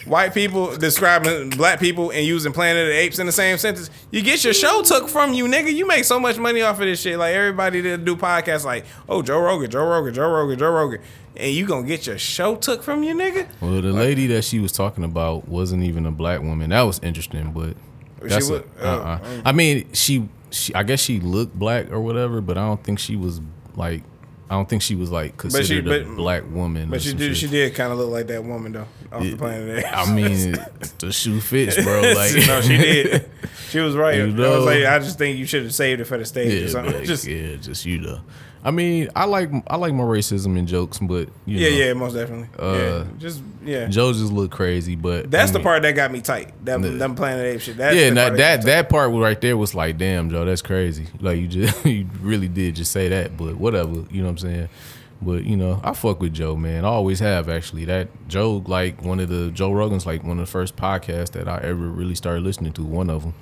[0.05, 3.89] White people describing black people and using Planet of the Apes in the same sentence.
[4.11, 5.73] You get your show took from you, nigga.
[5.73, 7.17] You make so much money off of this shit.
[7.17, 11.01] Like everybody that do podcasts, like, oh Joe Rogan, Joe Rogan, Joe Rogan, Joe Rogan,
[11.35, 13.47] and you gonna get your show took from you, nigga.
[13.61, 16.69] well, the lady that she was talking about wasn't even a black woman.
[16.69, 17.75] That was interesting, but
[18.21, 19.41] that's wa- a, uh-uh.
[19.43, 22.99] I mean, she, she, I guess she looked black or whatever, but I don't think
[22.99, 23.41] she was
[23.75, 24.03] like,
[24.49, 26.89] I don't think she was like considered a but- black woman.
[26.89, 27.37] But she did, shit.
[27.37, 29.85] she did kind of look like that woman though, off the Planet.
[29.91, 30.51] I mean,
[30.99, 32.01] the shoe fits, bro.
[32.01, 33.29] Like, no, she did.
[33.69, 34.15] She was right.
[34.17, 36.63] You I was like, I just think you should have saved it for the stage
[36.63, 36.93] or something.
[36.99, 38.21] like, just yeah, just you know.
[38.65, 41.93] I mean, I like I like my racism and jokes, but you yeah, know, yeah,
[41.93, 42.49] most definitely.
[42.57, 43.85] yeah, Uh, just yeah.
[43.87, 46.51] Joe just look crazy, but That's I the part that got me tight.
[46.65, 47.77] That them Planet Ape shit.
[47.77, 50.63] That's yeah, the that part that that part right there was like, damn, Joe, that's
[50.63, 51.05] crazy.
[51.21, 54.37] Like you just you really did just say that, but whatever, you know what I'm
[54.39, 54.69] saying.
[55.21, 56.85] But you know, I fuck with Joe, man.
[56.85, 57.85] I always have actually.
[57.85, 61.47] That Joe, like one of the Joe Rogan's, like one of the first podcasts that
[61.47, 62.83] I ever really started listening to.
[62.83, 63.35] One of them,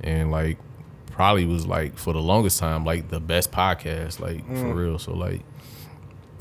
[0.00, 0.58] and like
[1.14, 4.60] probably was like for the longest time like the best podcast, like Mm.
[4.60, 4.98] for real.
[4.98, 5.42] So like,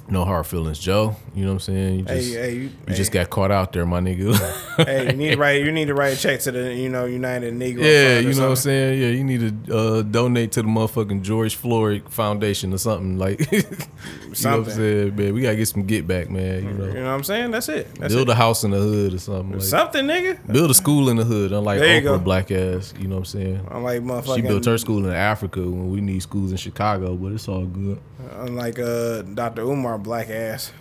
[0.10, 1.16] no hard feelings, Joe.
[1.34, 1.99] You know what I'm saying?
[1.99, 4.36] You just hey, you, you hey, just got caught out there, my nigga.
[4.86, 5.64] hey, you need to write.
[5.64, 7.82] You need to write a check to the you know United Negro.
[7.82, 9.01] Yeah, you know what I'm saying?
[9.01, 13.39] Yeah, you need to uh, donate to the motherfucking George Floyd Foundation or something like.
[13.51, 13.88] you know what
[14.28, 14.74] I'm Something.
[14.74, 15.34] saying, man?
[15.34, 16.64] We gotta get some get back, man.
[16.64, 16.86] You know.
[16.88, 17.51] You know, what I'm saying?
[17.51, 17.93] That's it.
[17.95, 18.34] That's build it.
[18.34, 19.54] a house in the hood or something.
[19.54, 20.51] Like, Something, nigga.
[20.51, 22.20] build a school in the hood, unlike There Oprah go.
[22.20, 22.93] black ass.
[22.99, 23.68] You know what I'm saying?
[23.72, 24.36] Unlike motherfucking.
[24.36, 27.66] She built her school in Africa when we need schools in Chicago, but it's all
[27.66, 27.99] good.
[28.32, 29.61] Unlike uh, Dr.
[29.61, 30.71] Umar, black ass.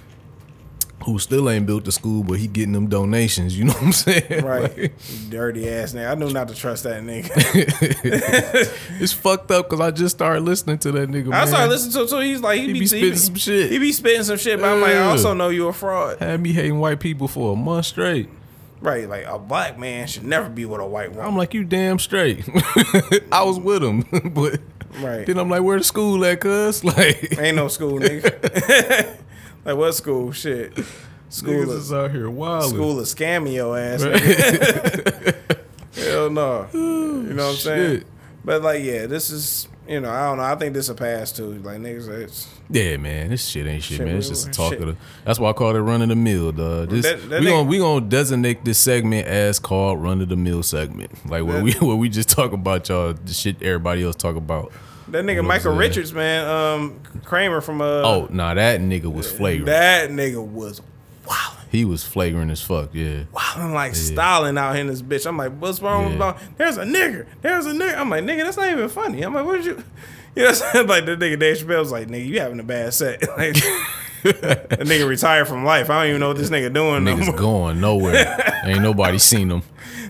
[1.04, 3.58] Who still ain't built the school, but he getting them donations.
[3.58, 4.44] You know what I'm saying?
[4.44, 4.78] Right.
[4.78, 4.92] Like,
[5.30, 6.12] Dirty ass nigga.
[6.12, 7.28] I knew not to trust that nigga.
[9.00, 11.26] it's fucked up because I just started listening to that nigga.
[11.26, 11.46] I man.
[11.48, 12.18] started listening to him too.
[12.18, 13.72] He's like, he, He be, be spitting some shit.
[13.72, 16.20] He be spitting some shit, but I'm like, I also know you a fraud.
[16.20, 18.28] Had me hating white people for a month straight.
[18.80, 19.08] Right.
[19.08, 21.26] Like, a black man should never be with a white woman.
[21.26, 22.48] I'm like, you damn straight.
[23.32, 24.60] I was with him, but
[25.00, 25.26] Right.
[25.26, 26.84] then I'm like, where the school at, cuz?
[26.84, 29.16] Like, Ain't no school, nigga.
[29.64, 30.32] like, what school?
[30.32, 30.78] Shit.
[31.28, 32.70] School niggas is out here wild.
[32.70, 34.02] school is scamming your ass.
[34.02, 35.36] nigga.
[35.94, 36.68] Hell no.
[36.72, 36.80] You
[37.34, 38.04] know what I'm saying?
[38.44, 40.44] But like, yeah, this is you know, I don't know.
[40.44, 41.54] I think this a pass too.
[41.54, 44.16] Like niggas, it's Yeah, man, this shit ain't shit, Shit, man.
[44.16, 44.96] It's just a talk of the.
[45.24, 46.90] That's why I call it run of the mill, dog.
[46.90, 50.36] This That- that we gonna we gonna designate this segment as called run of the
[50.36, 54.02] mill segment, like where That- we where we just talk about y'all the shit everybody
[54.04, 54.72] else talk about.
[55.08, 55.74] that nigga Michael?
[55.74, 56.46] Richards, man.
[56.48, 57.84] Um, Kramer from uh.
[58.02, 59.66] Oh, nah, that nigga was flagrant.
[59.66, 60.80] That nigga was
[61.28, 61.52] wow.
[61.72, 62.90] He was flagrant as fuck.
[62.92, 65.26] Yeah, Wow, I'm like styling out here in this bitch.
[65.26, 66.18] I'm like, what's wrong with Yeah.
[66.18, 67.26] my- There's a nigger.
[67.40, 67.96] There's a nigger.
[67.98, 69.22] I'm like, nigga, that's not even funny.
[69.22, 69.82] I'm like, what did you?
[70.34, 70.86] You know what I'm saying?
[70.88, 73.20] Like, the nigga Dave Chappelle was like, nigga, you having a bad set.
[73.36, 73.54] Like,
[74.22, 75.90] the nigga retired from life.
[75.90, 77.36] I don't even know what this nigga doing no niggas more.
[77.36, 78.62] going nowhere.
[78.64, 79.62] ain't nobody seen him.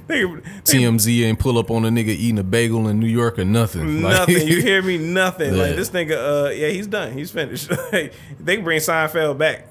[0.07, 3.45] Nigga, TMZ ain't pull up on a nigga eating a bagel in New York or
[3.47, 4.03] nothing.
[4.03, 4.47] Like- Nothing.
[4.49, 4.99] You hear me?
[4.99, 5.57] Nothing.
[5.57, 6.47] Like this nigga.
[6.47, 7.13] Uh, yeah, he's done.
[7.13, 7.71] He's finished.
[7.91, 9.67] They bring Seinfeld back.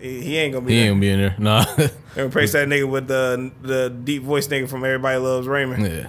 [0.00, 0.72] He he ain't gonna be.
[0.74, 0.90] he there.
[0.92, 1.34] ain't be in there.
[1.38, 1.64] Nah.
[2.16, 5.86] And replace that nigga with the the deep voice nigga from Everybody Loves Raymond.
[5.86, 6.08] yeah.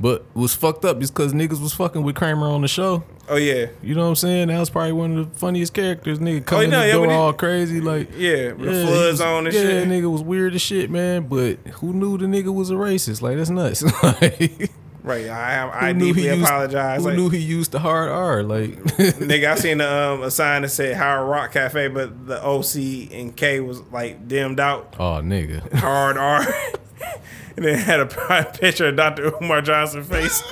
[0.00, 3.04] But was fucked up just because niggas was fucking with Kramer on the show.
[3.28, 4.48] Oh yeah, You know what I'm saying?
[4.48, 6.18] That was probably one of the funniest characters.
[6.18, 8.08] Nigga Oh, coming no, in yeah, door all crazy like.
[8.16, 8.52] yeah.
[8.52, 9.88] With Yeah, the floods on and yeah, shit.
[9.88, 11.28] nigga was weird as shit, man.
[11.28, 13.22] But who knew the nigga was a racist?
[13.22, 13.84] Like that's nuts.
[15.08, 15.28] Right.
[15.28, 17.00] I I who knew deeply used- apologize.
[17.00, 18.42] Who Like, knew he used the hard R?
[18.42, 18.70] Like,
[19.18, 23.10] nigga, I seen a, um, a sign that said Hard Rock Cafe, but the OC
[23.12, 24.94] and K was like dimmed out.
[24.98, 25.72] oh nigga.
[25.74, 26.40] Hard R.
[27.56, 28.06] and then had a
[28.60, 29.32] picture of Dr.
[29.42, 30.42] Umar Johnson face.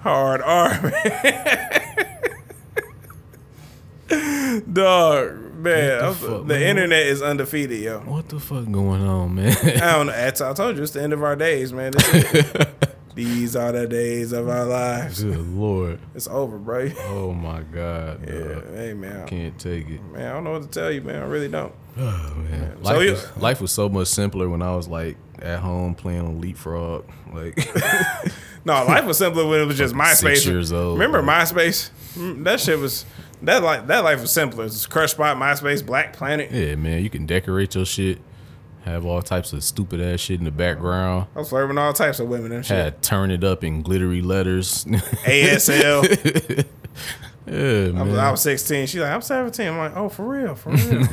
[0.00, 1.88] Hard R, man.
[4.70, 5.98] Dog, man.
[6.04, 6.62] the fuck, the man?
[6.62, 8.00] internet is undefeated, yo.
[8.00, 9.56] What the fuck going on, man?
[9.62, 10.12] I don't know.
[10.12, 11.92] That's- I told you, it's the end of our days, man.
[13.14, 15.22] These are the days of our lives.
[15.22, 15.98] Good lord.
[16.14, 16.90] It's over, bro.
[17.08, 18.24] Oh my god.
[18.26, 18.74] Yeah, dog.
[18.74, 19.26] hey, man.
[19.28, 20.02] Can't take it.
[20.04, 21.22] Man, I don't know what to tell you, man.
[21.22, 21.72] I really don't.
[21.98, 22.78] Oh man.
[22.82, 25.94] So Life, you- was, life was so much simpler when I was like at home
[25.94, 27.04] playing on Leapfrog.
[27.34, 27.54] Like
[28.64, 30.16] No, life was simpler when it was just MySpace.
[30.36, 31.90] six years old, Remember like- MySpace?
[32.14, 33.04] Mm, That shit was
[33.42, 34.64] that like that life was simpler.
[34.64, 36.50] It's Crush Spot, MySpace, Black Planet.
[36.50, 38.18] Yeah, man, you can decorate your shit,
[38.84, 41.26] have all types of stupid ass shit in the background.
[41.34, 42.76] I was flirting all types of women and shit.
[42.76, 44.84] Had turn it up in glittery letters.
[45.24, 46.02] ASL.
[47.46, 48.18] yeah, I was.
[48.18, 48.86] I was 16.
[48.86, 49.68] She's like, I'm 17.
[49.68, 50.78] I'm like, oh, for real, for real.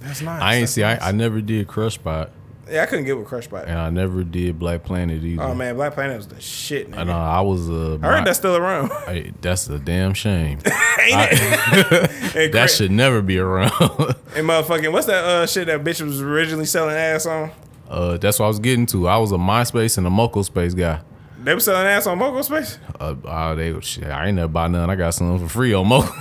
[0.00, 0.42] That's nice.
[0.42, 0.84] I ain't That's see.
[0.84, 1.02] I, nice.
[1.02, 2.30] I never did Crush Spot,
[2.72, 3.64] yeah, I couldn't get with Crush Spot.
[3.66, 5.42] and I never did Black Planet either.
[5.42, 6.90] Oh man, Black Planet was the shit.
[6.90, 6.98] Nigga.
[6.98, 7.98] I know I was a.
[8.02, 8.90] I heard that's still around.
[9.06, 10.58] I- that's a damn shame.
[11.00, 12.52] Ain't it?
[12.52, 13.72] that should never be around.
[13.80, 17.50] and motherfucking, what's that uh, shit that bitch was originally selling ass on?
[17.90, 19.08] uh, that's what I was getting to.
[19.08, 21.00] I was a MySpace and a Moco Space guy.
[21.42, 22.78] They were selling ass on Moco Space?
[23.00, 24.88] Uh, uh, they shit, I ain't never buy none.
[24.88, 26.12] I got some for free on Moco.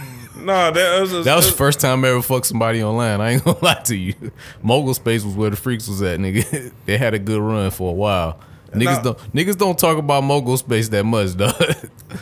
[0.45, 3.21] No, that was, That was the first time I ever fucked somebody online.
[3.21, 4.15] I ain't gonna lie to you.
[4.61, 6.71] Moco Space was where the freaks was at, nigga.
[6.85, 8.39] they had a good run for a while.
[8.71, 9.13] Niggas No.
[9.13, 11.51] don't niggas don't talk about Moco Space that much, though.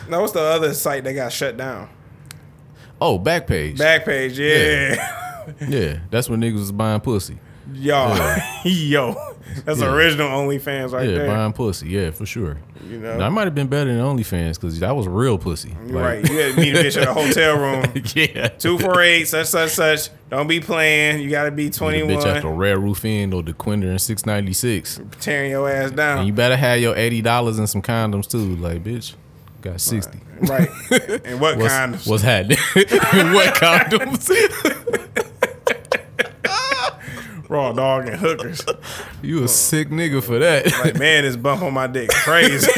[0.08, 1.88] No, what's the other site that got shut down?
[3.00, 3.76] oh, Backpage.
[3.78, 5.46] Backpage, yeah.
[5.68, 7.38] yeah, that's when niggas was buying pussy.
[7.74, 9.14] Yo, yo.
[9.64, 9.92] That's Yeah.
[9.92, 11.26] original OnlyFans right yeah, there.
[11.26, 11.88] buying pussy.
[11.88, 12.56] Yeah, for sure.
[12.88, 13.18] You know?
[13.18, 15.74] That might have been better than OnlyFans because that was real pussy.
[15.86, 16.28] You're right.
[16.28, 17.82] You had to meet a bitch in a hotel room.
[18.14, 18.48] yeah.
[18.48, 20.10] 248, such, such, such.
[20.30, 21.20] Don't be playing.
[21.20, 22.56] You got to be The bitch at the 21.
[22.56, 25.00] Red Roof Inn or the Quinder in 696.
[25.20, 26.26] Tearing your ass And down.
[26.26, 28.56] you better have your $80 and some condoms too.
[28.56, 29.14] Like, bitch,
[29.62, 30.18] got 60.
[30.42, 30.68] right.
[31.24, 32.06] And what What's, of.
[32.06, 32.58] what's happening?
[33.34, 35.26] what condoms?
[37.50, 38.64] Raw dog and hookers.
[39.22, 40.72] you a sick nigga for that.
[40.84, 42.08] Like, man, this bump on my dick.
[42.10, 42.70] Crazy.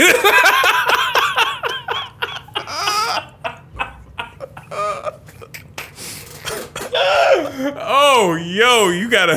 [7.76, 9.36] oh, yo, you gotta,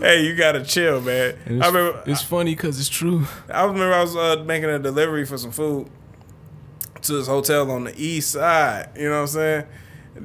[0.00, 1.34] hey, you gotta chill, man.
[1.46, 3.26] I it's, remember, it's funny because it's true.
[3.52, 5.90] I remember I was uh, making a delivery for some food
[7.02, 8.88] to this hotel on the east side.
[8.96, 9.66] You know what I'm saying?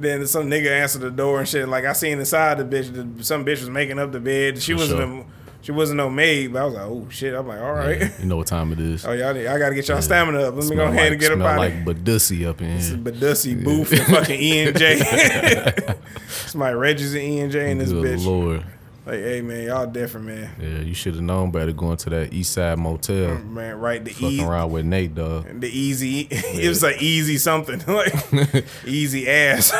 [0.00, 1.68] Then some nigga answered the door and shit.
[1.68, 4.60] Like I seen inside the bitch, the, some bitch was making up the bed.
[4.62, 5.20] She For wasn't, sure.
[5.20, 5.24] a,
[5.62, 6.52] she wasn't no maid.
[6.52, 7.34] But I was like, oh shit.
[7.34, 7.98] I'm like, all right.
[8.00, 9.04] Yeah, you know what time it is.
[9.06, 10.54] Oh y'all, I gotta get y'all stamina up.
[10.54, 11.84] Let me Smell go ahead like, and get up out like.
[11.84, 12.96] Badussy up in here.
[12.98, 14.98] Badussy, Booth, and fucking E and J.
[16.28, 18.24] Somebody Reggie's and E and J in this Good bitch.
[18.26, 18.64] lord.
[19.06, 20.50] Like, hey man, y'all different, man.
[20.60, 23.38] Yeah, you should have known better going to that East Side Motel.
[23.38, 24.04] Man, right?
[24.04, 24.20] The East.
[24.20, 25.60] Fucking E, around with Nate, dog.
[25.60, 26.26] the easy.
[26.30, 28.12] It was like easy something, like
[28.84, 29.70] easy ass.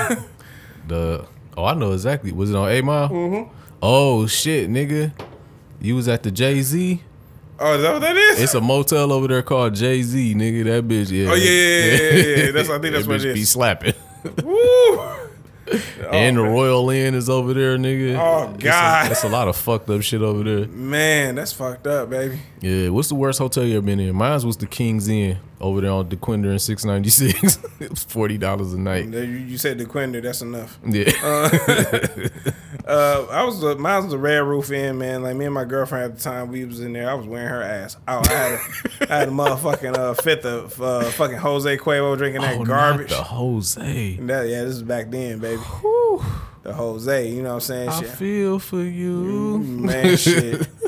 [0.86, 2.30] The oh, I know exactly.
[2.30, 3.08] Was it on A Mile?
[3.08, 3.53] Mm-hmm.
[3.82, 5.12] Oh shit, nigga,
[5.80, 7.03] you was at the Jay Z.
[7.58, 8.40] oh, is that what that is?
[8.40, 10.64] It's a motel over there called Jay Z, nigga.
[10.66, 11.32] That bitch, yeah.
[11.32, 12.50] Oh, yeah, yeah, yeah, yeah, yeah.
[12.53, 13.94] That's- I think that's That what it bitch Be slapping.
[14.44, 15.25] Woo!
[16.11, 18.17] And the Royal Inn is over there, nigga.
[18.18, 19.11] Oh, a- God.
[19.11, 20.67] It's a, lot of fucked up shit over there.
[20.68, 22.41] Man, that's fucked up, baby.
[22.61, 24.14] Yeah, what's the worst hotel you ever been in?
[24.14, 27.59] Mine was the King's Inn over there on Dequindre and 696.
[27.80, 29.07] it was forty dollars a night.
[29.07, 30.79] You said the Quinder, that's enough.
[30.87, 31.11] Yeah.
[31.22, 31.49] Uh,
[32.88, 35.22] I was uh, mine was a Red Roof Inn man.
[35.22, 37.11] Like me and my girlfriend at the time, we was in there.
[37.11, 38.29] I was wearing her ass out.
[38.30, 42.42] I had a, I had a motherfucking uh, fifth of uh, fucking Jose Cuervo drinking
[42.42, 43.08] that Oh, not garbage.
[43.11, 44.17] the Jose.
[44.22, 45.61] That, yeah, this is back then, baby.
[45.61, 46.22] Whew.
[46.63, 47.88] The Jose, you know what I'm saying?
[47.88, 48.08] I Shit.
[48.11, 49.58] feel for you.
[49.58, 50.67] Man, shit.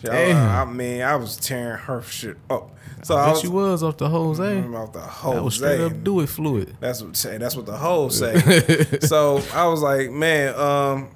[0.00, 2.74] Shit, I, I mean, I was tearing her shit up.
[3.02, 4.42] So I I, bet was you was off the Jose.
[4.42, 5.36] mm, off the Jose.
[5.36, 6.74] That was straight up do it fluid.
[6.80, 7.36] That's what say.
[7.36, 8.38] That's what the hoes say.
[9.00, 11.08] so I was like, man, um,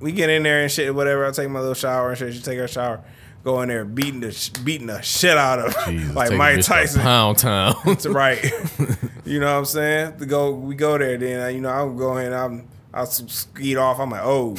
[0.00, 1.26] we get in there and shit, whatever.
[1.26, 2.34] I take my little shower and shit.
[2.34, 3.04] She take her shower,
[3.44, 7.02] go in there beating the beating the shit out of Jesus, like Mike Tyson.
[7.02, 7.74] Pound Town.
[7.84, 8.42] That's right.
[9.24, 10.18] you know what I'm saying?
[10.18, 11.18] To go, we go there.
[11.18, 12.32] Then uh, you know I'll go in.
[12.32, 14.00] I'm I'll skeet off.
[14.00, 14.56] I'm like, oh,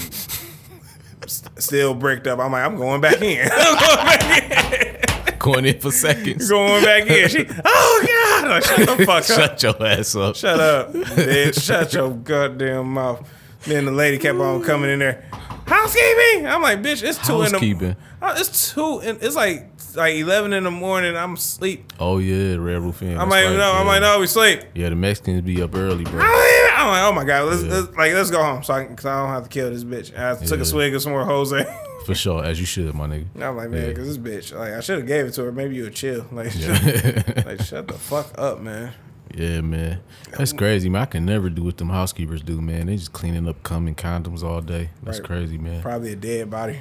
[1.28, 2.40] still bricked up.
[2.40, 3.50] I'm like, I'm going back in.
[3.52, 5.40] I'm going back in.
[5.40, 6.48] going in for seconds.
[6.48, 7.30] Going back in.
[7.30, 8.48] She, oh God!
[8.48, 9.24] Like, shut the fuck up.
[9.24, 10.36] Shut your ass up.
[10.36, 11.64] Shut up, bitch.
[11.64, 13.28] Shut your goddamn mouth.
[13.66, 15.24] Then the lady kept on coming in there.
[15.68, 16.48] Housekeeping.
[16.48, 17.96] I'm like, bitch, it's two in the Housekeeping.
[18.22, 21.16] Uh, It's two and it's like like eleven in the morning.
[21.16, 21.92] I'm asleep.
[22.00, 23.18] Oh yeah, Red Roof Inn.
[23.18, 23.92] I'm like, right, no, I'm yeah.
[23.92, 24.62] like, no, we sleep.
[24.76, 26.20] Yeah, the Mexicans be up early, bro.
[26.22, 27.74] I'm like, oh my god, let's, Yeah.
[27.80, 29.84] let's like let's go home so I can, cause I don't have to kill this
[29.84, 30.14] bitch.
[30.14, 31.64] And I took a swig of some more Jose.
[32.06, 33.26] For sure, as you should, my nigga.
[33.36, 33.94] And I'm like, man, Yeah.
[33.94, 35.52] cause this bitch, like, I should have gave it to her.
[35.52, 36.26] Maybe you would chill.
[36.32, 36.76] Like, Yeah.
[36.76, 38.92] shut, like, shut the fuck up, man.
[39.36, 40.02] Yeah, man.
[40.38, 41.02] That's crazy, man.
[41.04, 42.88] I can never do what them housekeepers do, man.
[42.88, 44.90] They just cleaning up cum and condoms all day.
[45.04, 45.28] That's Right.
[45.28, 45.82] crazy, man.
[45.82, 46.80] Probably a dead body.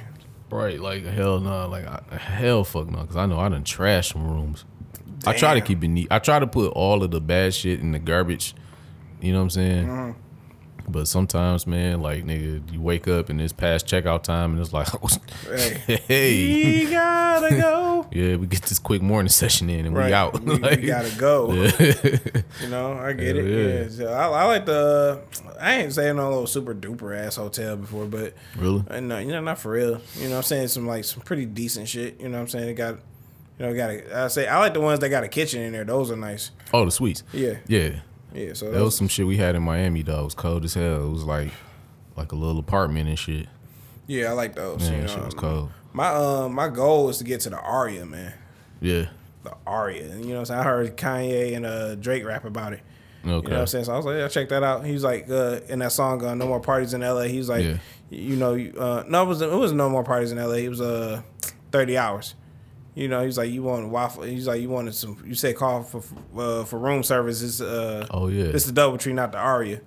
[0.49, 4.11] Right, like hell no, like I, hell fuck no, because I know I done trash
[4.11, 4.65] some rooms.
[5.25, 6.07] I try to keep it neat.
[6.11, 8.53] I try to put all of the bad shit in the garbage.
[9.21, 9.87] You know what I'm saying?
[9.87, 10.19] Mm-hmm.
[10.87, 14.73] But sometimes, man, like nigga, you wake up and it's past checkout time, and it's
[14.73, 14.87] like,
[15.45, 18.07] Hey, hey, we gotta go.
[18.11, 20.41] yeah, we get this quick morning session in and Right, we out.
[20.41, 21.51] We, we gotta go.
[21.53, 21.71] yeah.
[22.61, 23.49] You know, I get Hell it.
[23.49, 23.81] yeah.
[23.83, 25.21] Yeah, So I, I like the.
[25.59, 28.83] I ain't saying no little super duper ass hotel before, but really?
[28.89, 30.01] uh, no, you know, not for real.
[30.15, 32.19] You know, what I'm saying some like some pretty decent shit.
[32.19, 32.97] You know, what I'm saying it got.
[33.59, 35.71] You know, got a, I say I like the ones that got a kitchen in
[35.71, 35.83] there.
[35.83, 36.49] Those are nice.
[36.73, 37.21] Oh, the sweets.
[37.31, 37.99] Yeah, Yeah,
[38.33, 38.53] yeah.
[38.53, 40.01] So that was some shit we had in Miami.
[40.03, 41.05] Though it was cold as hell.
[41.07, 41.51] It was like,
[42.15, 43.47] like a little apartment and shit.
[44.07, 44.81] yeah, I like those.
[44.81, 45.71] Man, you know, shit was cold.
[45.93, 48.33] my um my goal is to get to the Aria, man.
[48.81, 49.05] Yeah.
[49.43, 50.11] The Aria.
[50.11, 52.81] And, you know, what I'm saying I heard Kanye and uh, Drake rap about it.
[53.23, 53.29] Okay.
[53.29, 53.85] You know what I'm saying?
[53.85, 54.85] So I was like, yeah, check that out.
[54.85, 57.77] He's like, uh, in that song, uh, "No More Parties in L.A." He's like, Yeah.
[58.09, 60.65] you know, uh, no, it was it was no more parties in L.A.
[60.65, 61.21] It was uh,
[61.71, 62.33] thirty hours.
[62.93, 64.23] You know, he's like, you want waffle?
[64.23, 65.17] He's like, you wanted some?
[65.25, 66.03] You said call for
[66.37, 67.41] uh, for room service.
[67.41, 68.45] It's uh, Oh yeah.
[68.45, 69.79] it's the DoubleTree, not the Aria.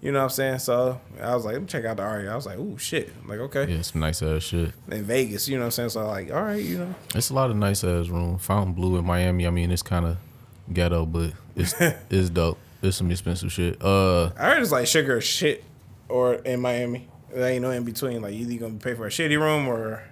[0.00, 0.58] You know what I'm saying?
[0.60, 2.30] So I was like, let me check out the Aria.
[2.32, 3.12] I was like, ooh, shit.
[3.22, 3.72] I'm like, okay.
[3.72, 4.72] Yeah, some nice ass shit.
[4.90, 5.88] In Vegas, you know what I'm saying?
[5.90, 6.94] So I'm like, all right, you know.
[7.14, 8.38] It's a lot of nice ass room.
[8.38, 9.46] Fontainebleau in Miami.
[9.46, 10.16] I mean, it's kind of
[10.72, 11.74] ghetto, but it's
[12.10, 12.58] it's dope.
[12.82, 13.82] It's some expensive shit.
[13.82, 15.64] Uh, I heard it's like sugar shit,
[16.08, 17.08] or in Miami.
[17.32, 18.22] There ain't no in between.
[18.22, 20.02] Like, either you gonna pay for a shitty room or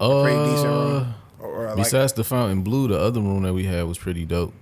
[0.00, 1.14] uh, pretty decent room.
[1.40, 4.52] Or, or like, besides the Fontainebleau, the other room that we had was pretty dope.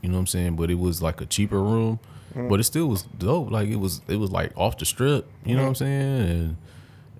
[0.00, 0.56] You know what I'm saying?
[0.56, 1.98] But it was like a cheaper room,
[2.34, 2.48] Mm-hmm.
[2.48, 3.50] but it still was dope.
[3.50, 5.26] Like it was it was like off the strip.
[5.44, 6.24] You know what I'm Mm-hmm.
[6.24, 6.30] saying?
[6.30, 6.56] And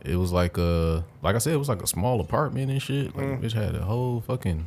[0.05, 3.15] it was like uh like I said, it was like a small apartment and shit.
[3.15, 3.45] Like Mm-hmm.
[3.45, 4.67] bitch had a whole fucking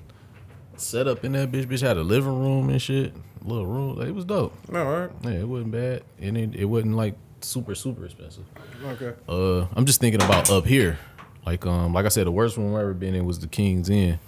[0.78, 1.66] setup in that bitch.
[1.66, 3.14] Bitch had a living room and shit.
[3.44, 3.96] Little room.
[3.98, 4.54] Like, it was dope.
[4.70, 5.12] no, all right.
[5.24, 8.44] Yeah, it wasn't bad, and it, it wasn't like super super expensive.
[8.84, 9.14] Okay.
[9.30, 10.98] Uh, I'm just thinking about up here,
[11.46, 13.90] like um, like I said, the worst room I ever been in was the King's
[13.90, 14.20] Inn.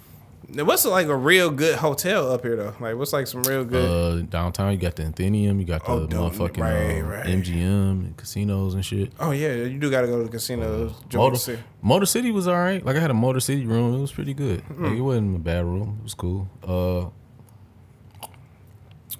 [0.50, 2.74] What's like a real good hotel up here though?
[2.80, 3.84] Like, what's like some real good?
[3.84, 7.26] Uh, downtown you got the Atheneum, you got the Oh, motherfucking Right, um, right.
[7.26, 9.12] MGM and casinos and shit.
[9.20, 10.88] oh yeah, you do got to go to the casino.
[10.88, 12.82] Uh, Motor, Motor City was all right.
[12.84, 14.60] Like I had a Motor City room, it was pretty good.
[14.62, 14.84] Hmm.
[14.84, 15.96] Like, it wasn't a bad room.
[16.00, 16.48] It was cool.
[16.66, 17.10] Uh,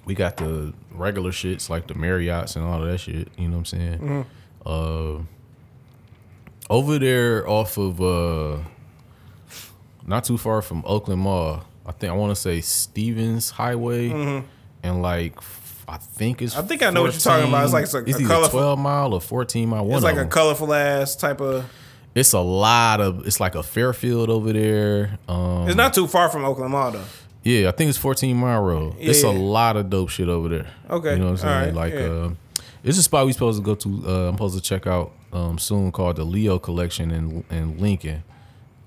[0.05, 3.27] we got the regular shits like the Marriotts and all of that shit.
[3.37, 3.99] You know what I'm saying?
[3.99, 4.21] Mm-hmm.
[4.65, 5.21] Uh,
[6.71, 8.63] over there off of uh,
[10.09, 11.63] not too far from Oakland Mall.
[11.85, 14.43] I think I want to say Stephenson Highway,
[14.83, 15.37] and like
[15.87, 16.53] I think it's.
[16.53, 16.63] Mm-hmm.
[16.65, 17.63] I think I know what you're talking about.
[17.63, 19.85] It's like it's a- it's a colorful- 12 mile or 14 mile.
[19.85, 21.65] One It's like a colorful ass type of.
[22.15, 23.25] It's a lot of.
[23.25, 25.17] It's like a Fairfield over there.
[25.27, 27.03] Um, It's not too far from Oakland Mall though.
[27.43, 28.95] yeah, I think it's 14 Mile Road.
[28.99, 30.67] It's a lot of dope shit over there.
[30.89, 31.53] Okay, you know what I'm saying?
[31.53, 31.99] alright, like, yeah.
[31.99, 32.29] uh,
[32.83, 33.89] it's a spot we supposed to go to.
[34.07, 38.23] Uh, I'm supposed to check out um, soon called the Leo Collection in in Lincoln,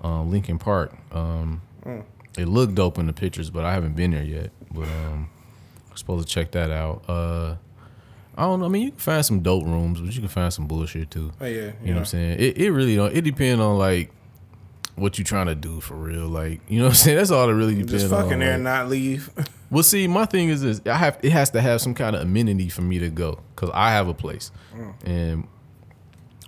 [0.03, 0.95] um, Lincoln Park.
[1.11, 2.03] Um, Mm.
[2.37, 4.51] It looked dope in the pictures, but I haven't been there yet.
[4.73, 5.29] But um,
[5.91, 7.03] I'm supposed to check that out.
[7.09, 7.57] Uh,
[8.37, 8.65] I don't know.
[8.65, 11.31] I mean, you can find some dope rooms, but you can find some bullshit too.
[11.41, 12.39] Oh yeah, You know what I'm saying?
[12.39, 13.13] It, it really don't.
[13.15, 14.11] It depends on like
[14.95, 16.27] what you're trying to do for real.
[16.27, 17.17] Like you know what I'm saying?
[17.17, 18.23] That's all it really depends Just on.
[18.23, 19.29] fucking there and not leave.
[19.69, 22.21] well, see, my thing is this: I have it has to have some kind of
[22.23, 24.93] amenity for me to go because I have a place, Mm.
[25.05, 25.47] and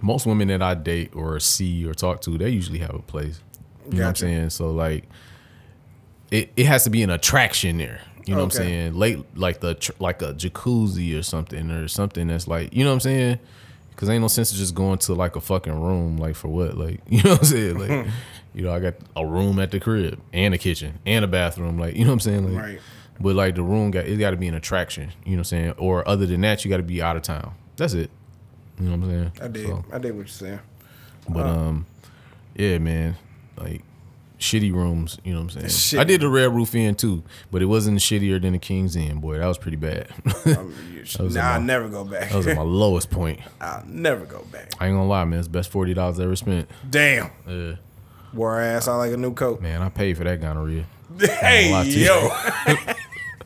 [0.02, 3.42] most women that I date or see or talk to, they usually have a place.
[3.90, 4.50] You know what I'm saying?
[4.52, 5.06] So like,
[6.32, 8.02] it it has to be an attraction there.
[8.26, 8.94] You know what I'm saying?
[8.96, 12.90] Late like the tr- like a jacuzzi or something or something that's like you know
[12.90, 13.40] what I'm saying?
[13.96, 16.78] Cause ain't no sense of just going to like a fucking room like for what
[16.78, 18.08] like you know what I'm saying like
[18.54, 21.78] you know I got a room at the crib and a kitchen and a bathroom
[21.80, 22.80] like you know what I'm saying like Right.
[23.22, 25.44] but like the room got it got to be an attraction you know what I'm
[25.46, 28.10] saying or other than that you got to be out of town that's it
[28.82, 29.68] you know what I'm saying I did.
[29.68, 30.60] So, I did what you're saying.
[31.30, 31.86] but um
[32.56, 33.16] yeah man
[33.58, 33.82] like
[34.40, 37.62] shitty rooms you know what I'm saying I did the Red Roof Inn too but
[37.62, 40.10] it wasn't shittier than the King's Inn boy that was pretty bad
[41.20, 42.30] was nah, I'll never go back.
[42.30, 44.74] that was at my lowest point I'll never go back.
[44.80, 47.32] I ain't gonna lie man it's the best forty dollars I ever spent Damn.
[47.48, 47.76] yeah
[48.34, 49.62] Wore ass out like a new coat.
[49.62, 50.84] man I paid for that gonorrhea
[51.20, 52.06] Hey lie to you.
[52.06, 52.30] yo.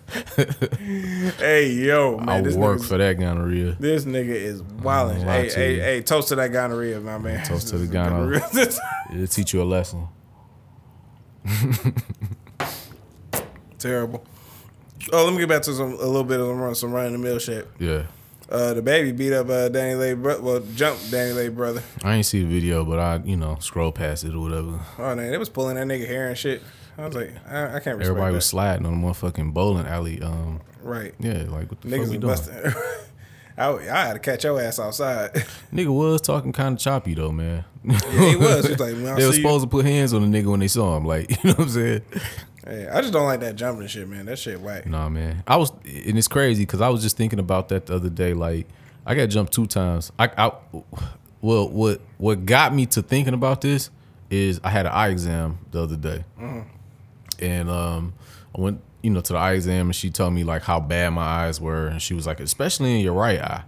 [1.38, 2.30] hey yo, man.
[2.30, 3.76] I this work for that gonorrhea.
[3.80, 5.22] This nigga is wilding.
[5.22, 5.82] Hey, hey, you.
[5.82, 7.46] hey, toast to that gonorrhea, my man.
[7.46, 8.48] Toast to the gonorrhea.
[9.14, 10.08] It'll teach you a lesson.
[13.78, 14.26] Terrible.
[15.14, 17.20] Oh, let me get back to some a little bit of some run, in the
[17.20, 17.68] mill shit.
[17.80, 18.04] Yeah.
[18.50, 21.84] Uh, DaBaby beat up uh, Dani Leigh, bro- well, jumped Dani Leigh brother.
[22.04, 24.80] I ain't see the video, but I, you know, scroll past it or whatever.
[24.98, 26.64] Oh man, it was pulling that nigga hair and shit.
[27.00, 28.36] I was like, I, I can't respect Everybody that.
[28.36, 30.22] was sliding on the motherfucking bowling alley.
[30.22, 31.14] Um, right.
[31.20, 32.22] yeah, like what the Niggas fuck we doing?
[32.22, 32.56] busting.
[33.58, 35.34] I, I had to catch your ass outside.
[35.74, 37.66] Nigga was talking kind of choppy though, man.
[37.84, 38.00] yeah,
[38.30, 38.66] he was.
[38.66, 40.96] He was like, they were supposed to put hands on the nigga when they saw
[40.96, 41.06] him.
[41.06, 42.02] Like, you know what I'm saying?
[42.66, 44.26] hey, I just don't like that jumping shit, man.
[44.28, 44.86] That shit whack.
[44.86, 45.44] Nah, man.
[45.46, 48.34] I was, and it's crazy because I was just thinking about that the other day.
[48.34, 48.68] Like,
[49.06, 50.12] I got jumped two times.
[50.18, 50.52] I, I,
[51.42, 53.90] well, what what got me to thinking about this
[54.30, 56.24] is I had an eye exam the other day,
[57.42, 58.14] and um,
[58.58, 61.10] I went, you know, to the eye exam, and she told me like how bad
[61.12, 63.64] my eyes were, and she was like, especially in your right eye,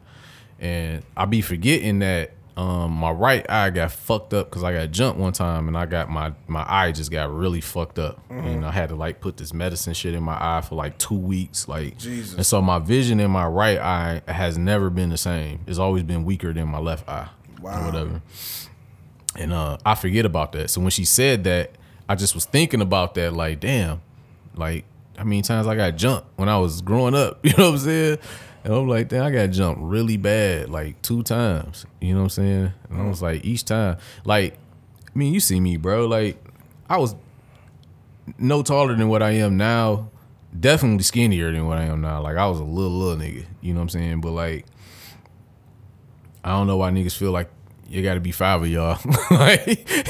[0.60, 2.32] and I be forgetting that.
[2.58, 5.86] Um, my right eye got fucked up because I got jumped one time and I
[5.86, 9.38] got my my eye just got really fucked up and I had to like put
[9.38, 12.36] this medicine shit in my eye for like two weeks like Jesus.
[12.36, 16.04] and so my vision in my right eye has never been the same it's always
[16.04, 17.30] been weaker than my left eye
[17.62, 17.82] Wow.
[17.84, 18.22] or whatever
[19.38, 21.72] and uh I forget about that so when she said that
[22.12, 24.02] I just was thinking about that like damn
[24.56, 24.84] like
[25.18, 27.78] how many times I got jumped when I was growing up you know what I'm
[27.78, 28.18] saying
[28.64, 31.86] and I'm like, damn, I got jumped really bad, like two times.
[32.00, 32.74] You know what I'm saying?
[32.90, 36.06] And I was like, each time, like, I mean, you see me, bro.
[36.06, 36.38] Like,
[36.88, 37.16] I was
[38.38, 40.10] no taller than what I am now.
[40.58, 42.22] Definitely skinnier than what I am now.
[42.22, 43.46] Like, I was a little little nigga.
[43.62, 44.22] You know what I'm saying?
[44.22, 44.66] But like,
[46.44, 47.50] I don't know why niggas feel like
[47.88, 49.00] you got to be five of y'all.
[49.32, 49.68] like,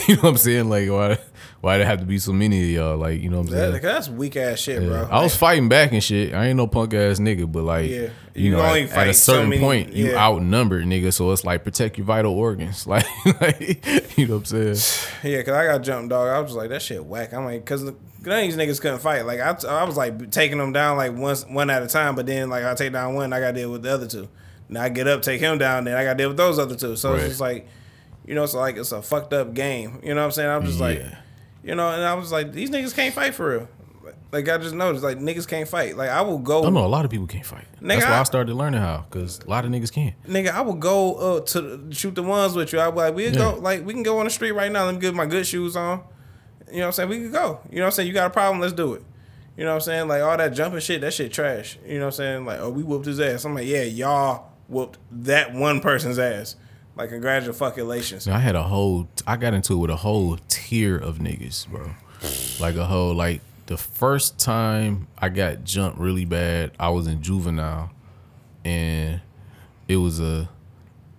[0.10, 0.70] you know what I'm saying?
[0.70, 1.18] Like, why?
[1.62, 2.98] Why there have to be so many of y'all?
[2.98, 3.72] Like, you know what I'm saying?
[3.74, 4.88] That, that's weak ass shit, Yeah.
[4.90, 5.08] bro.
[5.12, 6.34] I was fighting back and shit.
[6.34, 7.98] I ain't no punk ass nigga, but like, Yeah.
[8.00, 8.10] you,
[8.46, 10.18] You know, only at, at a so certain many- point, you yeah.
[10.18, 11.14] outnumbered, nigga.
[11.14, 13.06] So it's like protect your vital organs, like,
[13.40, 15.32] like you know what I'm saying?
[15.34, 16.30] Yeah, cause I got jumped, dog.
[16.30, 17.32] I was just like, that shit whack.
[17.32, 19.28] I'm like, cause none of these niggas couldn't fight.
[19.28, 22.16] Like I, I was like taking them down like once, one at a time.
[22.16, 24.30] But then like I take down one, I got to deal with the other two.
[24.68, 26.76] Now I get up, take him down, then I got to deal with those other
[26.76, 26.96] two.
[26.96, 27.20] So Right.
[27.20, 27.68] it's just like,
[28.26, 30.00] you know, it's like it's a fucked up game.
[30.02, 30.50] You know what I'm saying?
[30.50, 31.18] I'm just like, Yeah.
[31.64, 33.68] You know, and I was like, these niggas can't fight for real.
[34.32, 35.98] Like I just noticed, like niggas can't fight.
[35.98, 37.66] Like I will go, I know a lot of people can't fight.
[37.82, 40.16] That's why I, I- started learning how, because a lot of niggas can't.
[40.26, 42.80] nigga, I will go uh, to shoot the ones with you.
[42.80, 43.32] I be like, we Yeah.
[43.36, 44.86] go, like we can go on the street right now.
[44.86, 46.02] Let me get my good shoes on.
[46.72, 47.10] You know what I'm saying?
[47.10, 47.60] We can go.
[47.70, 48.08] You know what I'm saying?
[48.08, 48.62] You got a problem?
[48.62, 49.04] Let's do it.
[49.58, 50.08] You know what I'm saying?
[50.08, 51.78] Like all that jumping shit, that shit trash.
[51.86, 52.46] You know what I'm saying?
[52.46, 53.44] Like, oh, we whooped his ass.
[53.44, 56.56] I'm like, yeah, y'all whooped that one person's ass.
[57.02, 58.28] Like, congratulations.
[58.28, 61.90] I had a whole, I got into it with a whole tier of niggas, bro.
[62.60, 67.24] Like a whole, like the first time I got jumped really bad, I was in
[67.24, 67.90] juvenile,
[68.64, 69.20] and
[69.88, 70.48] it was a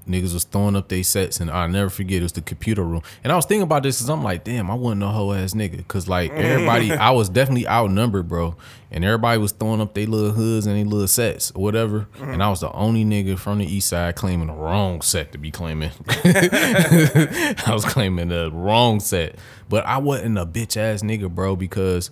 [0.06, 3.02] niggas was throwing up their sets, and I'll never forget it was the computer room.
[3.22, 5.54] And I was thinking about this because I'm like, damn, I wasn't no hoe ass
[5.54, 8.56] nigga, cause like everybody, I was definitely outnumbered, bro,
[8.90, 12.30] and everybody was throwing up their little hoods and their little sets or whatever, mm-hmm.
[12.30, 15.38] and I was the only nigga from the east side claiming the wrong set to
[15.38, 15.90] be claiming.
[16.08, 19.36] I was claiming the wrong set,
[19.68, 22.10] but I wasn't a bitch ass nigga, bro, because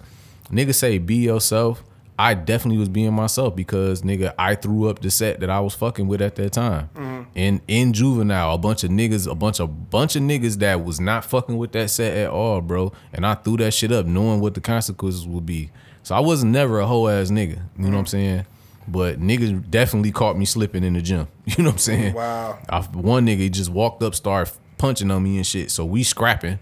[0.51, 1.83] niggas say be yourself.
[2.21, 5.75] I definitely was being myself because nigga, I threw up the set that I was
[5.75, 6.91] fucking with at that time.
[6.95, 7.23] Mm-hmm.
[7.35, 11.01] And in juvenile, a bunch of niggas, a bunch of bunch of niggas that was
[11.01, 12.93] not fucking with that set at all, bro.
[13.15, 15.71] And I threw that shit up knowing what the consequences would be.
[16.03, 17.63] So I was never a whole ass nigga.
[17.79, 18.07] You know what I'm mm-hmm.
[18.07, 18.47] saying?
[18.87, 21.27] But niggas definitely caught me slipping in the gym.
[21.57, 22.15] You know what I'm saying?
[22.15, 22.59] Wow.
[22.69, 25.71] I, one nigga just walked up, started punching on me and shit.
[25.71, 26.59] So we scrapping.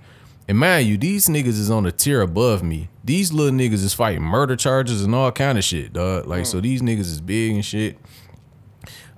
[0.47, 2.89] And mind you, these niggas is on a tier above me.
[3.09, 6.27] These little niggas is fighting murder charges and all kind of shit, dog.
[6.27, 6.63] Like, so hmm.
[6.65, 7.97] these niggas is big and shit.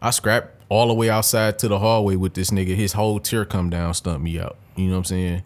[0.01, 2.77] I scrapped all the way outside to the hallway with this nigga.
[2.77, 4.57] His whole tear come down, stumped me out.
[4.77, 5.43] You know what I'm saying?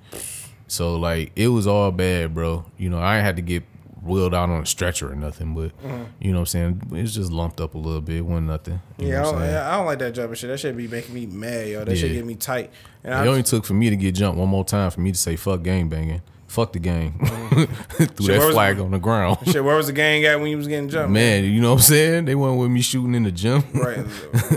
[0.67, 2.67] So like, it was all bad, bro.
[2.77, 3.63] You know, I had to get
[4.03, 6.03] wheeled out on a stretcher or nothing, but hmm.
[6.21, 6.83] you know what I'm saying?
[6.93, 8.17] It's just lumped up a little bit.
[8.17, 8.79] It wasn't nothing.
[8.99, 9.55] You Yeah, I know what don't?
[9.55, 10.51] I don't like that jumping shit.
[10.51, 11.83] That should be making me mad, yo.
[11.83, 12.17] That shit Yeah.
[12.19, 12.71] get me tight.
[13.03, 15.13] And It I, only took for me to get jumped one more time for me
[15.13, 16.21] to say fuck gang banging.
[16.55, 17.13] Fuck the gang.
[17.51, 19.39] Threw Shit, that where was- flag on the ground.
[19.47, 21.11] shit, where was the gang at when you was getting jumped?
[21.11, 22.25] Man, you know what I'm saying?
[22.27, 23.65] They weren't with me shooting in the gym.
[23.75, 24.07] right,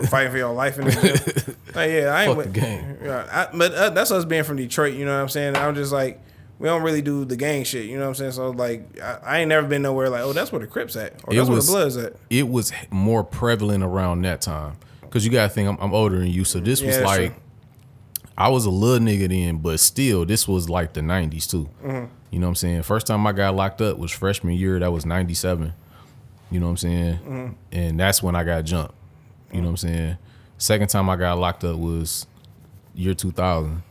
[0.09, 1.55] fighting for your life in the gym.
[1.75, 2.97] Like, yeah, I ain't Fuck with, the gang.
[3.03, 4.93] Yeah, I, but uh, that's us being from Detroit.
[4.95, 5.55] You know what I'm saying?
[5.55, 6.19] I'm just like,
[6.57, 7.85] we don't really do the gang shit.
[7.85, 8.31] You know what I'm saying?
[8.31, 11.13] So like, I, I ain't never been nowhere like, oh, that's where the Crips at,
[11.25, 12.13] or It that's was- where the Bloods at.
[12.31, 14.77] It was more prevalent around that time.
[15.09, 16.43] Cause you gotta think I'm, I'm older than you.
[16.43, 17.41] So this Yeah, was like true.
[18.37, 21.69] I was a little nigga then, but still, this was like the '90s too.
[21.83, 22.13] Mm-hmm.
[22.31, 22.83] You know what I'm saying?
[22.83, 24.79] First time I got locked up was freshman year.
[24.79, 25.73] That was '97.
[26.51, 27.15] You know what I'm saying?
[27.15, 27.53] Mm-hmm.
[27.71, 28.93] And that's when I got jumped.
[29.51, 29.95] You know what I'm mm-hmm.
[29.95, 30.17] saying?
[30.57, 32.25] Second time I got locked up was
[32.95, 33.83] year 2000.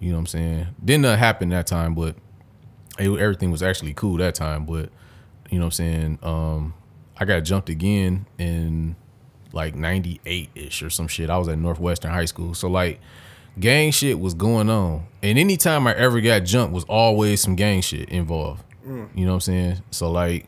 [0.00, 0.66] You know what I'm saying?
[0.82, 2.16] Didn't nothing happen that time, but
[2.98, 4.64] it, everything was actually cool that time.
[4.66, 4.90] But
[5.50, 6.18] you know what I'm saying?
[6.22, 6.74] Um,
[7.18, 8.96] I got jumped again in
[9.52, 11.28] like 98 ish or some shit.
[11.28, 12.54] I was at Northwestern High School.
[12.54, 13.00] So like
[13.58, 15.06] gang shit was going on.
[15.22, 18.64] And anytime I ever got jumped was always some gang shit involved.
[19.14, 19.82] You know what I'm saying?
[19.90, 20.46] So like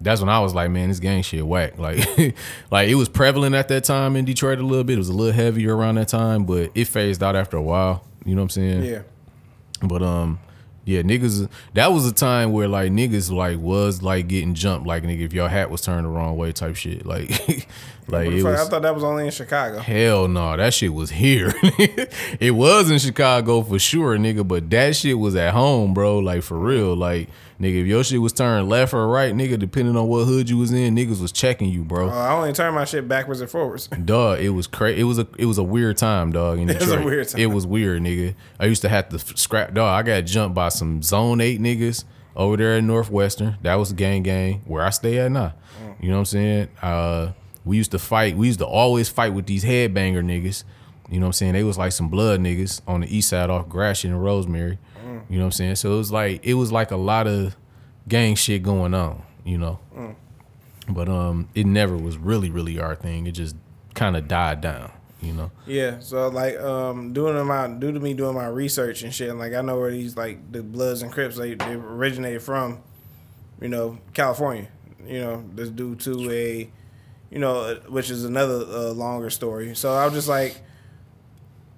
[0.00, 1.74] that's when I was like, man, this gang shit whack.
[1.78, 2.34] Like
[2.70, 4.94] like it was prevalent at that time in Detroit a little bit.
[4.94, 8.04] It was a little heavier around that time, but it phased out after a while.
[8.24, 8.84] You know what I'm saying?
[8.84, 9.02] Yeah.
[9.82, 10.40] But um,
[10.84, 11.48] yeah, niggas.
[11.74, 15.32] That was a time where like niggas like was like getting jumped, like nigga if
[15.32, 17.06] your hat was turned the wrong way type shit.
[17.06, 17.66] Like,
[18.12, 18.60] like it was.
[18.60, 19.78] I thought that was only in Chicago.
[19.78, 21.52] Hell no, that shit was here.
[22.40, 26.18] it was in Chicago for sure, nigga, but that shit was at home, bro.
[26.18, 26.94] Like for real.
[26.96, 27.28] Like,
[27.60, 30.58] nigga, if your shit was turned left or right, nigga, depending on what hood you
[30.58, 32.10] was in, niggas was checking you, bro.
[32.10, 33.86] Uh, I only turned my shit backwards and forwards.
[34.04, 35.00] Dog, it was crazy.
[35.00, 36.58] It was a it was a weird time, dog.
[36.58, 37.40] In was a weird time.
[37.40, 38.34] It was weird, nigga.
[38.58, 39.74] I used to have to scrap.
[39.74, 42.04] Dog, I got jumped by some Zone Eight niggas
[42.36, 43.58] over there at Northwestern.
[43.62, 45.54] That was gang gang where I stay at now.
[46.00, 46.68] You know what I'm saying?
[46.80, 47.32] Uh,
[47.64, 48.36] we used to fight.
[48.36, 50.64] We used to always fight with these headbanger niggas.
[51.10, 51.52] You know what I'm saying?
[51.54, 54.78] They was like some blood niggas on the east side off Gratiot and Rosemary.
[55.28, 55.76] You know what I'm saying?
[55.76, 57.56] So it was like it was like a lot of
[58.08, 59.22] gang shit going on.
[59.44, 59.78] You know.
[60.88, 63.26] But um, it never was really, really our thing.
[63.26, 63.54] It just
[63.94, 65.50] kind of died down, you know.
[65.66, 69.38] Yeah, so like um doing my due to me doing my research and shit, And
[69.38, 72.82] like I know where these like the Bloods and Crips they, they originated from,
[73.60, 74.68] you know, California.
[75.06, 76.70] You know, this due to a,
[77.30, 79.74] you know, which is another uh, longer story.
[79.74, 80.60] So I was just like,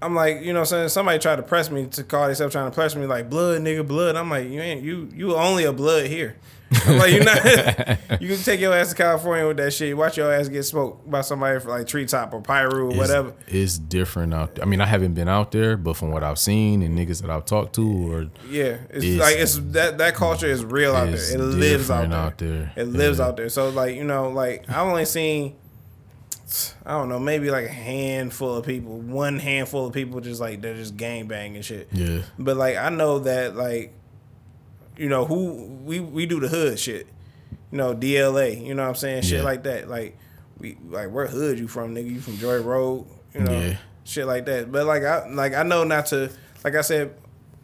[0.00, 2.74] I'm like, you know, saying somebody tried to press me to call themselves trying to
[2.74, 4.16] press me like blood, nigga, blood.
[4.16, 6.36] I'm like, you ain't you you only a blood here.
[6.86, 7.44] I'm like, you're not.
[8.22, 9.96] you can take your ass to California with that shit.
[9.96, 13.34] Watch your ass get smoked by somebody for like treetop or pyro or It's- whatever.
[13.48, 14.64] It's different out there.
[14.64, 17.30] I mean, I haven't been out there, but from what I've seen and niggas that
[17.30, 21.10] I've talked to, or Yeah, it's, It's- like it's that that culture is real out
[21.10, 21.34] there.
[21.34, 22.18] It lives out there.
[22.18, 22.72] out there.
[22.76, 23.26] It lives Yeah.
[23.26, 23.48] out there.
[23.48, 25.56] So like you know, like I've only seen,
[26.84, 30.60] I don't know, maybe like a handful of people, one handful of people, just like
[30.60, 31.88] they're just gang bang and shit.
[31.92, 33.94] yeah, But like I know that like,
[34.96, 37.06] you know who we we do the hood shit.
[37.70, 38.64] You know DLA.
[38.66, 39.44] You know what I'm saying shit Yeah.
[39.44, 39.88] like that.
[39.88, 40.18] Like
[40.58, 42.10] we like where hood you from, nigga?
[42.10, 43.06] You from Joy Road?
[43.34, 43.76] You know Yeah.
[44.04, 44.70] shit like that.
[44.70, 46.30] But like I like I know not to
[46.64, 47.14] like I said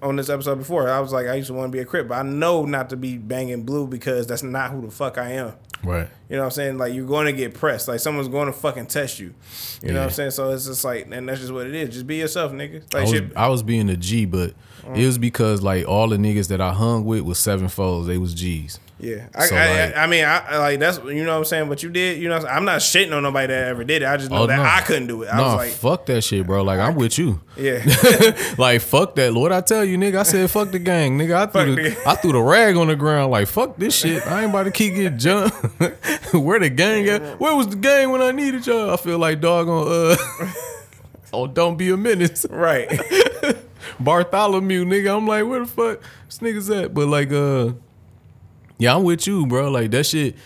[0.00, 0.88] on this episode before.
[0.88, 2.90] I was like I used to want to be a crip, but I know not
[2.90, 5.52] to be banging blue because that's not who the fuck I am.
[5.84, 6.08] right.
[6.28, 6.78] You know what I'm saying?
[6.78, 7.88] Like you're going to get pressed.
[7.88, 9.34] Like someone's going to fucking test you.
[9.82, 10.30] You know what I'm saying?
[10.32, 11.88] So it's just like, and that's just what it is.
[11.90, 12.82] Just be yourself, nigga.
[12.94, 13.36] I Like was, shit.
[13.36, 14.54] I was being a G, but
[14.94, 18.06] it was because like all the niggas that I hung with was seven folds.
[18.06, 18.78] They was G's.
[19.00, 21.44] Yeah, I, So, I, like- I, I mean, I, like that's you know what I'm
[21.44, 21.68] saying.
[21.68, 24.06] But you did, you know, I'm not shitting on nobody that ever did it.
[24.06, 24.64] I just know Oh, that no.
[24.64, 25.28] I couldn't do it.
[25.28, 26.62] I was like, fuck that shit, bro.
[26.64, 27.40] Like I'm with you.
[27.56, 27.76] yeah,
[28.58, 29.52] like fuck that, Lord.
[29.52, 30.18] I tell you, nigga.
[30.18, 31.36] I said fuck the gang, nigga.
[31.36, 32.08] I threw the, the.
[32.08, 33.30] I threw the rag on the ground.
[33.30, 34.26] Like fuck this shit.
[34.26, 35.54] I ain't about to keep getting jumped.
[36.34, 37.38] Where the gang at?
[37.38, 38.90] Where was the gang when I needed y'all?
[38.90, 40.16] I feel like dog on uh.
[41.32, 42.88] oh, don't be a menace, right.
[44.00, 45.16] Bartholomew, nigga.
[45.16, 46.94] I'm like, where the fuck this niggas at?
[46.94, 47.72] But like, uh,
[48.78, 49.70] yeah, I'm with you, bro.
[49.70, 50.36] Like that shit.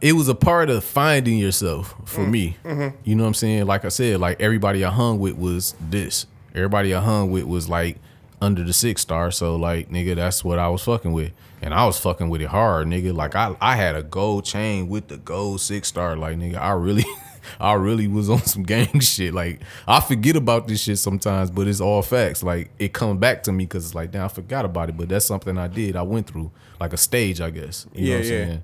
[0.00, 2.56] It was a part of finding yourself for me.
[3.04, 3.66] You know what I'm saying?
[3.66, 6.26] Like I said, like everybody I hung with was this.
[6.54, 7.98] Everybody I hung with was like
[8.40, 9.30] under the six star.
[9.30, 11.32] So like, nigga, that's what I was fucking with.
[11.60, 13.14] And I was fucking with it hard, nigga.
[13.14, 16.16] Like I, I had a gold chain with the gold six star.
[16.16, 17.04] Like, nigga, I really
[17.60, 19.34] I really was on some gang shit.
[19.34, 22.42] Like I forget about this shit sometimes, but it's all facts.
[22.42, 24.96] Like it comes back to me because it's like, damn, I forgot about it.
[24.96, 25.96] But that's something I did.
[25.96, 26.50] I went through
[26.80, 27.86] like a stage, I guess.
[27.94, 28.46] You know Yeah, what I'm yeah.
[28.46, 28.62] saying?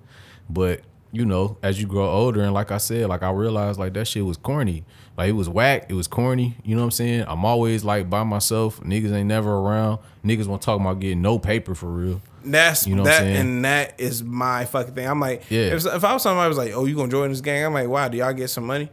[0.48, 0.80] But
[1.12, 4.06] you know, as you grow older, and like I said, like I realized like that
[4.06, 4.84] shit was corny.
[5.16, 5.86] Like it was whack.
[5.88, 6.56] It was corny.
[6.64, 7.24] You know what I'm saying?
[7.26, 8.80] I'm always like by myself.
[8.80, 9.98] Niggas ain't never around.
[10.24, 12.22] Niggas want to talk about getting no paper for real.
[12.44, 15.06] That's You know that, and that is my fucking thing.
[15.06, 15.74] I'm like, Yeah.
[15.74, 17.66] if, if I was somebody who was like, oh, you gonna join this gang?
[17.66, 18.88] I'm like, wow, do y'all get some money?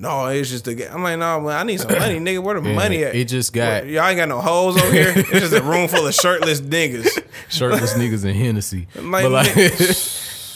[0.00, 0.92] No, it's just the gang.
[0.92, 2.42] I'm like, no, man, I need some money, nigga.
[2.42, 3.14] Where the Yeah, money at?
[3.16, 5.12] it just got- What, y'all ain't got no hoes over here.
[5.16, 7.22] It's just a room full of shirtless niggas.
[7.50, 8.86] shirtless niggas and Hennessy.
[8.94, 9.54] Like, but like,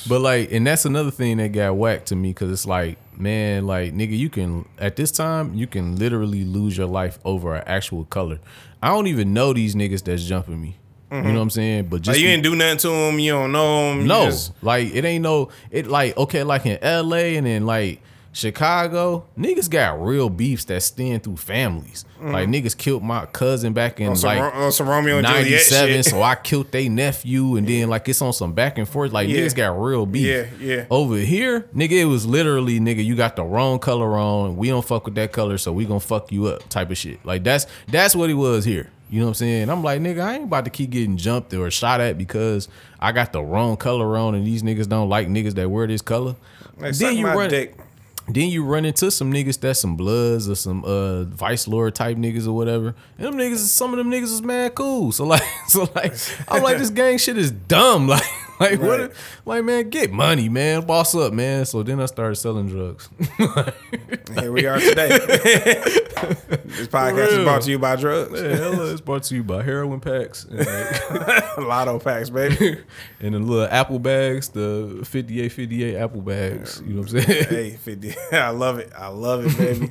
[0.09, 3.67] but like, and that's another thing that got whacked to me because it's like, man,
[3.67, 7.65] like nigga, you can at this time you can literally lose your life over an
[7.67, 8.39] actual color.
[8.83, 10.77] I don't even know these niggas that's jumping me.
[11.11, 11.37] You know mm-hmm.
[11.37, 11.89] what I'm saying?
[11.89, 13.19] But just Like, you ain't do nothing to them.
[13.19, 14.07] You don't know them.
[14.07, 18.01] no, like it ain't no it like okay, like in LA and then like
[18.33, 22.05] Chicago, niggas got real beefs that stand through families.
[22.21, 24.17] Like niggas killed my cousin back in Mm.
[24.17, 26.05] Some, like on some Romeo and Juliet 97, shit.
[26.07, 29.13] so I killed they nephew, and then like it's on some back and forth.
[29.13, 29.39] Like Yeah.
[29.41, 30.27] niggas got real beef.
[30.27, 30.85] Yeah, yeah.
[30.91, 34.57] Over here, nigga, it was literally nigga, you got the wrong color on.
[34.57, 37.25] We don't fuck with that color, so we gonna fuck you up, type of shit.
[37.27, 38.89] Like that's that's what it was here.
[39.11, 39.69] You know what I'm saying?
[39.69, 42.67] I'm like, nigga, I ain't about to keep getting jumped or shot at because
[42.99, 46.01] I got the wrong color on, and these niggas don't like niggas that wear this
[46.01, 46.35] color.
[46.79, 47.75] Like, suck my run, dick.
[48.29, 52.17] Then you run into some niggas that's some bloods or some uh vice lord type
[52.17, 52.95] niggas or whatever.
[53.19, 55.13] And them niggas, some of them niggas is mad cool.
[55.13, 56.15] So like, so like,
[56.49, 58.09] I'm like, this gang shit is dumb.
[58.13, 58.23] Like,
[58.63, 59.01] like Right.
[59.01, 59.13] what?
[59.45, 60.87] Like, man, get money, man.
[60.87, 61.65] Boss up, man.
[61.65, 63.09] So then I started selling drugs.
[64.39, 65.09] Here we are today.
[65.19, 68.39] this podcast is brought to you by drugs.
[68.41, 72.79] Hella, it's brought to you by heroin packs and, like, Lotto packs, baby.
[73.21, 76.83] and the little apple bags, the 58, 58 apple bags.
[76.87, 77.45] You know what I'm saying?
[77.49, 78.15] hey, 50.
[78.33, 78.93] I love it.
[78.97, 79.91] I love it, baby.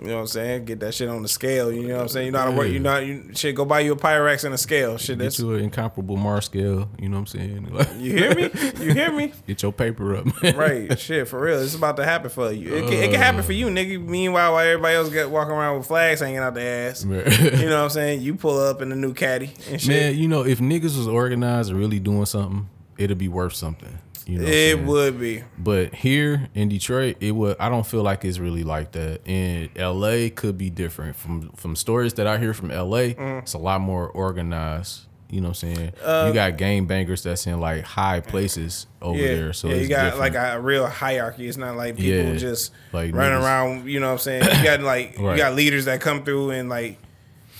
[0.00, 0.64] You know what I'm saying?
[0.64, 1.70] Get that shit on the scale.
[1.72, 2.26] You know what I'm saying?
[2.26, 2.68] You know how to work.
[2.68, 3.54] You know, you shit.
[3.54, 4.98] Go buy you a Pyrex and a scale.
[4.98, 5.38] Shit, Get that's.
[5.38, 6.88] you an incomparable Mars scale.
[6.98, 7.68] You know what I'm saying?
[7.74, 8.50] Like, You hear me?
[8.80, 9.32] You hear me?
[9.46, 10.56] Get your paper up, man.
[10.56, 11.60] Right, shit, for real.
[11.60, 12.74] It's about to happen for you.
[12.74, 13.44] It can, it can happen uh.
[13.44, 14.04] for you, nigga.
[14.04, 17.24] Meanwhile, while everybody else get walking around with flags hanging out their ass, Man.
[17.58, 18.22] you know what I'm saying?
[18.22, 19.88] You pull up in the new caddy and shit.
[19.88, 22.68] Man, you know, if niggas was organized and really doing something,
[22.98, 23.98] it'd be worth something.
[24.26, 25.42] You know, it would be.
[25.58, 27.56] But here in Detroit, it would.
[27.60, 29.20] I don't feel like it's really like that.
[29.26, 31.14] In LA, could be different.
[31.16, 33.42] From from stories that I hear from LA, Mm.
[33.42, 35.02] it's a lot more organized.
[35.30, 35.92] You know what I'm saying?
[36.02, 39.52] Uh, you got game bangers that's in like high places over Yeah, there.
[39.52, 40.34] So yeah, it's you got different.
[40.34, 41.48] like a real hierarchy.
[41.48, 43.42] It's not like people Yeah, just like running niggas.
[43.42, 43.88] around.
[43.90, 44.42] You know what I'm saying?
[44.58, 45.32] You got like Right.
[45.32, 46.98] you got leaders that come through and like,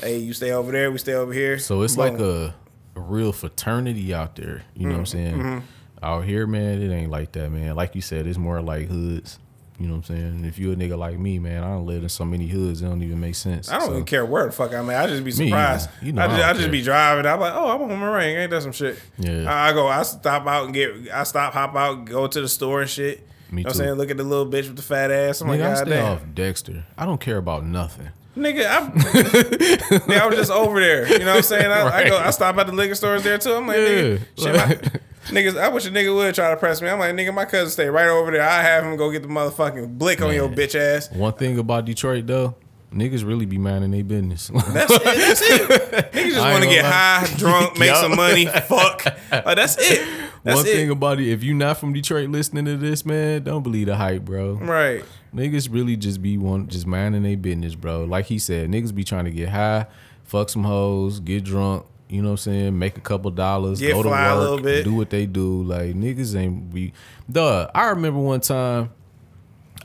[0.00, 1.58] hey, you stay over there, we stay over here.
[1.58, 2.12] So it's Boom.
[2.12, 2.54] like a,
[2.96, 4.62] a real fraternity out there.
[4.76, 5.34] You know what I'm saying?
[5.34, 5.58] Mm-hmm.
[6.04, 7.74] Out here, man, it ain't like that, man.
[7.76, 9.38] Like you said, it's more like hoods.
[9.78, 10.44] You know what I'm saying?
[10.44, 12.84] If you a nigga like me, man, I don't live in so many hoods, it
[12.84, 13.68] don't even make sense.
[13.70, 15.04] I don't So, even care where the fuck I'm at.
[15.04, 15.88] I just be surprised.
[15.96, 16.06] either.
[16.06, 17.26] You know I I just, don't I just be driving.
[17.26, 18.36] I'm like, oh, I'm on my ring.
[18.36, 19.00] Ain't that some shit?
[19.18, 19.52] Yeah.
[19.52, 19.88] I, I go.
[19.88, 20.92] I stop out and get.
[21.12, 23.26] I stop, hop out, go to the store and shit.
[23.50, 23.82] Me you know what too.
[23.82, 23.98] I'm saying?
[23.98, 25.40] Look at the little bitch with the fat ass.
[25.40, 26.04] I'm Nigga, like, I stay damn.
[26.12, 26.84] off Dexter.
[26.96, 28.10] I don't care about nothing.
[28.36, 31.06] Nigga, I'm, nigga, I was just over there.
[31.08, 31.70] You know what I'm saying?
[31.70, 33.54] I, I go, I stop at the liquor stores there too.
[33.54, 36.88] I'm like, nigga, shit, niggas, I wish a nigga would try to press me.
[36.88, 38.42] I'm like, nigga, my cousin stay right over there.
[38.42, 41.10] I have him go get the motherfucking blick on your bitch ass.
[41.10, 42.54] One thing about Detroit though,
[42.92, 44.48] niggas really be minding their business.
[44.72, 45.04] That's it.
[45.04, 46.12] That's it.
[46.12, 49.04] Niggas just want to get gonna high, drunk, make some money, fuck.
[49.34, 50.06] Like, that's it.
[50.44, 50.72] That's One it.
[50.72, 53.96] thing about it, if you not from Detroit listening to this, man, don't believe the
[53.96, 54.54] hype, bro.
[54.54, 55.02] right.
[55.34, 58.04] Niggas really just be one just minding their business, bro.
[58.04, 59.86] Like he said, niggas be trying to get high,
[60.22, 63.92] fuck some hoes, get drunk, you know what I'm saying, make a couple dollars, Get
[63.92, 65.62] go to work, do what they do.
[65.62, 66.92] Like niggas ain't be
[67.30, 67.68] duh.
[67.74, 68.90] I remember one time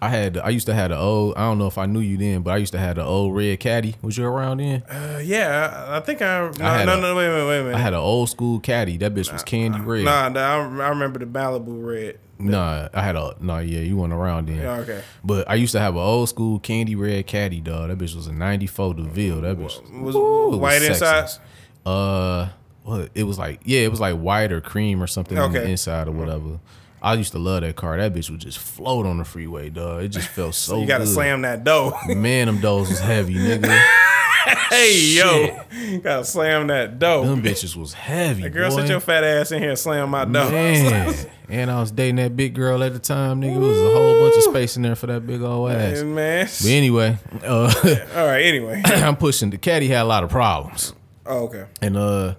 [0.01, 2.17] I had I used to have the old I don't know if I knew you
[2.17, 3.95] then, but I used to have the old red caddy.
[4.01, 4.83] Was you around then?
[4.83, 6.49] Uh, yeah, I, I think I.
[6.51, 7.75] No, had no, a- no, wait a minute, wait a minute.
[7.75, 8.97] I had an old school caddy.
[8.97, 10.05] That bitch was candy red.
[10.05, 12.19] Nah, nah, I, I remember the Malibu red.
[12.41, 13.59] Nah, I had a nah.
[13.59, 14.57] Yeah, you weren't around then.
[14.59, 15.01] Yeah, okay.
[15.23, 17.89] But I used to have an old school candy red caddy, dog.
[17.89, 19.41] That bitch was a '94 DeVille.
[19.41, 21.41] That bitch Was Ooh, was white sexy.
[21.85, 22.49] Uh,
[22.83, 23.09] what?
[23.15, 26.07] It was like yeah, it was like white or cream or something on the inside
[26.07, 26.59] or whatever.
[27.01, 27.97] I used to love that car.
[27.97, 30.03] That bitch would just float on the freeway, dog.
[30.03, 30.79] It just felt so.
[30.79, 31.13] you gotta good.
[31.13, 31.97] slam that dough.
[32.07, 33.69] Man, them doors was heavy, nigga.
[34.69, 37.23] hey yo, gotta slam that dough.
[37.25, 38.47] Them bitches was heavy.
[38.49, 38.77] Girl, boy.
[38.77, 40.49] sit your fat ass in here and slam my dough.
[40.49, 41.13] Man,
[41.47, 43.55] and I was dating that big girl at the time, nigga.
[43.55, 46.03] It was a whole bunch of space in there for that big old ass.
[46.03, 46.45] man.
[46.45, 47.73] But anyway, uh,
[48.15, 48.41] All right.
[48.43, 48.81] Anyway.
[48.85, 49.49] I'm pushing.
[49.49, 50.93] The caddy had a lot of problems,
[51.29, 51.65] Oh, okay.
[51.81, 52.35] and uh,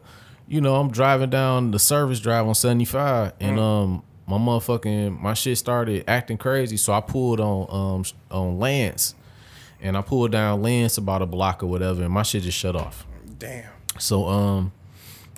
[0.49, 5.33] you know, I'm driving down the service drive on 75, and um, my motherfucking my
[5.35, 9.15] shit started acting crazy, so I pulled on um on Lance,
[9.81, 12.75] and I pulled down Lance about a block or whatever, and my shit just shut
[12.77, 13.07] off.
[13.39, 13.71] Damn.
[13.99, 14.73] So um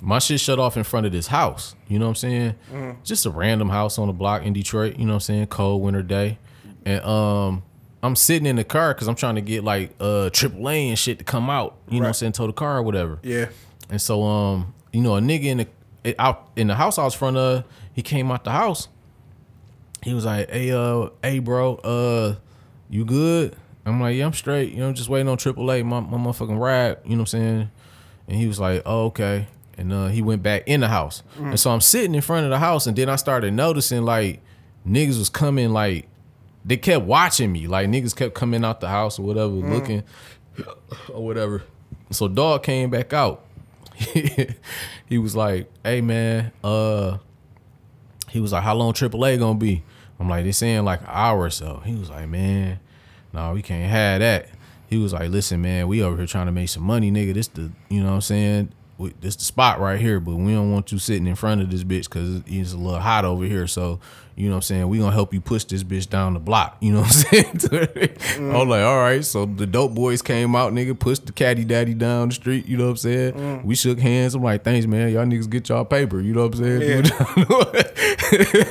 [0.01, 1.75] my shit shut off in front of this house.
[1.87, 2.97] You know what I'm saying?
[3.03, 5.47] Just a random house on the block in Detroit, you know what I'm saying?
[5.47, 6.39] Cold winter day.
[6.85, 7.63] And um
[8.03, 11.19] I'm sitting in the car because I'm trying to get like uh AAA and shit
[11.19, 13.17] to come out, you know what I'm saying, tow the car or whatever.
[13.23, 13.47] Yeah.
[13.89, 15.57] And so um, you know, a nigga in
[16.03, 17.63] the out in the house I was front of,
[17.93, 18.89] he came out the house.
[20.03, 22.35] He was like, Hey uh, hey bro, uh,
[22.89, 23.55] you good?
[23.85, 24.73] I'm like, Yeah, I'm straight.
[24.73, 27.25] You know, I'm just waiting on AAA, my, my motherfucking ride, you know what I'm
[27.27, 27.71] saying?
[28.27, 29.47] And he was like, Oh, okay.
[29.77, 31.23] And uh, he went back in the house.
[31.39, 34.39] And so I'm sitting in front of the house, and then I started noticing like
[34.87, 36.07] niggas was coming like
[36.65, 37.67] they kept watching me.
[37.67, 40.03] Like niggas kept coming out the house or whatever, looking
[41.09, 41.63] or whatever.
[42.11, 43.45] So dog came back out.
[43.95, 47.17] he was like, "Hey man, uh,"
[48.29, 49.83] he was like, "How long AAA gonna be?"
[50.23, 51.81] I'm like, they saying like an hour or so.
[51.85, 52.79] He was like, man,
[53.33, 54.47] no, we can't have that.
[54.87, 57.33] He was like, listen, man, we over here trying to make some money, nigga.
[57.33, 58.73] This the, you know what I'm saying?
[58.97, 61.71] We, this the spot right here, but we don't want you sitting in front of
[61.71, 63.67] this bitch because it's a little hot over here.
[63.67, 63.99] So,
[64.35, 64.89] you know what I'm saying?
[64.89, 66.77] We gonna help you push this bitch down the block.
[66.79, 67.11] You know what I'm
[67.61, 68.49] saying?
[68.51, 69.23] I was like, all right.
[69.23, 72.67] So the dope boys came out, nigga, pushed the caddy daddy down the street.
[72.67, 73.33] You know what I'm saying?
[73.33, 73.63] Mm.
[73.65, 74.35] We shook hands.
[74.35, 75.11] I'm like, thanks, man.
[75.11, 76.19] Y'all niggas get y'all paper.
[76.19, 76.81] You know what I'm saying?
[76.81, 77.01] Yeah.
[77.01, 77.83] Do what y'all doing.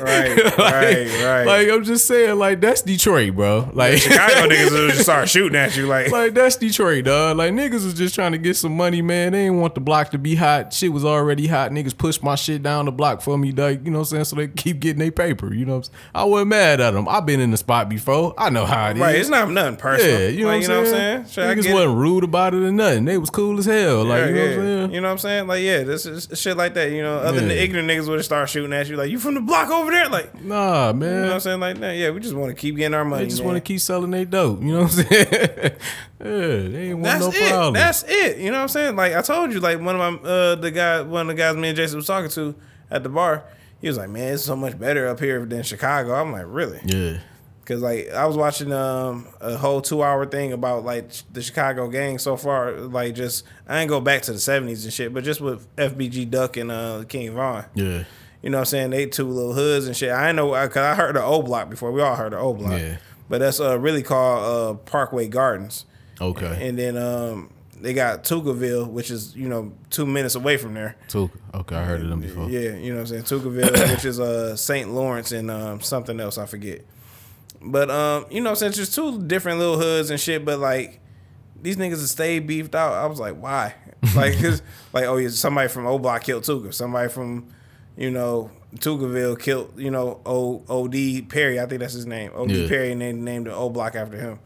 [0.02, 1.46] Right, Like- right, right.
[1.46, 3.70] Like I'm just saying, like that's Detroit, bro.
[3.72, 7.36] Like Chicago niggas will just start shooting at you like, like that's Detroit, dog.
[7.36, 9.32] Like niggas was just trying to get some money, man.
[9.32, 10.72] They didn't want the block to be hot.
[10.72, 11.70] Shit was already hot.
[11.70, 13.84] Niggas pushed my shit down the block for me, dog.
[13.84, 14.24] You know what I'm saying?
[14.24, 15.51] So they keep getting their paper.
[15.52, 15.96] You know what I'm saying?
[16.14, 17.08] I wasn't mad at them.
[17.08, 18.34] I've been in the spot before.
[18.38, 19.00] I know how it is.
[19.00, 19.14] right.
[19.16, 20.20] It's not nothing personal.
[20.20, 21.24] Yeah, you know, like, what, I'm saying?
[21.26, 21.74] Shit, I Niggas get it.
[21.74, 23.04] wasn't rude about it or nothing.
[23.04, 24.04] They was cool as hell.
[24.04, 24.46] Like, Yeah, you know yeah.
[24.46, 24.92] what I'm saying?
[24.92, 25.46] You know what I'm saying?
[25.46, 26.90] Like, yeah, this is shit like that.
[26.90, 29.18] You know, other than the ignorant niggas would have started shooting at you, like, you
[29.18, 30.08] from the block over there?
[30.08, 31.08] Like, nah, man.
[31.10, 31.60] you know what I'm saying?
[31.60, 33.24] Like, nah, yeah, we just want to keep getting our money.
[33.24, 34.60] They just want to keep selling their dope.
[34.62, 35.26] You know what I'm saying?
[35.32, 37.50] yeah, they ain't want That's no it.
[37.50, 37.74] problem.
[37.74, 38.38] That's it.
[38.38, 38.96] You know what I'm saying?
[38.96, 41.56] Like I told you, like one of my uh the guy one of the guys
[41.56, 42.54] me and Jason was talking to
[42.90, 43.44] at the bar,
[43.82, 46.14] he was like, Man, it's so much better up here than Chicago.
[46.14, 46.80] I'm like, Really?
[46.86, 47.18] yeah.
[47.64, 51.86] Cause like I was watching um a whole two hour thing about like the Chicago
[51.88, 55.22] gang so far, like just I ain't go back to the seventies and shit, but
[55.22, 57.64] just with FBG Duck and uh King Von.
[57.74, 58.02] Yeah.
[58.42, 58.90] You know what I'm saying?
[58.90, 60.10] They two little hoods and shit.
[60.10, 61.92] I ain't know cause I heard the O block before.
[61.92, 62.80] We all heard the O block.
[62.80, 62.96] Yeah.
[63.28, 65.84] But that's uh really called uh Parkway Gardens.
[66.20, 66.68] Okay.
[66.68, 67.50] And then um,
[67.82, 70.96] they got Tookaville, which is you know two minutes away from there.
[71.08, 71.30] Tooka.
[71.54, 72.48] Okay, I heard of them before.
[72.48, 74.90] Yeah, you know what I'm saying Tookaville, which is uh St.
[74.92, 76.84] Lawrence and um, something else I forget.
[77.60, 80.44] But um, you know, since just two different little hoods and shit.
[80.44, 81.00] But like
[81.60, 82.94] these niggas have stayed beefed out.
[82.94, 83.74] I was like, why?
[84.16, 86.74] Like, cause like oh yeah, somebody from O Block killed Tooka.
[86.74, 87.48] Somebody from
[87.96, 91.60] you know Tookaville killed you know O Odee Perry.
[91.60, 92.32] I think that's his name.
[92.32, 92.68] Odee Yeah.
[92.68, 94.40] Perry, and they named the O Block after him.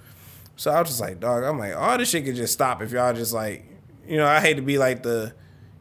[0.56, 2.92] So I was just like, dog, I'm like, all this shit could just stop if
[2.92, 3.64] y'all just like,
[4.06, 5.34] you know, I hate to be like the,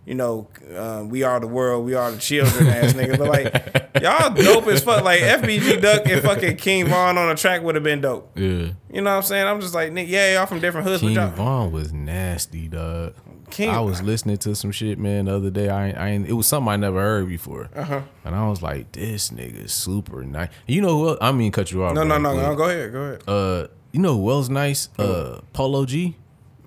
[0.05, 3.85] you know, uh, we are the world, we are the children ass nigga, but like,
[4.01, 5.03] y'all dope as fuck.
[5.03, 8.37] Like FBG Duck and fucking King Von on the track would have been dope.
[8.37, 8.71] Yeah.
[8.91, 9.47] You know what I'm saying?
[9.47, 11.15] I'm just like, nigga, yeah, y'all from different hoods, King.
[11.15, 13.15] Von was nasty, dog.
[13.49, 15.69] King- I was listening to some shit, man, the other day.
[15.69, 18.01] I, I it was something I never heard before, uh-huh.
[18.23, 21.19] and I was like, "This nigga is super nice." You know what?
[21.21, 21.93] I mean, cut you off.
[21.93, 22.55] No, no, no, no.
[22.55, 23.23] Go ahead, go ahead.
[23.27, 24.89] Uh, you know who else nice?
[24.99, 26.17] Uh, Polo G.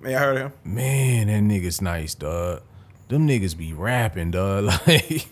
[0.03, 0.53] Yeah, I heard him.
[0.63, 2.63] Man, that nigga's nice, dog.
[3.07, 4.71] Them niggas be rapping, dog.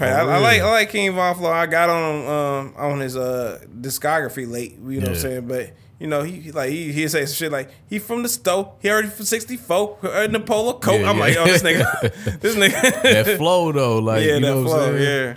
[0.00, 0.62] Like, I, I like.
[0.62, 1.52] I like King Von Flow.
[1.52, 4.72] I got on him um, on his uh, discography late.
[4.78, 5.46] You know what I'm saying?
[5.46, 8.28] But you know he he like he he say some shit like he from the
[8.30, 8.74] store.
[8.80, 11.02] He already from 64 in the polo coat.
[11.02, 11.42] Yeah, I'm like, yeah.
[11.42, 13.02] oh this nigga, this nigga.
[13.02, 14.98] that flow though, like yeah, you know that what I'm flow.
[14.98, 15.36] saying?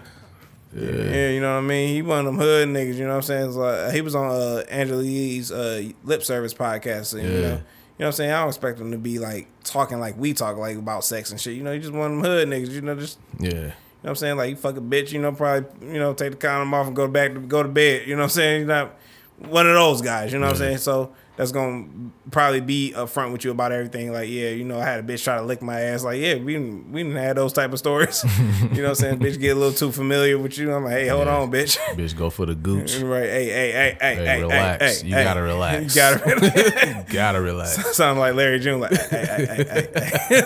[0.75, 0.91] Yeah.
[0.91, 1.29] yeah.
[1.29, 1.89] you know what I mean.
[1.95, 2.95] He one of them hood niggas.
[2.95, 3.47] You know what I'm saying?
[3.47, 7.13] It's like, he was on uh, Angela Yee's uh, lip service podcast.
[7.13, 7.41] And, You Yeah.
[7.41, 7.57] know, you know
[7.97, 8.31] what I'm saying?
[8.31, 11.39] I don't expect him to be like talking like we talk like about sex and
[11.39, 11.55] shit.
[11.55, 12.71] You know, he just one of them hood niggas.
[12.71, 13.71] You know, just Yeah, you know
[14.01, 14.37] what I'm saying?
[14.37, 16.95] Like you fuck a bitch, you know, probably, you know, take the condom off and
[16.95, 18.05] go back to go to bed.
[18.05, 18.59] You know what I'm saying?
[18.59, 18.95] You're not
[19.39, 20.77] one of those guys, you know what I'm saying?
[20.79, 21.85] So that's gonna
[22.31, 24.11] probably be upfront with you about everything.
[24.11, 26.03] Like, yeah, you know, I had a bitch try to lick my ass.
[26.03, 28.23] Like, yeah, we didn't we didn't have those type of stories.
[28.73, 29.19] you know what I'm saying?
[29.19, 30.73] bitch get a little too familiar with you.
[30.73, 31.37] I'm like, hey, hold Yeah.
[31.37, 31.77] on, bitch.
[31.95, 32.97] bitch, go for the gooch.
[32.99, 35.01] right, hey, hey, hey, hey, hey, hey, relax.
[35.01, 35.23] hey, You hey.
[35.23, 35.95] gotta relax.
[35.95, 37.07] You gotta relax.
[37.09, 37.95] You gotta relax.
[37.95, 39.87] Sound like Larry June, like, hey, hey, hey, hey,
[40.29, 40.45] hey.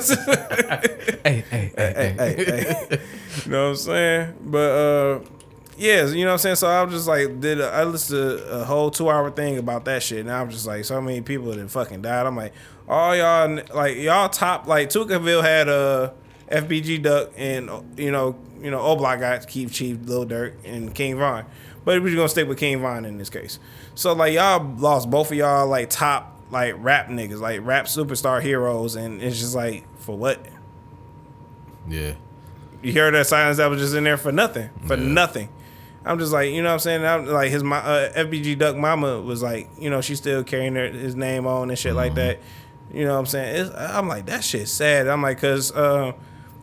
[1.23, 2.15] hey, hey, hey, hey.
[2.17, 2.99] hey, hey.
[3.45, 4.33] You know what I'm saying?
[4.41, 5.19] But uh
[5.79, 6.55] yeah, you know what I'm saying?
[6.57, 9.57] So I was just like did a, I listened to a whole two hour thing
[9.57, 12.25] about that shit and I was just like so many people that fucking died.
[12.25, 12.53] I'm like,
[12.87, 16.11] all y'all like y'all top like Tookaville had uh
[16.49, 20.93] FBG Duck and you know, you know, O Block got Keith Chief, Lil Durk, and
[20.93, 21.45] King Von.
[21.85, 23.57] But we're gonna stick with King Von in this case.
[23.95, 28.41] So like y'all lost both of y'all like top like rap niggas, like rap superstar
[28.41, 30.43] heroes, and it's just like for what?
[31.87, 32.13] Yeah,
[32.81, 35.03] You hear that silence that was just in there for nothing, for Yeah.
[35.07, 35.49] nothing.
[36.09, 37.05] I'm just like, you know what I'm saying?
[37.05, 40.73] I'm like his my uh, FBG Duck mama was like, you know, she's still carrying
[40.73, 42.39] her, his name on and shit like that.
[42.91, 43.55] You know what I'm saying?
[43.55, 45.07] It's, I'm like, that shit's sad.
[45.07, 46.13] I'm like, cause uh,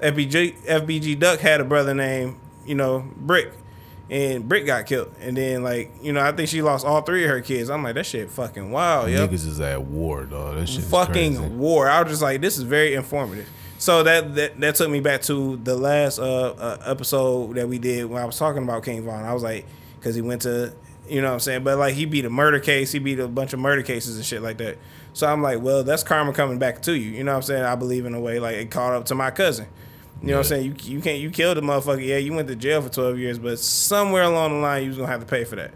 [0.01, 3.53] FBG FBG Duck had a brother named, you know, Brick.
[4.11, 5.15] And Brick got killed.
[5.21, 7.71] And then like, you know, I think she lost all three of her kids.
[7.71, 10.57] I'm like, that shit fucking wild, yo niggas is at war, dog.
[10.57, 11.89] That shit fucking war.
[11.89, 13.49] I was just like, this is very informative.
[13.79, 17.79] So that that, that took me back to the last uh, uh, episode that we
[17.79, 19.25] did when I was talking about King Von.
[19.25, 19.67] I was like,
[19.99, 20.75] because he went to,
[21.09, 21.65] you know what I'm saying?
[21.65, 24.25] But like, he beat a murder case, he beat a bunch of murder cases and
[24.25, 24.79] shit like that.
[25.13, 27.11] So I'm like, well, that's karma coming back to you.
[27.11, 27.65] You know what I'm saying?
[27.65, 29.67] I believe in a way, like, it caught up to my cousin.
[30.23, 30.65] You know what I'm saying?
[30.65, 32.05] You, you can't, you killed a motherfucker.
[32.05, 34.97] Yeah, you went to jail for 12 years, but somewhere along the line, you was
[34.97, 35.73] going to have to pay for that.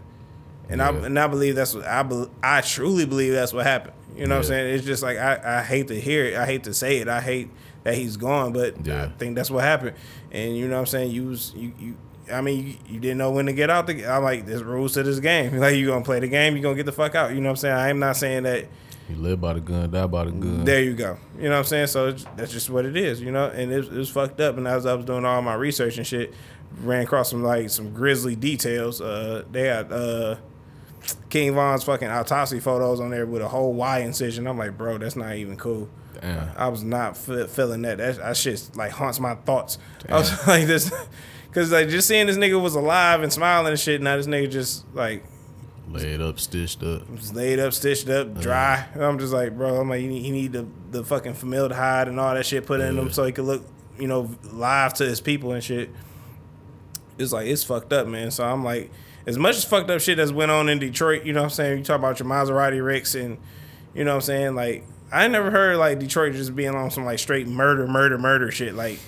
[0.69, 3.93] And I and I believe that's what I bel I truly believe that's what happened.
[4.15, 4.75] You know what I'm saying?
[4.75, 6.37] It's just like I, I hate to hear it.
[6.37, 7.09] I hate to say it.
[7.09, 7.49] I hate
[7.83, 9.95] that he's gone, but I think that's what happened.
[10.31, 11.11] And you know what I'm saying?
[11.11, 11.97] You was you you
[12.31, 13.87] I mean, you, you didn't know when to get out.
[13.87, 15.57] The, I'm like, there's rules to this game.
[15.61, 17.33] Like, you gonna play the game, you gonna get the fuck out.
[17.33, 17.75] You know what I'm saying?
[17.75, 18.67] I'm not saying that.
[19.09, 20.63] You live by the gun, die by the gun.
[20.63, 21.17] There you go.
[21.37, 21.87] You know what I'm saying?
[21.87, 23.21] So it's, that's just what it is.
[23.21, 24.57] You know, and it, it was fucked up.
[24.57, 26.33] And as I was doing all my research and shit,
[26.79, 29.01] ran across some like some grisly details.
[29.01, 30.37] Uh, they had uh,
[31.29, 34.47] King Von's fucking autopsy photos on there with a whole Y incision.
[34.47, 35.89] I'm like, bro, that's not even cool.
[36.21, 36.51] Damn.
[36.55, 37.97] I was not fe- feeling that.
[37.97, 39.77] That, that shit like haunts my thoughts.
[40.07, 40.91] I was like this,
[41.47, 44.01] because like just seeing this nigga was alive and smiling and shit.
[44.01, 45.23] Now this nigga just like
[45.89, 47.09] Laid up, stitched up.
[47.09, 48.87] was laid up, stitched up, dry.
[48.95, 52.17] I'm just like, bro, I'm like, he need, he need the, the fucking formaldehyde and
[52.17, 53.65] all that shit put in him so he could look,
[53.99, 55.89] you know, live to his people and shit.
[57.17, 58.31] It's like, it's fucked up, man.
[58.31, 58.89] So I'm like,
[59.27, 61.51] as much as fucked up shit that's went on in Detroit, you know what I'm
[61.51, 61.79] saying?
[61.79, 63.37] You talk about your Maserati Ricks and,
[63.93, 64.55] you know what I'm saying?
[64.55, 68.51] Like, I never heard like Detroit just being on some like straight murder, murder, murder
[68.51, 68.75] shit.
[68.75, 68.99] Like,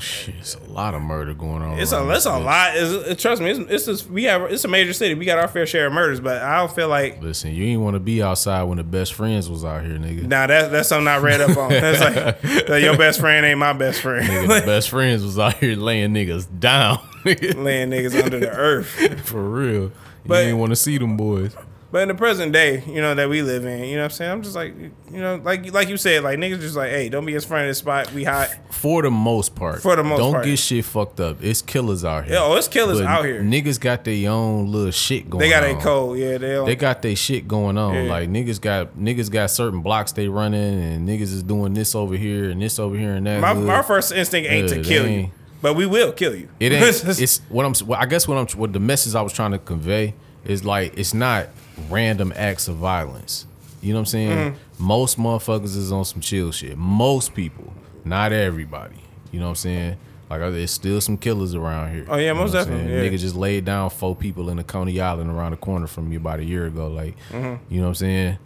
[0.00, 1.80] Shit, it's a lot of murder going on.
[1.80, 2.76] it's a that's a lot.
[2.76, 5.14] It's, it, trust me, it's, it's just, we have it's a major city.
[5.14, 7.80] We got our fair share of murders, but I don't feel like Listen, you ain't
[7.80, 10.22] want to be outside when the best friends was out here, nigga.
[10.22, 11.70] Nah, that's that's something I read up on.
[11.70, 14.50] That's like that your best friend ain't my best Nigga, friend.
[14.50, 17.00] the best friends was out here laying niggas down.
[17.24, 18.86] Laying niggas under the earth.
[19.28, 19.90] For real.
[20.24, 21.56] But- you ain't want to see them boys.
[21.90, 24.10] But in the present day, you know that we live in, you know what I'm
[24.10, 24.30] saying?
[24.30, 27.24] I'm just like, you know, like like you said, like niggas just like, hey, don't
[27.24, 28.12] be in front of this spot.
[28.12, 28.50] We hot.
[28.70, 29.80] For the most part.
[29.80, 30.20] For the most part.
[30.20, 30.44] Don't part.
[30.44, 31.42] get shit fucked up.
[31.42, 32.34] It's killers out here.
[32.34, 33.40] Yeah, oh, it's killers But out here.
[33.42, 35.48] Niggas got their own little shit going on.
[35.48, 36.18] They got a code.
[36.18, 36.64] Yeah, they.
[36.66, 37.94] They got their shit going on.
[37.94, 38.02] Yeah.
[38.02, 42.16] Like niggas got niggas got certain blocks they running and niggas is doing this over
[42.16, 43.40] here and this over here and that.
[43.40, 45.30] my, my first instinct ain't Yeah, to kill you,
[45.62, 46.50] but we will kill you.
[46.60, 46.84] It ain't.
[47.18, 47.72] it's what I'm.
[47.86, 48.58] Well, I guess what I'm.
[48.58, 51.48] What the message I was trying to convey is like it's not
[51.90, 53.46] random acts of violence.
[53.80, 54.52] You know what I'm saying?
[54.52, 54.84] Mm-hmm.
[54.84, 56.76] Most motherfuckers is on some chill shit.
[56.76, 57.72] Most people,
[58.04, 58.96] not everybody.
[59.30, 59.96] You know what I'm saying?
[60.30, 62.04] Like there's still some killers around here.
[62.08, 63.00] Oh, yeah, You know most definitely, yeah.
[63.02, 66.16] Nigga just laid down four people in the Coney Island around the corner from me
[66.16, 66.88] about a year ago.
[66.88, 67.72] Like, Mm-hmm.
[67.72, 68.38] you know what I'm saying?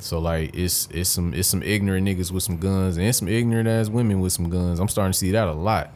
[0.00, 3.66] So like it's it's some it's some ignorant niggas with some guns and some ignorant
[3.68, 4.78] ass women with some guns.
[4.78, 5.90] I'm starting to see that a lot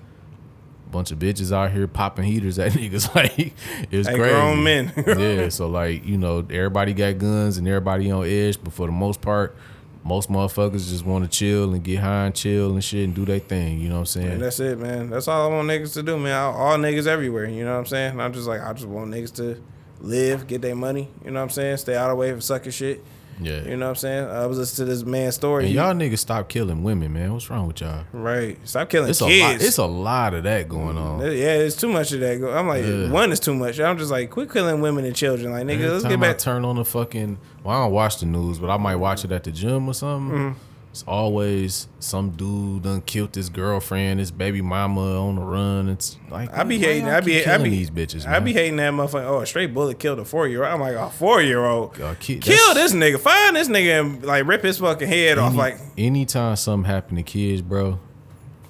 [0.90, 3.14] bunch of bitches out here popping heaters at niggas.
[3.14, 3.54] Like
[3.90, 4.30] it's Like crazy.
[4.34, 4.92] grown men.
[5.06, 5.48] yeah.
[5.48, 9.20] So like you know everybody got guns and everybody on edge, but for the most
[9.20, 9.54] part,
[10.02, 13.24] most motherfuckers just want to chill and get high and chill and shit and do
[13.24, 13.78] their thing.
[13.80, 14.28] You know what I'm saying?
[14.32, 15.10] And that's it, man.
[15.10, 16.34] That's all I want niggas to do, man.
[16.40, 17.46] All, all niggas everywhere.
[17.46, 18.18] You know what I'm saying?
[18.20, 19.62] I'm just like, I just want niggas to
[20.00, 21.08] live, get their money.
[21.24, 21.76] You know what I'm saying?
[21.76, 23.04] Stay out of the way for sucking shit.
[23.40, 23.62] Yeah.
[23.62, 24.24] You know what I'm saying?
[24.28, 25.66] I was listening to this man's story.
[25.66, 27.32] and y'all niggas stop killing women, man.
[27.32, 28.04] What's wrong with y'all?
[28.12, 28.58] right.
[28.68, 29.40] Stop killing It's a kids.
[29.42, 29.62] lot.
[29.68, 31.20] It's a lot of that going on.
[31.20, 32.34] yeah, it's too much of that.
[32.56, 33.10] I'm like, Yeah.
[33.10, 33.80] one is too much.
[33.80, 35.52] I'm just like, quit killing women and children.
[35.52, 36.38] Like, nigga, Every let's get I back.
[36.38, 39.32] turn on the fucking, well, I don't watch the news, but I might watch it
[39.32, 40.36] at the gym or something.
[40.38, 40.58] Mm-hmm.
[40.90, 45.88] It's always some dude done killed his girlfriend, his baby mama on the run.
[45.88, 47.08] It's like I be hating.
[47.08, 48.26] I be, I be these bitches.
[48.26, 49.24] I be hating that motherfucker.
[49.24, 50.72] Oh, a straight bullet killed a four year old.
[50.74, 51.94] I'm like, a four year old.
[51.94, 53.20] Kill this nigga.
[53.20, 55.50] Find this nigga and like rip his fucking head off.
[55.50, 58.00] any- Like, anytime something happen to kids, bro,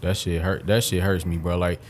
[0.02, 0.66] that shit hurt.
[0.66, 1.56] That shit hurts me, bro.
[1.56, 1.80] Like.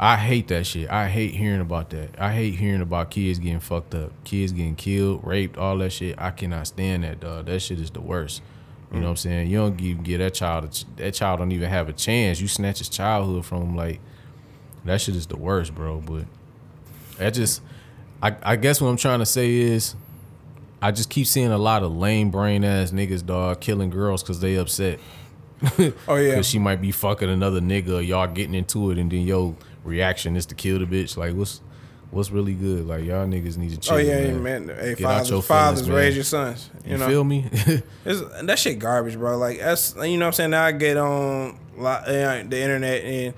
[0.00, 0.88] I hate that shit.
[0.88, 2.10] I hate hearing about that.
[2.20, 6.14] I hate hearing about kids getting fucked up, kids getting killed, raped, all that shit.
[6.18, 7.46] I cannot stand that, dog.
[7.46, 8.40] That shit is the worst.
[8.92, 9.50] You know what I'm saying?
[9.50, 12.40] You don't even give that child a ch- that child don't even have a chance.
[12.40, 14.00] You snatch his childhood from him, like
[14.84, 16.00] that shit is the worst, bro.
[16.00, 16.24] But
[17.20, 17.60] I just,
[18.22, 19.94] I, I guess what I'm trying to say is,
[20.80, 24.40] I just keep seeing a lot of lame brain ass niggas, dog, killing girls because
[24.40, 25.00] they upset.
[26.08, 29.22] oh yeah, Cause she might be fucking another nigga, y'all getting into it, and then
[29.22, 29.54] your
[29.84, 31.16] reaction is to kill the bitch.
[31.16, 31.60] Like, what's
[32.10, 32.86] what's really good?
[32.86, 33.94] Like, y'all niggas need to chill.
[33.94, 34.66] oh yeah, man.
[34.66, 34.76] man.
[34.76, 36.70] Hey, Get fathers, your fathers feelings, raise your sons.
[36.84, 37.46] You, You know, feel me?
[38.04, 39.36] That shit garbage, bro.
[39.36, 40.50] Like that's you know what I'm saying.
[40.50, 42.04] Now I get on uh,
[42.48, 43.34] the internet and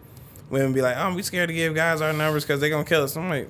[0.49, 3.03] women be like, "Oh, we scared to give guys our numbers because they're gonna kill
[3.03, 3.49] us." I'm like,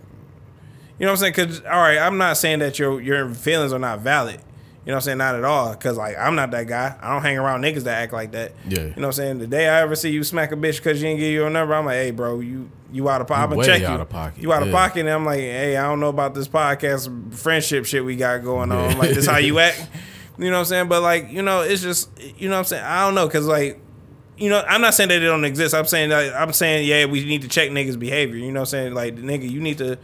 [0.98, 1.32] you know what I'm saying?
[1.32, 4.40] Because all right, I'm not saying that your your feelings are not valid.
[4.84, 5.18] You know what I'm saying?
[5.18, 5.72] Not at all.
[5.72, 6.96] Because like I'm not that guy.
[7.00, 8.52] I don't hang around niggas that act like that.
[8.66, 8.78] Yeah.
[8.78, 9.38] You know what I'm saying?
[9.38, 11.50] The day I ever see you smack a bitch because you didn't give you a
[11.50, 13.42] number, I'm like, hey, bro, you you out of pocket.
[13.42, 14.00] I'm gonna check out you.
[14.00, 16.48] of pocket, You out of pocket, and I'm like, hey, I don't know about this
[16.48, 18.90] podcast friendship shit we got going on.
[18.90, 18.96] Yeah.
[18.96, 19.86] Like this how you act.
[20.38, 20.88] You know what I'm saying?
[20.88, 22.08] But like, you know, it's just
[22.38, 22.84] you know what I'm saying.
[22.84, 23.78] I don't know because like,
[24.38, 25.74] you know, I'm not saying that it don't exist.
[25.74, 28.36] I'm saying that I'm saying yeah, we need to check niggas' behavior.
[28.36, 28.94] You know what I'm saying?
[28.94, 29.98] Like, nigga, you need to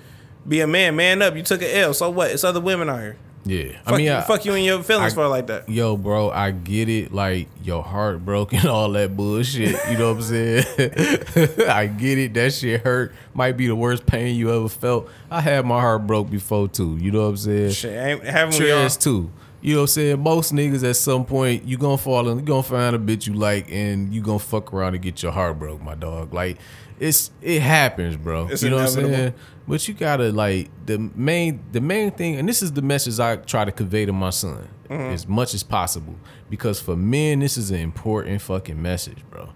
[0.47, 1.35] be a man, man up.
[1.35, 2.31] You took an L, so what?
[2.31, 3.16] It's other women out here.
[3.48, 5.68] Yeah, Fuck, I mean, you, I, fuck you and your feelings I- for like that.
[5.68, 7.12] Yo, bro, I get it.
[7.12, 9.77] Like your heart broke and all that bullshit.
[9.90, 10.64] You know what I'm saying?
[11.68, 12.35] I get it.
[12.35, 13.14] That shit hurt.
[13.35, 15.09] Might be the worst pain you ever felt.
[15.31, 16.97] I had my heart broke before too.
[17.01, 17.70] You know what I'm saying?
[17.73, 18.89] Shit, ain't haven't we all?
[18.89, 19.31] Too.
[19.62, 20.20] You know what I'm saying?
[20.20, 23.35] Most niggas at some point you gonna fall in, you gonna find a bitch you
[23.35, 26.32] like, and you gonna fuck around and get your heart broke, my dog.
[26.35, 26.59] Like
[27.01, 28.48] it's it happens, bro.
[28.48, 29.16] It's you know what I'm inevitable.
[29.16, 29.35] saying?
[29.68, 33.36] But you gotta like the main the main thing, and this is the message I
[33.36, 35.14] try to convey to my son Mm-hmm.
[35.14, 36.14] as much as possible.
[36.48, 39.48] Because for men, this is an important fucking message, bro.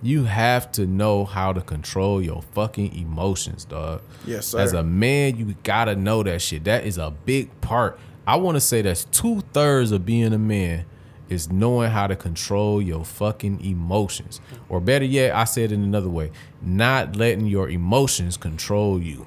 [0.00, 4.00] You have to know how to control your fucking emotions, dog.
[4.24, 4.58] Yes, sir.
[4.60, 6.64] As a man, you gotta know that shit.
[6.64, 7.98] That is a big part.
[8.26, 10.86] I want to say that's two thirds of being a man
[11.30, 14.40] is knowing how to control your fucking emotions.
[14.68, 19.26] Or better yet, I said it in another way, not letting your emotions control you.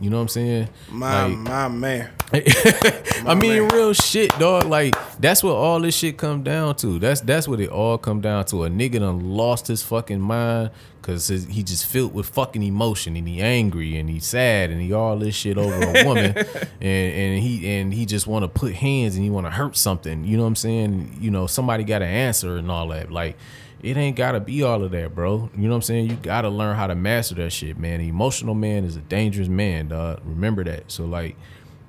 [0.00, 0.68] You know what I'm saying?
[0.90, 2.10] My Like, my man.
[2.32, 3.68] I mean, man.
[3.68, 4.64] real shit, dog.
[4.64, 6.98] Like that's what all this shit come down to.
[6.98, 8.64] That's that's what it all come down to.
[8.64, 13.26] A nigga done lost his fucking mind because he just filled with fucking emotion and
[13.26, 17.42] he angry and he sad and he all this shit over a woman and and
[17.42, 20.24] he and he just want to put hands and he want to hurt something.
[20.24, 21.16] You know what I'm saying?
[21.20, 23.10] You know, somebody got to answer and all that.
[23.10, 23.36] Like.
[23.80, 25.50] It ain't gotta be all of that, bro.
[25.56, 26.10] You know what I'm saying?
[26.10, 28.00] You gotta learn how to master that shit, man.
[28.00, 30.20] The emotional man is a dangerous man, dog.
[30.24, 30.90] Remember that.
[30.90, 31.36] So like,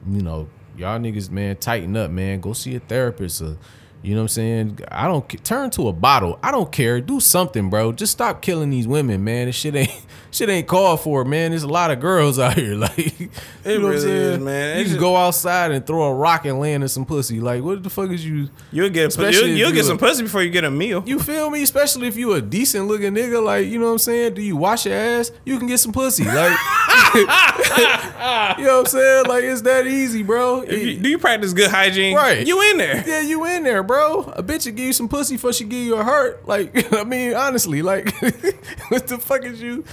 [0.08, 0.48] you know,
[0.78, 2.40] y'all niggas, man, tighten up, man.
[2.40, 3.44] Go see a therapist.
[4.02, 4.80] You know what I'm saying?
[4.90, 6.40] I don't turn to a bottle.
[6.42, 7.02] I don't care.
[7.02, 7.92] Do something, bro.
[7.92, 9.48] Just stop killing these women, man.
[9.48, 11.52] This shit ain't shit ain't called for, man.
[11.52, 13.28] There's a lot of girls out here, like you
[13.66, 14.34] know what I'm saying?
[14.34, 14.76] is, man.
[14.78, 17.40] You It's can just- go outside and throw a rock and land in some pussy.
[17.42, 18.50] Like, what the fuck is you?
[18.72, 21.04] You'll get Especially you'll, you'll you get a- some pussy before you get a meal.
[21.06, 21.62] You feel me?
[21.64, 24.36] Especially if you a decent looking nigga, like you know what I'm saying.
[24.36, 25.32] Do you wash your ass?
[25.46, 26.58] You can get some pussy, like
[27.16, 29.26] you know what I'm saying.
[29.26, 30.64] Like it's that easy, bro.
[30.64, 32.16] You- do you practice good hygiene?
[32.16, 32.46] Right.
[32.48, 33.04] You in there?
[33.08, 33.89] Yeah, you in there, bro.
[33.90, 36.48] Bro, a bitch will give you some pussy before she give you a heart.
[36.48, 38.14] Like, I mean, honestly, like,
[38.90, 39.84] what the fuck is you?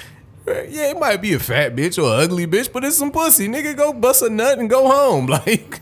[0.47, 3.49] Yeah, it might be a fat bitch or ugly bitch, but it's some pussy.
[3.49, 5.27] Nigga, go bust a nut and go home.
[5.47, 5.81] Like,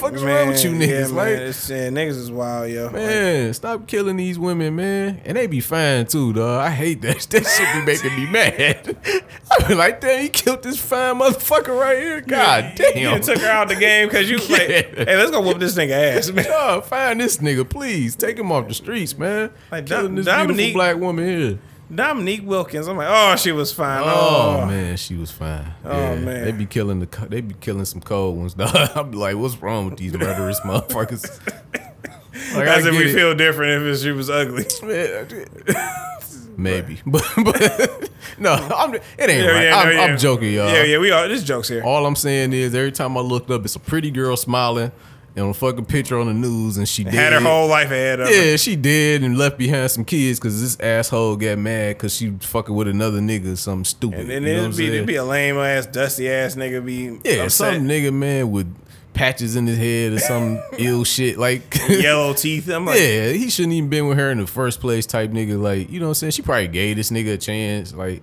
[0.00, 0.88] fuck is wrong with you niggas?
[0.88, 2.84] Yeah, like, man, yeah, niggas is wild, yo.
[2.84, 5.20] Like, Man, stop killing these women, man.
[5.24, 6.60] And they be fine too, dog.
[6.60, 7.18] I hate that.
[7.30, 8.96] That shit be making me mad.
[9.50, 12.20] I be like, damn, he killed this fine motherfucker right here.
[12.20, 13.12] God You damn.
[13.12, 16.16] done took her out the game because you like, hey, let's go whoop this nigga
[16.16, 16.44] ass, man.
[16.46, 18.16] Dog, find this nigga, please.
[18.16, 19.50] Take him off the streets, man.
[19.70, 21.58] Like, Killing Dom- this Dominique- beautiful black woman here.
[21.94, 22.86] Dominique Wilkins.
[22.86, 24.02] I'm like, oh, she was fine.
[24.04, 25.72] Oh, Oh, man, she was fine.
[25.84, 26.44] Oh, Yeah, man.
[26.44, 28.54] they be killing the they be killing some cold ones.
[28.54, 28.70] Dog.
[28.94, 31.28] I'm like, what's wrong with these murderous motherfuckers?
[32.54, 33.14] Like, I As if we it.
[33.14, 34.64] feel different if she was ugly.
[36.56, 39.64] Maybe, but, but no, I'm, it ain't Yeah, right.
[39.64, 40.00] yeah, I'm, no, yeah.
[40.02, 40.68] I'm joking, y'all.
[40.68, 41.26] Yeah, yeah, we are.
[41.26, 41.82] This jokes here.
[41.82, 44.92] All I'm saying is, every time I looked up, it's a pretty girl smiling
[45.36, 48.28] and a fucking picture on the news, and she Had her whole life ahead of
[48.28, 48.34] her.
[48.34, 52.30] Yeah, she did and left behind some kids because this asshole got mad because she
[52.40, 54.20] fucking with another nigga or something stupid.
[54.20, 57.18] And then you know it'd be, it'd be a lame ass, dusty ass nigga be
[57.24, 57.74] yeah, upset.
[57.74, 58.74] some nigga man with
[59.12, 61.76] patches in his head or some ill shit like.
[61.88, 62.68] yellow teeth.
[62.68, 65.06] I'm like, yeah, he shouldn't even been with her in the first place.
[65.06, 66.32] Type nigga, like you know what I'm saying.
[66.32, 68.22] She probably gave this nigga a chance, like.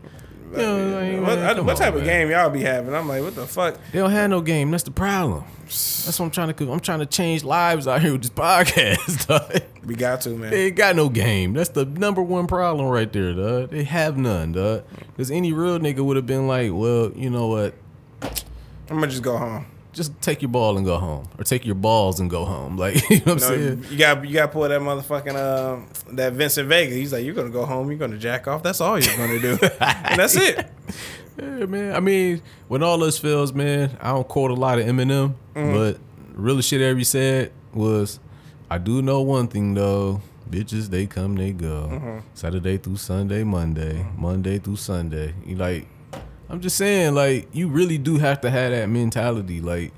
[0.59, 2.05] You know, what, come what on, type of man.
[2.05, 2.93] game y'all be having?
[2.93, 3.77] I'm like, what the fuck?
[3.91, 4.71] They don't have no game.
[4.71, 5.43] That's the problem.
[5.63, 6.71] That's what I'm trying to.
[6.71, 9.27] I'm trying to change lives out here with this podcast.
[9.27, 9.63] dog.
[9.85, 10.51] We got to, man.
[10.51, 11.53] They ain't got no game.
[11.53, 13.69] That's the number one problem right there, dog.
[13.69, 14.83] They have none, dog.
[15.11, 17.73] Because any real nigga would have been like, well, you know what?
[18.21, 19.65] I'm gonna just go home.
[19.97, 22.77] Just take your ball and go home, or take your balls and go home.
[22.83, 23.85] Like you know what I'm No, saying?
[23.89, 25.83] you got you got to pull that motherfucking uh,
[26.13, 26.93] that Vincent Vega.
[26.93, 27.89] He's like, you're gonna go home.
[27.89, 28.61] You're gonna jack off.
[28.63, 29.57] That's all you're gonna do.
[29.81, 30.69] and that's it.
[31.39, 31.95] Yeah, man.
[31.95, 35.73] I mean, when all this fails, man, I don't quote a lot of Eminem, Mm.
[35.73, 35.99] but
[36.35, 38.19] really shit every said was,
[38.69, 40.21] I do know one thing though.
[40.49, 41.89] Bitches, they come, they go.
[41.91, 42.17] Mm-hmm.
[42.33, 45.33] Saturday through Sunday, Monday, Monday through Sunday.
[45.45, 45.87] You like,
[46.49, 49.59] I'm just saying, like, you really do have to have that mentality.
[49.61, 49.91] Like,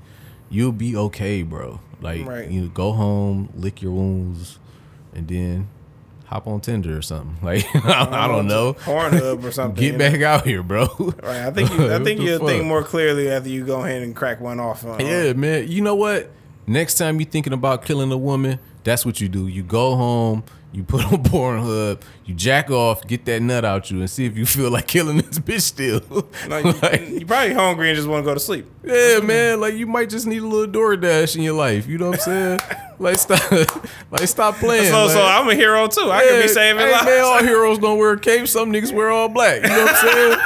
[0.50, 1.80] you'll be okay, bro.
[2.00, 2.48] Like, Right.
[2.50, 4.58] you go home, lick your wounds,
[5.14, 5.68] and then
[6.26, 7.36] hop on Tinder or something.
[7.42, 8.74] Like, I, don't know.
[8.80, 9.80] Pornhub or something.
[9.80, 9.98] Get know?
[10.10, 10.86] back out here, bro.
[11.22, 11.42] Right.
[11.46, 14.40] I think you, I think you'll think more clearly after you go ahead and crack
[14.40, 14.84] one off.
[14.84, 15.68] Uh, Yeah, man.
[15.68, 16.30] You know what?
[16.66, 19.46] Next time you're thinking about killing a woman, that's what you do.
[19.46, 23.98] You go home, you put on Pornhub, you jack off, get that nut out you,
[24.00, 26.00] and see if you feel like killing this bitch still.
[26.44, 28.66] You, Like, you probably hungry and just want to go to sleep.
[28.84, 29.60] yeah, man.
[29.60, 31.86] Like you might just need a little DoorDash in your life.
[31.86, 32.60] You know what I'm saying?
[32.98, 33.40] like stop,
[34.10, 34.90] like stop playing.
[34.90, 36.10] So, like, so I'm a hero too.
[36.10, 37.04] I could be saving hey, lives.
[37.06, 38.50] Man, all heroes don't wear capes.
[38.52, 39.62] Some niggas wear all black.
[39.62, 40.38] You know what I'm saying?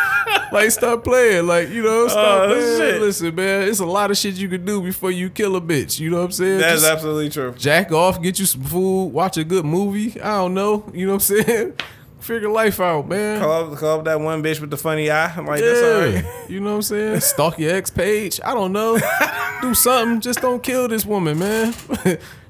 [0.55, 1.47] Like stop playing.
[1.47, 2.79] Like you know, stop Oh, playing.
[2.79, 3.01] shit.
[3.03, 6.01] Listen, man, it's a lot of shit you can do before you kill a bitch.
[6.01, 6.59] You know what I'm saying?
[6.61, 7.53] That's Just absolutely true.
[7.59, 10.21] jack off, get you some food, watch a good movie.
[10.21, 10.85] I don't know.
[10.95, 11.73] You know what I'm saying?
[12.21, 13.39] Figure life out, man.
[13.39, 15.27] Call up, call up that one bitch with the funny eye.
[15.37, 16.15] I'm like, that's all right.
[16.25, 17.21] Yeah, you know what I'm saying?
[17.21, 18.41] Stalk your ex page.
[18.43, 18.99] I don't know.
[19.61, 20.23] do something.
[20.23, 21.75] Just don't kill this woman, man.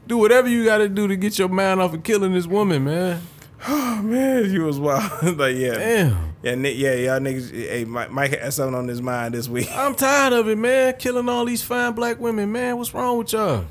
[0.06, 2.84] do whatever you got to do to get your mind off of killing this woman,
[2.84, 3.20] man.
[3.66, 5.36] Oh, man, he was wild.
[5.38, 5.74] like, yeah.
[5.74, 6.34] Damn.
[6.42, 7.50] Yeah, yeah, y'all niggas.
[7.50, 9.68] Hey, Mike, Mike had something on his mind this week.
[9.72, 10.94] I'm tired of it, man.
[10.98, 12.76] Killing all these fine black women, man.
[12.76, 13.64] What's wrong with y'all?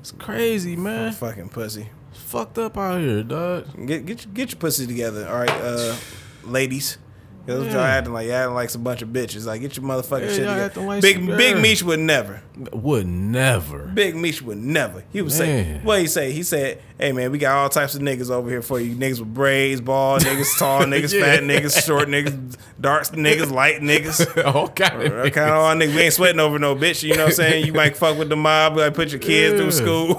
[0.00, 1.12] It's crazy, man.
[1.12, 1.88] Fucking pussy.
[2.10, 3.66] It's fucked up out here, dog.
[3.86, 5.96] Get get your, get your pussy together, all right, uh,
[6.44, 6.98] ladies.
[7.46, 9.46] Cause y'all acting like y'all acting like some bunch of bitches.
[9.46, 10.80] Like get your motherfucking Yeah, shit together.
[10.82, 11.60] like Big Big yeah.
[11.62, 12.40] Meech would never.
[12.72, 13.84] Would never.
[13.94, 15.04] Big Meech would never.
[15.12, 16.32] He would say, what he say?
[16.32, 18.94] He said, "Hey man, we got all types of niggas over here for you.
[18.94, 21.24] Niggas with braids, bald niggas, tall niggas, Yeah.
[21.24, 25.74] fat niggas, short niggas, dark niggas, light niggas." all kind of That kind of all
[25.74, 25.94] niggas.
[25.94, 27.02] We ain't sweating over no bitch.
[27.02, 27.66] You know what I'm saying?
[27.66, 30.08] You might fuck with the mob, like put your kids through school.
[30.08, 30.14] you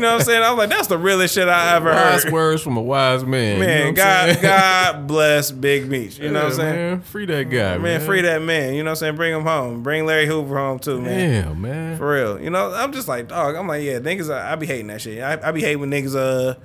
[0.00, 0.42] know what I'm saying?
[0.42, 2.32] I was like, that's the realest shit I ever wise heard.
[2.32, 3.58] words from a wise man.
[3.58, 4.42] you know Man, God?
[4.42, 6.18] God bless Big Meech.
[6.18, 6.74] You know what I'm saying?
[6.76, 7.82] Man, free that guy, man.
[7.82, 8.74] Man, free that man.
[8.74, 9.16] You know what I'm saying?
[9.16, 9.82] Bring him home.
[9.82, 11.44] Bring Larry Hoover home too, man.
[11.44, 11.71] Damn, man.
[11.96, 12.40] For real.
[12.40, 15.00] You know, I'm just like, dog, I'm like, yeah, niggas, I, I be hating that
[15.00, 15.22] shit.
[15.22, 16.58] I, I be hating when niggas, uh,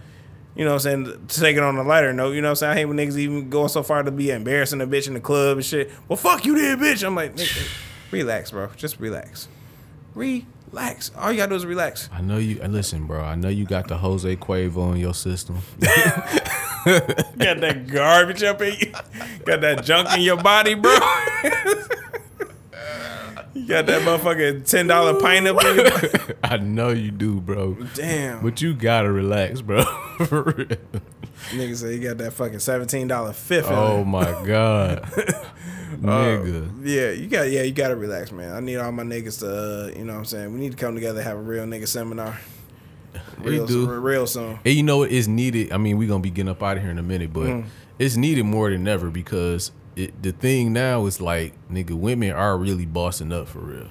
[0.56, 2.52] you know what I'm saying, to take it on a lighter note, you know what
[2.52, 2.72] I'm saying?
[2.72, 5.20] I hate when niggas even going so far to be embarrassing a bitch in the
[5.20, 5.92] club and shit.
[6.08, 7.06] Well, fuck you then, bitch.
[7.06, 7.70] I'm like, nigga,
[8.12, 8.70] relax, bro.
[8.76, 9.48] Just relax.
[10.16, 11.12] Relax.
[11.16, 12.10] All you gotta do is relax.
[12.12, 12.60] I know you.
[12.62, 13.22] and Listen, bro.
[13.24, 15.58] I know you got the Jose Cuervo in your system.
[16.88, 18.92] Got that garbage up in you.
[19.44, 20.92] Got that junk in your body, bro.
[23.58, 26.34] you got that motherfucking ten dollar pint up in your body.
[26.44, 27.74] I know you do, bro.
[27.96, 28.42] Damn.
[28.42, 29.84] But you gotta relax, bro.
[30.26, 30.68] For real.
[31.52, 33.68] Nigga say you got that fucking seventeen dollar fifth.
[33.70, 35.04] Oh my god,
[36.02, 36.70] nigga.
[36.84, 38.54] Yeah, you got yeah, you gotta relax, man.
[38.54, 39.48] I need all my niggas to
[39.94, 40.54] uh, you know what I'm saying.
[40.54, 42.38] We need to come together and have a real nigga seminar.
[43.44, 43.90] We Real, do.
[43.90, 44.60] real soon.
[44.66, 45.72] And you know what is needed?
[45.72, 47.66] I mean, we're gonna be getting up out of here in a minute, but Mm.
[48.00, 52.58] it's needed more than ever because it, the thing now is like, nigga, women are
[52.58, 53.88] really bossing up for real.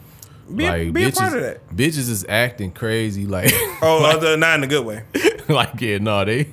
[0.55, 1.69] Be, like be a bitches, part of that.
[1.70, 3.51] bitches is acting crazy, like,
[3.83, 5.03] Oh, other not in a good way.
[5.49, 6.53] like yeah, no, they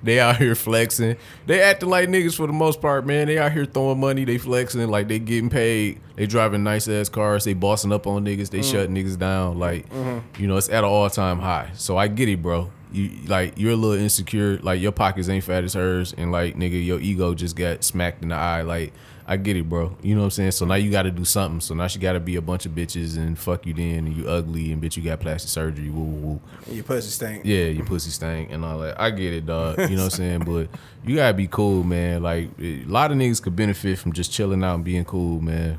[0.00, 1.16] they out here flexing.
[1.46, 3.26] They acting like niggas for the most part, man.
[3.26, 6.00] They out here throwing money, they flexing, like they getting paid.
[6.14, 8.70] They driving nice ass cars, they bossing up on niggas, they mm.
[8.70, 9.58] shutting niggas down.
[9.58, 10.40] Like, mm-hmm.
[10.40, 11.70] you know, it's at an all time high.
[11.74, 12.70] So I get it, bro.
[12.92, 16.56] You like you're a little insecure, like your pockets ain't fat as hers, and like
[16.56, 18.62] nigga, your ego just got smacked in the eye.
[18.62, 18.92] Like,
[19.26, 19.96] I get it, bro.
[20.02, 20.50] You know what I'm saying?
[20.52, 21.60] So now you gotta do something.
[21.60, 24.28] So now she gotta be a bunch of bitches and fuck you then and you
[24.28, 25.90] ugly and bitch you got plastic surgery.
[25.90, 26.40] Woo woo woo.
[26.74, 27.44] Your pussy stink.
[27.44, 29.00] Yeah, your pussy stank and all that.
[29.00, 29.78] I get it, dog.
[29.78, 30.42] You know what I'm saying?
[30.52, 30.68] But
[31.04, 32.22] you gotta be cool, man.
[32.22, 35.78] Like a lot of niggas could benefit from just chilling out and being cool, man.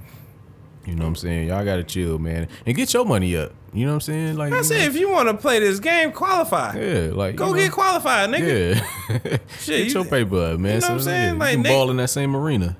[0.85, 1.47] You know what I'm saying?
[1.47, 3.53] Y'all gotta chill, man, and get your money up.
[3.73, 4.37] You know what I'm saying?
[4.37, 6.77] Like, I you said, know, if you want to play this game, qualify.
[6.77, 8.75] yeah, like Go you know, get qualified, nigga.
[8.75, 9.37] yeah.
[9.59, 10.75] Shit, get you, your paper up, man.
[10.75, 11.33] You know what I'm So, saying?
[11.35, 12.75] yeah, Like, you can ball in that same arena.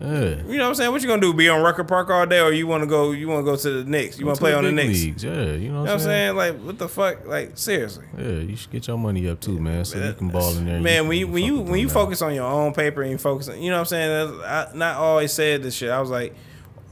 [0.00, 0.08] Yeah.
[0.48, 0.90] you know what I'm saying?
[0.90, 1.32] What you gonna do?
[1.32, 3.12] Be on Rucker Park all day, or you want to go?
[3.12, 4.18] You want to go to the Knicks?
[4.18, 5.00] You want to play on the Knicks?
[5.00, 5.22] Leagues.
[5.22, 6.36] Yeah, you know what, know what I'm saying?
[6.36, 6.36] saying?
[6.36, 7.24] Like, what the fuck?
[7.26, 8.04] Like, seriously.
[8.18, 9.84] Yeah, you should get your money up too, man.
[9.84, 10.80] So you can ball in there.
[10.80, 12.02] Man, when you when you when you them now.
[12.02, 14.40] focus on your own paper and you focus, on, you know what I'm saying?
[14.44, 15.90] I not always said this shit.
[15.90, 16.34] I was like,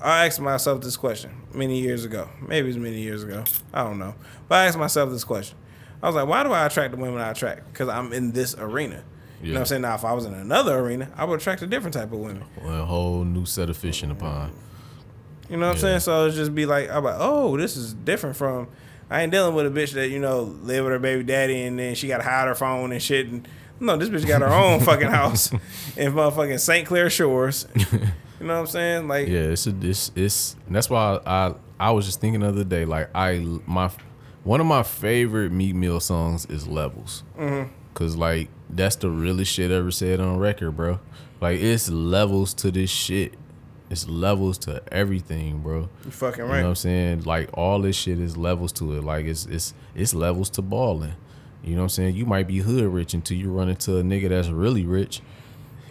[0.02, 2.28] I asked myself this question many years ago.
[2.40, 3.44] Maybe it was many years ago.
[3.72, 4.14] I don't know.
[4.48, 5.56] But I asked myself this question.
[6.02, 7.70] I was like, why do I attract the women I attract?
[7.72, 9.05] Because I'm in this arena.
[9.43, 9.82] You know what I'm saying?
[9.82, 12.44] Now, if I was in another arena, I would attract a different type of women.
[12.62, 14.52] Well, a whole new set of fish in the pond.
[15.48, 16.01] You know what I'm saying?
[16.01, 18.68] So it's just be like, I'm like, oh, this is different from.
[19.10, 21.77] I ain't dealing with a bitch that you know live with her baby daddy and
[21.78, 23.27] then she got to hide her phone and shit.
[23.27, 23.48] And
[23.81, 25.51] no, this bitch got her own fucking house
[25.97, 26.86] in motherfucking St.
[26.86, 27.66] Clair Shores.
[28.40, 29.08] You know what I'm saying?
[29.08, 32.64] Like, Yeah, it's a, it's it's that's why I I was just thinking the other
[32.64, 33.90] day like I my
[34.44, 37.22] one of my favorite Meek Mill songs is Levels.
[37.38, 37.72] Mm-hmm.
[37.94, 41.00] Cause like that's the realest shit ever said on record, bro.
[41.40, 43.34] Like it's levels to this shit.
[43.90, 45.88] It's levels to everything, bro.
[46.04, 46.50] you fucking right.
[46.50, 47.22] You know what I'm saying?
[47.22, 49.04] Like all this shit is levels to it.
[49.04, 51.14] Like it's it's it's levels to balling.
[51.62, 52.14] You know what I'm saying?
[52.14, 55.20] You might be hood rich until you run into a nigga that's really rich.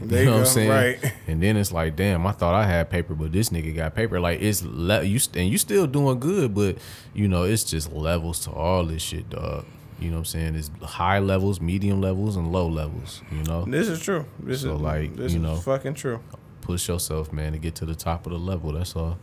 [0.01, 0.69] There you know what I'm saying?
[0.69, 1.13] right.
[1.27, 4.19] And then it's like, damn, I thought I had paper, but this nigga got paper.
[4.19, 6.77] Like it's le- you st- and you still doing good, but
[7.13, 9.65] you know it's just levels to all this shit, dog.
[9.99, 10.55] You know what I'm saying?
[10.55, 13.21] It's high levels, medium levels, and low levels.
[13.31, 14.25] You know, This is true.
[14.39, 15.55] This So, is like, this you is know.
[15.57, 16.21] fucking true.
[16.61, 18.71] push yourself, man, to get to the top of the level.
[18.71, 19.17] That's all.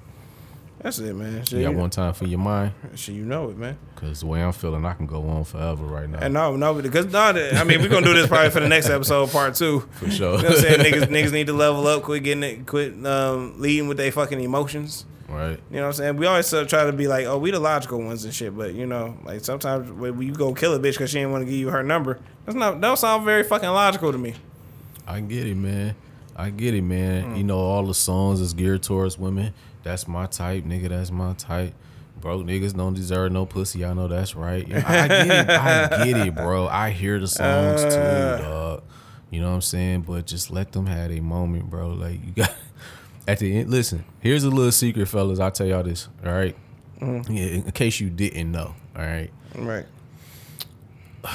[0.86, 1.44] That's it, man.
[1.44, 3.76] Shit, You got one time for your mind, Shit, you know it, man.
[3.96, 6.20] cause the way I'm feeling, I can go on forever right now.
[6.20, 8.88] And no, no, because no, I mean, we're gonna do this probably for the next
[8.88, 9.80] episode, part two.
[9.90, 10.36] for sure.
[10.36, 10.78] You know what I'm saying?
[10.78, 14.40] niggas, niggas need to level up, quit getting it, quit um, leading with their fucking
[14.40, 15.06] emotions.
[15.28, 15.58] right.
[15.72, 16.16] You know what I'm saying?
[16.18, 18.72] We always uh, try to be like, oh, we the logical ones and shit, but
[18.72, 21.50] you know, like sometimes when you go kill a bitch because she didn't want to
[21.50, 24.34] give you her number, that's not that don't sound very fucking logical to me.
[25.04, 25.96] I get it, man.
[26.36, 27.34] I get it, man.
[27.34, 27.38] Mm.
[27.38, 29.52] You know, all the songs is geared towards women.
[29.86, 30.88] That's my type, nigga.
[30.88, 31.72] That's my type.
[32.20, 33.84] Broke niggas don't deserve no pussy.
[33.84, 34.66] I know that's right.
[34.66, 35.50] Yeah, I get it.
[35.50, 36.66] I get it, bro.
[36.66, 37.90] I hear the songs Uh.
[38.38, 38.82] too, dog.
[39.30, 40.00] You know what I'm saying?
[40.02, 41.90] But just let them have a moment, bro.
[41.90, 42.52] Like you got
[43.28, 43.70] at the end.
[43.70, 45.38] Listen, here's a little secret, fellas.
[45.38, 46.08] I'll tell y'all this.
[46.24, 46.56] All right?
[47.00, 47.32] Mm-hmm.
[47.32, 48.74] Yeah, in case you didn't know.
[48.96, 49.30] All right.
[49.54, 49.86] Right.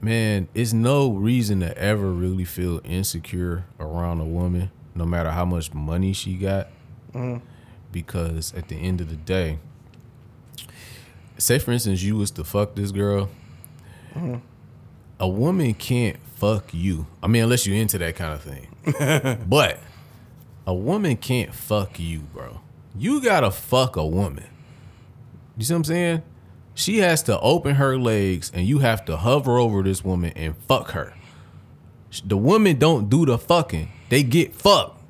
[0.00, 5.44] Man, it's no reason to ever really feel insecure around a woman, no matter how
[5.46, 6.68] much money she got.
[7.94, 9.60] Because at the end of the day,
[11.38, 13.30] say for instance, you was to fuck this girl,
[14.12, 14.38] mm-hmm.
[15.20, 17.06] a woman can't fuck you.
[17.22, 19.38] I mean, unless you're into that kind of thing.
[19.48, 19.78] but
[20.66, 22.60] a woman can't fuck you, bro.
[22.98, 24.48] You gotta fuck a woman.
[25.56, 26.22] You see what I'm saying?
[26.74, 30.56] She has to open her legs and you have to hover over this woman and
[30.66, 31.14] fuck her.
[32.24, 33.88] The women don't do the fucking.
[34.08, 35.00] They get fucked.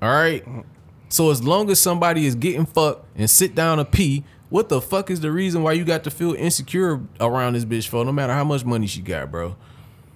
[0.00, 0.44] All right?
[0.44, 0.60] Mm-hmm.
[1.08, 4.80] So as long as somebody is getting fucked and sit down to pee, what the
[4.80, 8.12] fuck is the reason why you got to feel insecure around this bitch for no
[8.12, 9.56] matter how much money she got, bro?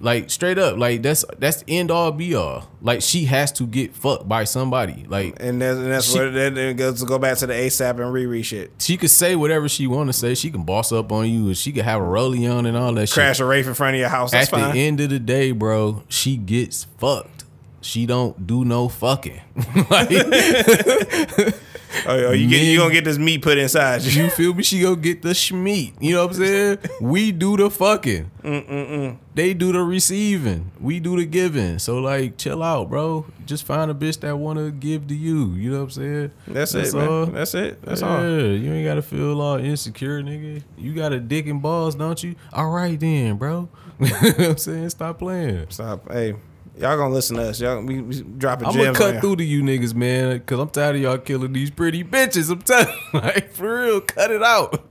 [0.00, 2.68] Like straight up, like that's that's end all be all.
[2.80, 5.04] Like she has to get fucked by somebody.
[5.08, 7.52] Like And that's, and that's She- where that that goes to go back to the
[7.54, 8.72] ASAP and Riri shit.
[8.80, 10.34] she could say whatever she want to say.
[10.34, 12.92] She can boss up on you, and she could have a rollie on and all
[12.94, 13.14] that shit.
[13.14, 14.32] Crash a rafe in front of your house.
[14.32, 14.74] That's At fine.
[14.74, 17.41] the end of the day, bro, she gets fucked.
[17.82, 19.40] She don't do no fucking.
[19.90, 20.08] like,
[22.06, 24.22] oh, oh, you get you gonna get this meat put inside you.
[24.22, 24.62] you feel me?
[24.62, 25.94] She go get the schmeat.
[26.00, 26.78] You know what I'm saying?
[27.00, 28.30] We do the fucking.
[29.34, 30.70] They do the receiving.
[30.80, 31.80] We do the giving.
[31.80, 33.26] So like, chill out, bro.
[33.46, 35.54] Just find a bitch that want to give to you.
[35.54, 36.30] You know what I'm saying?
[36.46, 37.26] That's, it, all.
[37.26, 37.32] man.
[37.32, 37.82] That's it.
[37.82, 38.24] That's yeah, all.
[38.24, 40.62] you ain't gotta feel all insecure, nigga.
[40.78, 42.36] You got a dick and balls, don't you?
[42.52, 43.68] All right then, bro.
[44.00, 44.90] you know what I'm saying?
[44.90, 45.66] Stop playing.
[45.70, 46.10] Stop.
[46.10, 46.34] Hey,
[46.78, 47.60] y'all gonna listen to us.
[47.60, 50.96] Y'all we, we dropping I'm gonna cut through to you niggas, man, because I'm tired
[50.96, 52.50] of y'all killing these pretty bitches.
[52.50, 54.84] I'm telling you, like, for real, cut it out.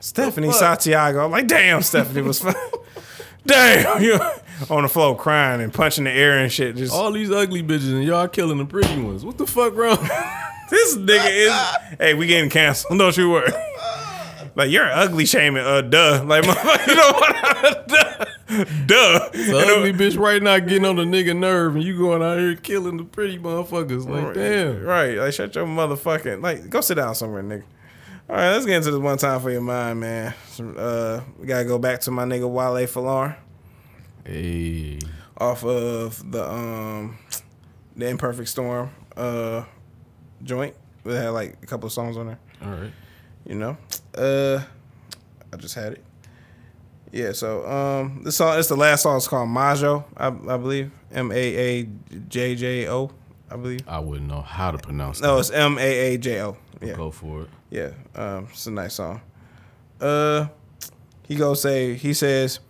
[0.00, 0.52] Stephanie?
[0.52, 1.24] Santiago.
[1.24, 2.54] I'm like, damn, Stephanie was fun.
[3.46, 4.18] damn, you
[4.70, 6.76] on the floor crying and punching the air and shit.
[6.76, 9.24] Just All these ugly bitches and y'all killing the pretty ones.
[9.24, 9.98] What the fuck wrong?
[10.70, 11.96] this nigga is.
[11.98, 12.98] hey, we getting canceled.
[12.98, 13.52] Don't you worry.
[14.54, 15.64] Like you're ugly shaming.
[15.64, 16.22] Uh, duh.
[16.26, 17.88] Like motherfucker, you know what?
[17.88, 18.24] duh.
[18.86, 19.28] Duh.
[19.32, 22.54] The ugly bitch right now getting on the nigga nerve and you going out here
[22.56, 24.06] killing the pretty motherfuckers.
[24.08, 24.82] Like, damn.
[24.82, 25.16] Right.
[25.16, 26.42] Like shut your motherfucking.
[26.42, 27.64] Like go sit down somewhere, nigga.
[28.30, 30.32] All right, let's get into this one time for your mind, man.
[30.58, 33.36] Uh, we gotta go back to my nigga Wale Falar.
[34.24, 35.00] Hey.
[35.36, 37.18] off of the um
[37.96, 39.64] the Imperfect Storm uh
[40.44, 40.76] joint.
[41.04, 42.92] It had like a couple of songs on there, All right.
[43.44, 43.76] you know.
[44.16, 44.62] Uh
[45.52, 46.04] I just had it.
[47.12, 50.90] Yeah, so um this song it's the last song it's called Majo, I, I believe.
[51.12, 51.88] M A A
[52.28, 53.10] J J O,
[53.50, 53.86] I believe.
[53.86, 55.26] I wouldn't know how to pronounce that.
[55.26, 55.40] No, that.
[55.40, 56.56] it's M A A J O.
[56.80, 56.94] Yeah.
[56.94, 57.48] Go for it.
[57.70, 59.20] Yeah, um, it's a nice song.
[60.00, 60.48] Uh,
[61.28, 62.60] he go say he says,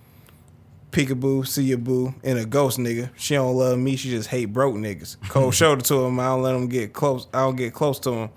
[0.91, 3.11] "Peekaboo, see your boo in a ghost nigga.
[3.17, 3.97] She don't love me.
[3.97, 5.17] She just hate broke niggas.
[5.29, 6.21] Cold shoulder to him.
[6.21, 7.27] I don't let him get close.
[7.33, 8.31] I don't get close to him.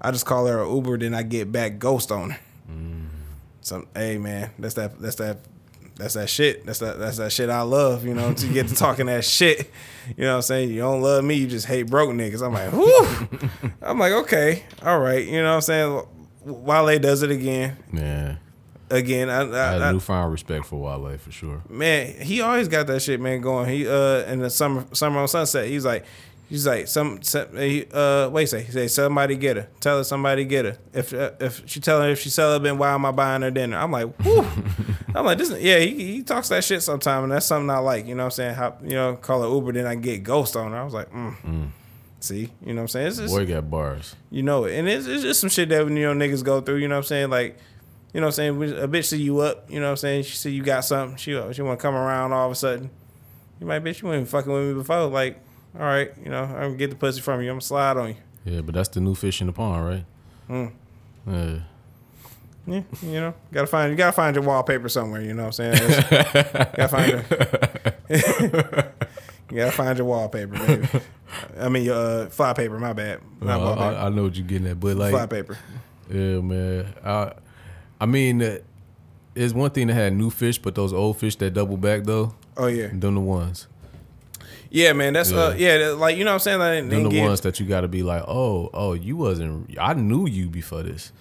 [0.00, 0.98] I just call her a Uber.
[0.98, 2.38] Then I get back ghost on her.
[3.62, 4.98] So hey man, that's that.
[5.00, 5.38] That's that.
[5.96, 6.66] That's that shit.
[6.66, 6.98] That's that.
[6.98, 8.04] That's that shit I love.
[8.04, 9.70] You know, to get to talking that shit.
[10.16, 10.70] You know what I'm saying?
[10.70, 11.36] You don't love me.
[11.36, 12.44] You just hate broke niggas.
[12.44, 13.70] I'm like, whoo.
[13.80, 15.24] I'm like, okay, all right.
[15.24, 16.02] You know what I'm saying?
[16.44, 17.76] Wale does it again.
[17.92, 18.36] Yeah.
[18.90, 21.62] Again, I, I I, had I, newfound respect for Wale for sure.
[21.68, 23.68] man, he always got that shit, man, going.
[23.68, 26.04] He uh in the summer summer on sunset, he's like
[26.52, 27.48] he's like some, some
[27.94, 29.68] uh wait a second, he say somebody get her.
[29.80, 30.76] Tell her somebody get her.
[30.92, 33.78] If uh, if she tell her if she celibate, why am I buying her dinner?
[33.78, 34.46] I'm like, whew.
[35.14, 38.06] I'm like, this yeah, he, he talks that shit sometime and that's something I like,
[38.06, 38.54] you know what I'm saying?
[38.54, 40.78] How you know, call her Uber, then I get ghost on her.
[40.78, 41.70] I was like, mm.
[42.20, 43.06] See, you know what I'm saying?
[43.06, 44.14] It's just, Boy got bars.
[44.30, 44.78] you know it.
[44.78, 47.06] And it's, it's just some shit that you know niggas go through, you know what
[47.06, 47.30] I'm saying?
[47.30, 47.58] Like,
[48.12, 48.78] you know what I'm saying?
[48.78, 50.24] A bitch see you up, you know what I'm saying?
[50.24, 52.90] She see you got something, she she wanna come around all of a sudden.
[53.58, 55.06] You might bitch, you wasn't fucking with me before.
[55.06, 55.40] Like,
[55.74, 58.08] all right, you know, I'm gonna get the pussy from you, I'm gonna slide on
[58.10, 58.16] you.
[58.44, 60.04] Yeah, but that's the new fish in the pond, right?
[60.46, 60.66] Hmm.
[61.30, 61.58] Yeah.
[62.66, 65.20] Yeah, you know, gotta find you gotta find your wallpaper somewhere.
[65.20, 66.02] You know what I'm saying?
[66.76, 67.24] Gotta find your,
[69.50, 70.88] you gotta find your wallpaper, baby.
[71.58, 72.78] I mean your uh, fly paper.
[72.78, 73.20] My bad.
[73.40, 73.96] Not wallpaper.
[73.96, 75.58] I, I know what you're getting at, but like fly paper.
[76.08, 76.94] Yeah, man.
[77.04, 77.32] I,
[78.00, 78.58] I mean, uh,
[79.34, 82.32] it's one thing to have new fish, but those old fish that double back though,
[82.56, 83.66] Oh yeah, them the ones.
[84.72, 85.12] Yeah, man.
[85.12, 85.78] That's uh, Yeah.
[85.78, 86.58] yeah, like you know what I'm saying.
[86.58, 89.76] Like, Them the get- ones that you got to be like, oh, oh, you wasn't.
[89.78, 91.12] I knew you before this.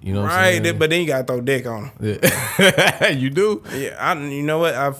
[0.00, 0.78] You know, what right, I'm saying?
[0.78, 2.18] but then you gotta throw dick on them.
[2.22, 3.08] Yeah.
[3.10, 3.62] you do.
[3.72, 4.74] Yeah, I, you know what?
[4.74, 4.92] I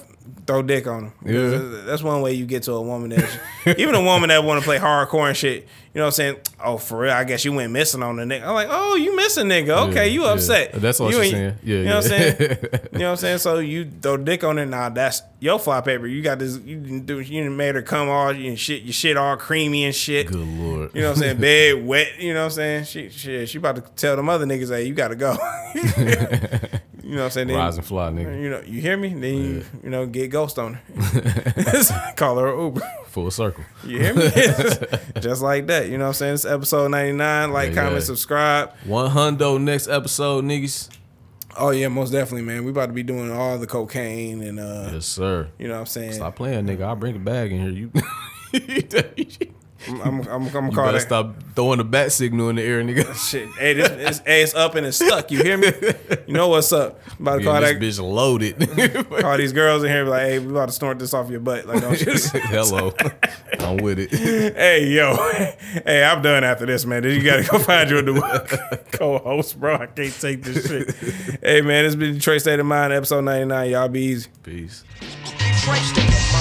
[0.47, 1.13] throw dick on them.
[1.27, 1.81] Yeah.
[1.87, 3.41] that's one way you get to a woman that,
[3.79, 5.67] even a woman that want to play hardcore and shit.
[5.95, 6.37] You know what I'm saying?
[6.65, 7.13] Oh, for real?
[7.13, 8.45] I guess you went missing on the nigga.
[8.47, 9.89] I'm like, oh, you missing nigga?
[9.91, 10.33] Okay, Yeah, you yeah.
[10.33, 10.73] upset?
[10.73, 11.59] That's what you she's saying.
[11.63, 12.37] Yeah, you know what I'm saying?
[12.41, 12.49] you
[12.99, 13.39] know what I'm saying?
[13.39, 14.67] So you throw dick on it.
[14.67, 16.07] Now that's your fly paper.
[16.07, 16.57] You got this.
[16.59, 17.21] You didn't do.
[17.21, 18.85] You made her come all you shit.
[18.85, 20.29] Your shit all creamy and shit.
[20.29, 20.95] Good lord.
[20.95, 21.37] You know what I'm saying?
[21.41, 22.19] Bed wet.
[22.19, 22.85] You know what I'm saying?
[22.85, 25.37] She, she, she about to tell them other niggas, hey, you got to go.
[27.13, 27.49] you know what I'm saying?
[27.49, 28.41] Then- Rise and fly, nigga.
[28.43, 29.09] you know, you hear me?
[29.11, 32.13] Then you, you know, get ghost on her.
[32.17, 32.81] Call her an Uber.
[33.09, 33.65] Full circle.
[33.85, 34.31] You hear me?
[35.21, 35.89] Just like that.
[35.91, 36.35] You know what I'm saying?
[36.35, 37.53] It's episode 99.
[37.53, 38.01] Like, Yeah, comment, yeah.
[38.01, 38.73] subscribe.
[38.87, 40.89] One hundo next episode, niggas.
[41.59, 42.65] Oh, yeah, most definitely, man.
[42.65, 45.49] We about to be doing all the cocaine and, uh, Yes, sir.
[45.59, 46.15] you know what I'm saying?
[46.15, 46.83] Stop playing, nigga.
[46.85, 47.91] I'll bring a bag in here.
[48.55, 49.53] You.
[49.89, 51.01] I'm, I'm, I'm, I'm gonna You call better that.
[51.07, 53.15] stop throwing the bat signal in the air, nigga.
[53.31, 55.31] Shit, hey, this, it's, hey, it's up and it's stuck.
[55.31, 55.73] You hear me?
[56.27, 57.01] You know what's up?
[57.19, 59.11] I'm about to call Getting that, this bitch loaded.
[59.23, 61.31] call these girls in here, and be like, hey, we about to snort this off
[61.31, 61.67] your butt.
[61.67, 62.13] Like, don't you?
[62.33, 62.93] Hello,
[63.61, 64.11] I'm with it.
[64.11, 65.17] hey, yo,
[65.85, 67.05] hey, I'm done after this, man.
[67.05, 68.21] You gotta go find your new
[68.93, 69.75] co-host, bro.
[69.77, 70.95] I can't take this shit.
[71.43, 73.71] hey, man, it's been Detroit State of Mind, episode 99.
[73.71, 74.31] Y'all be easy.
[74.43, 74.85] Peace.
[75.01, 76.32] Detroit State of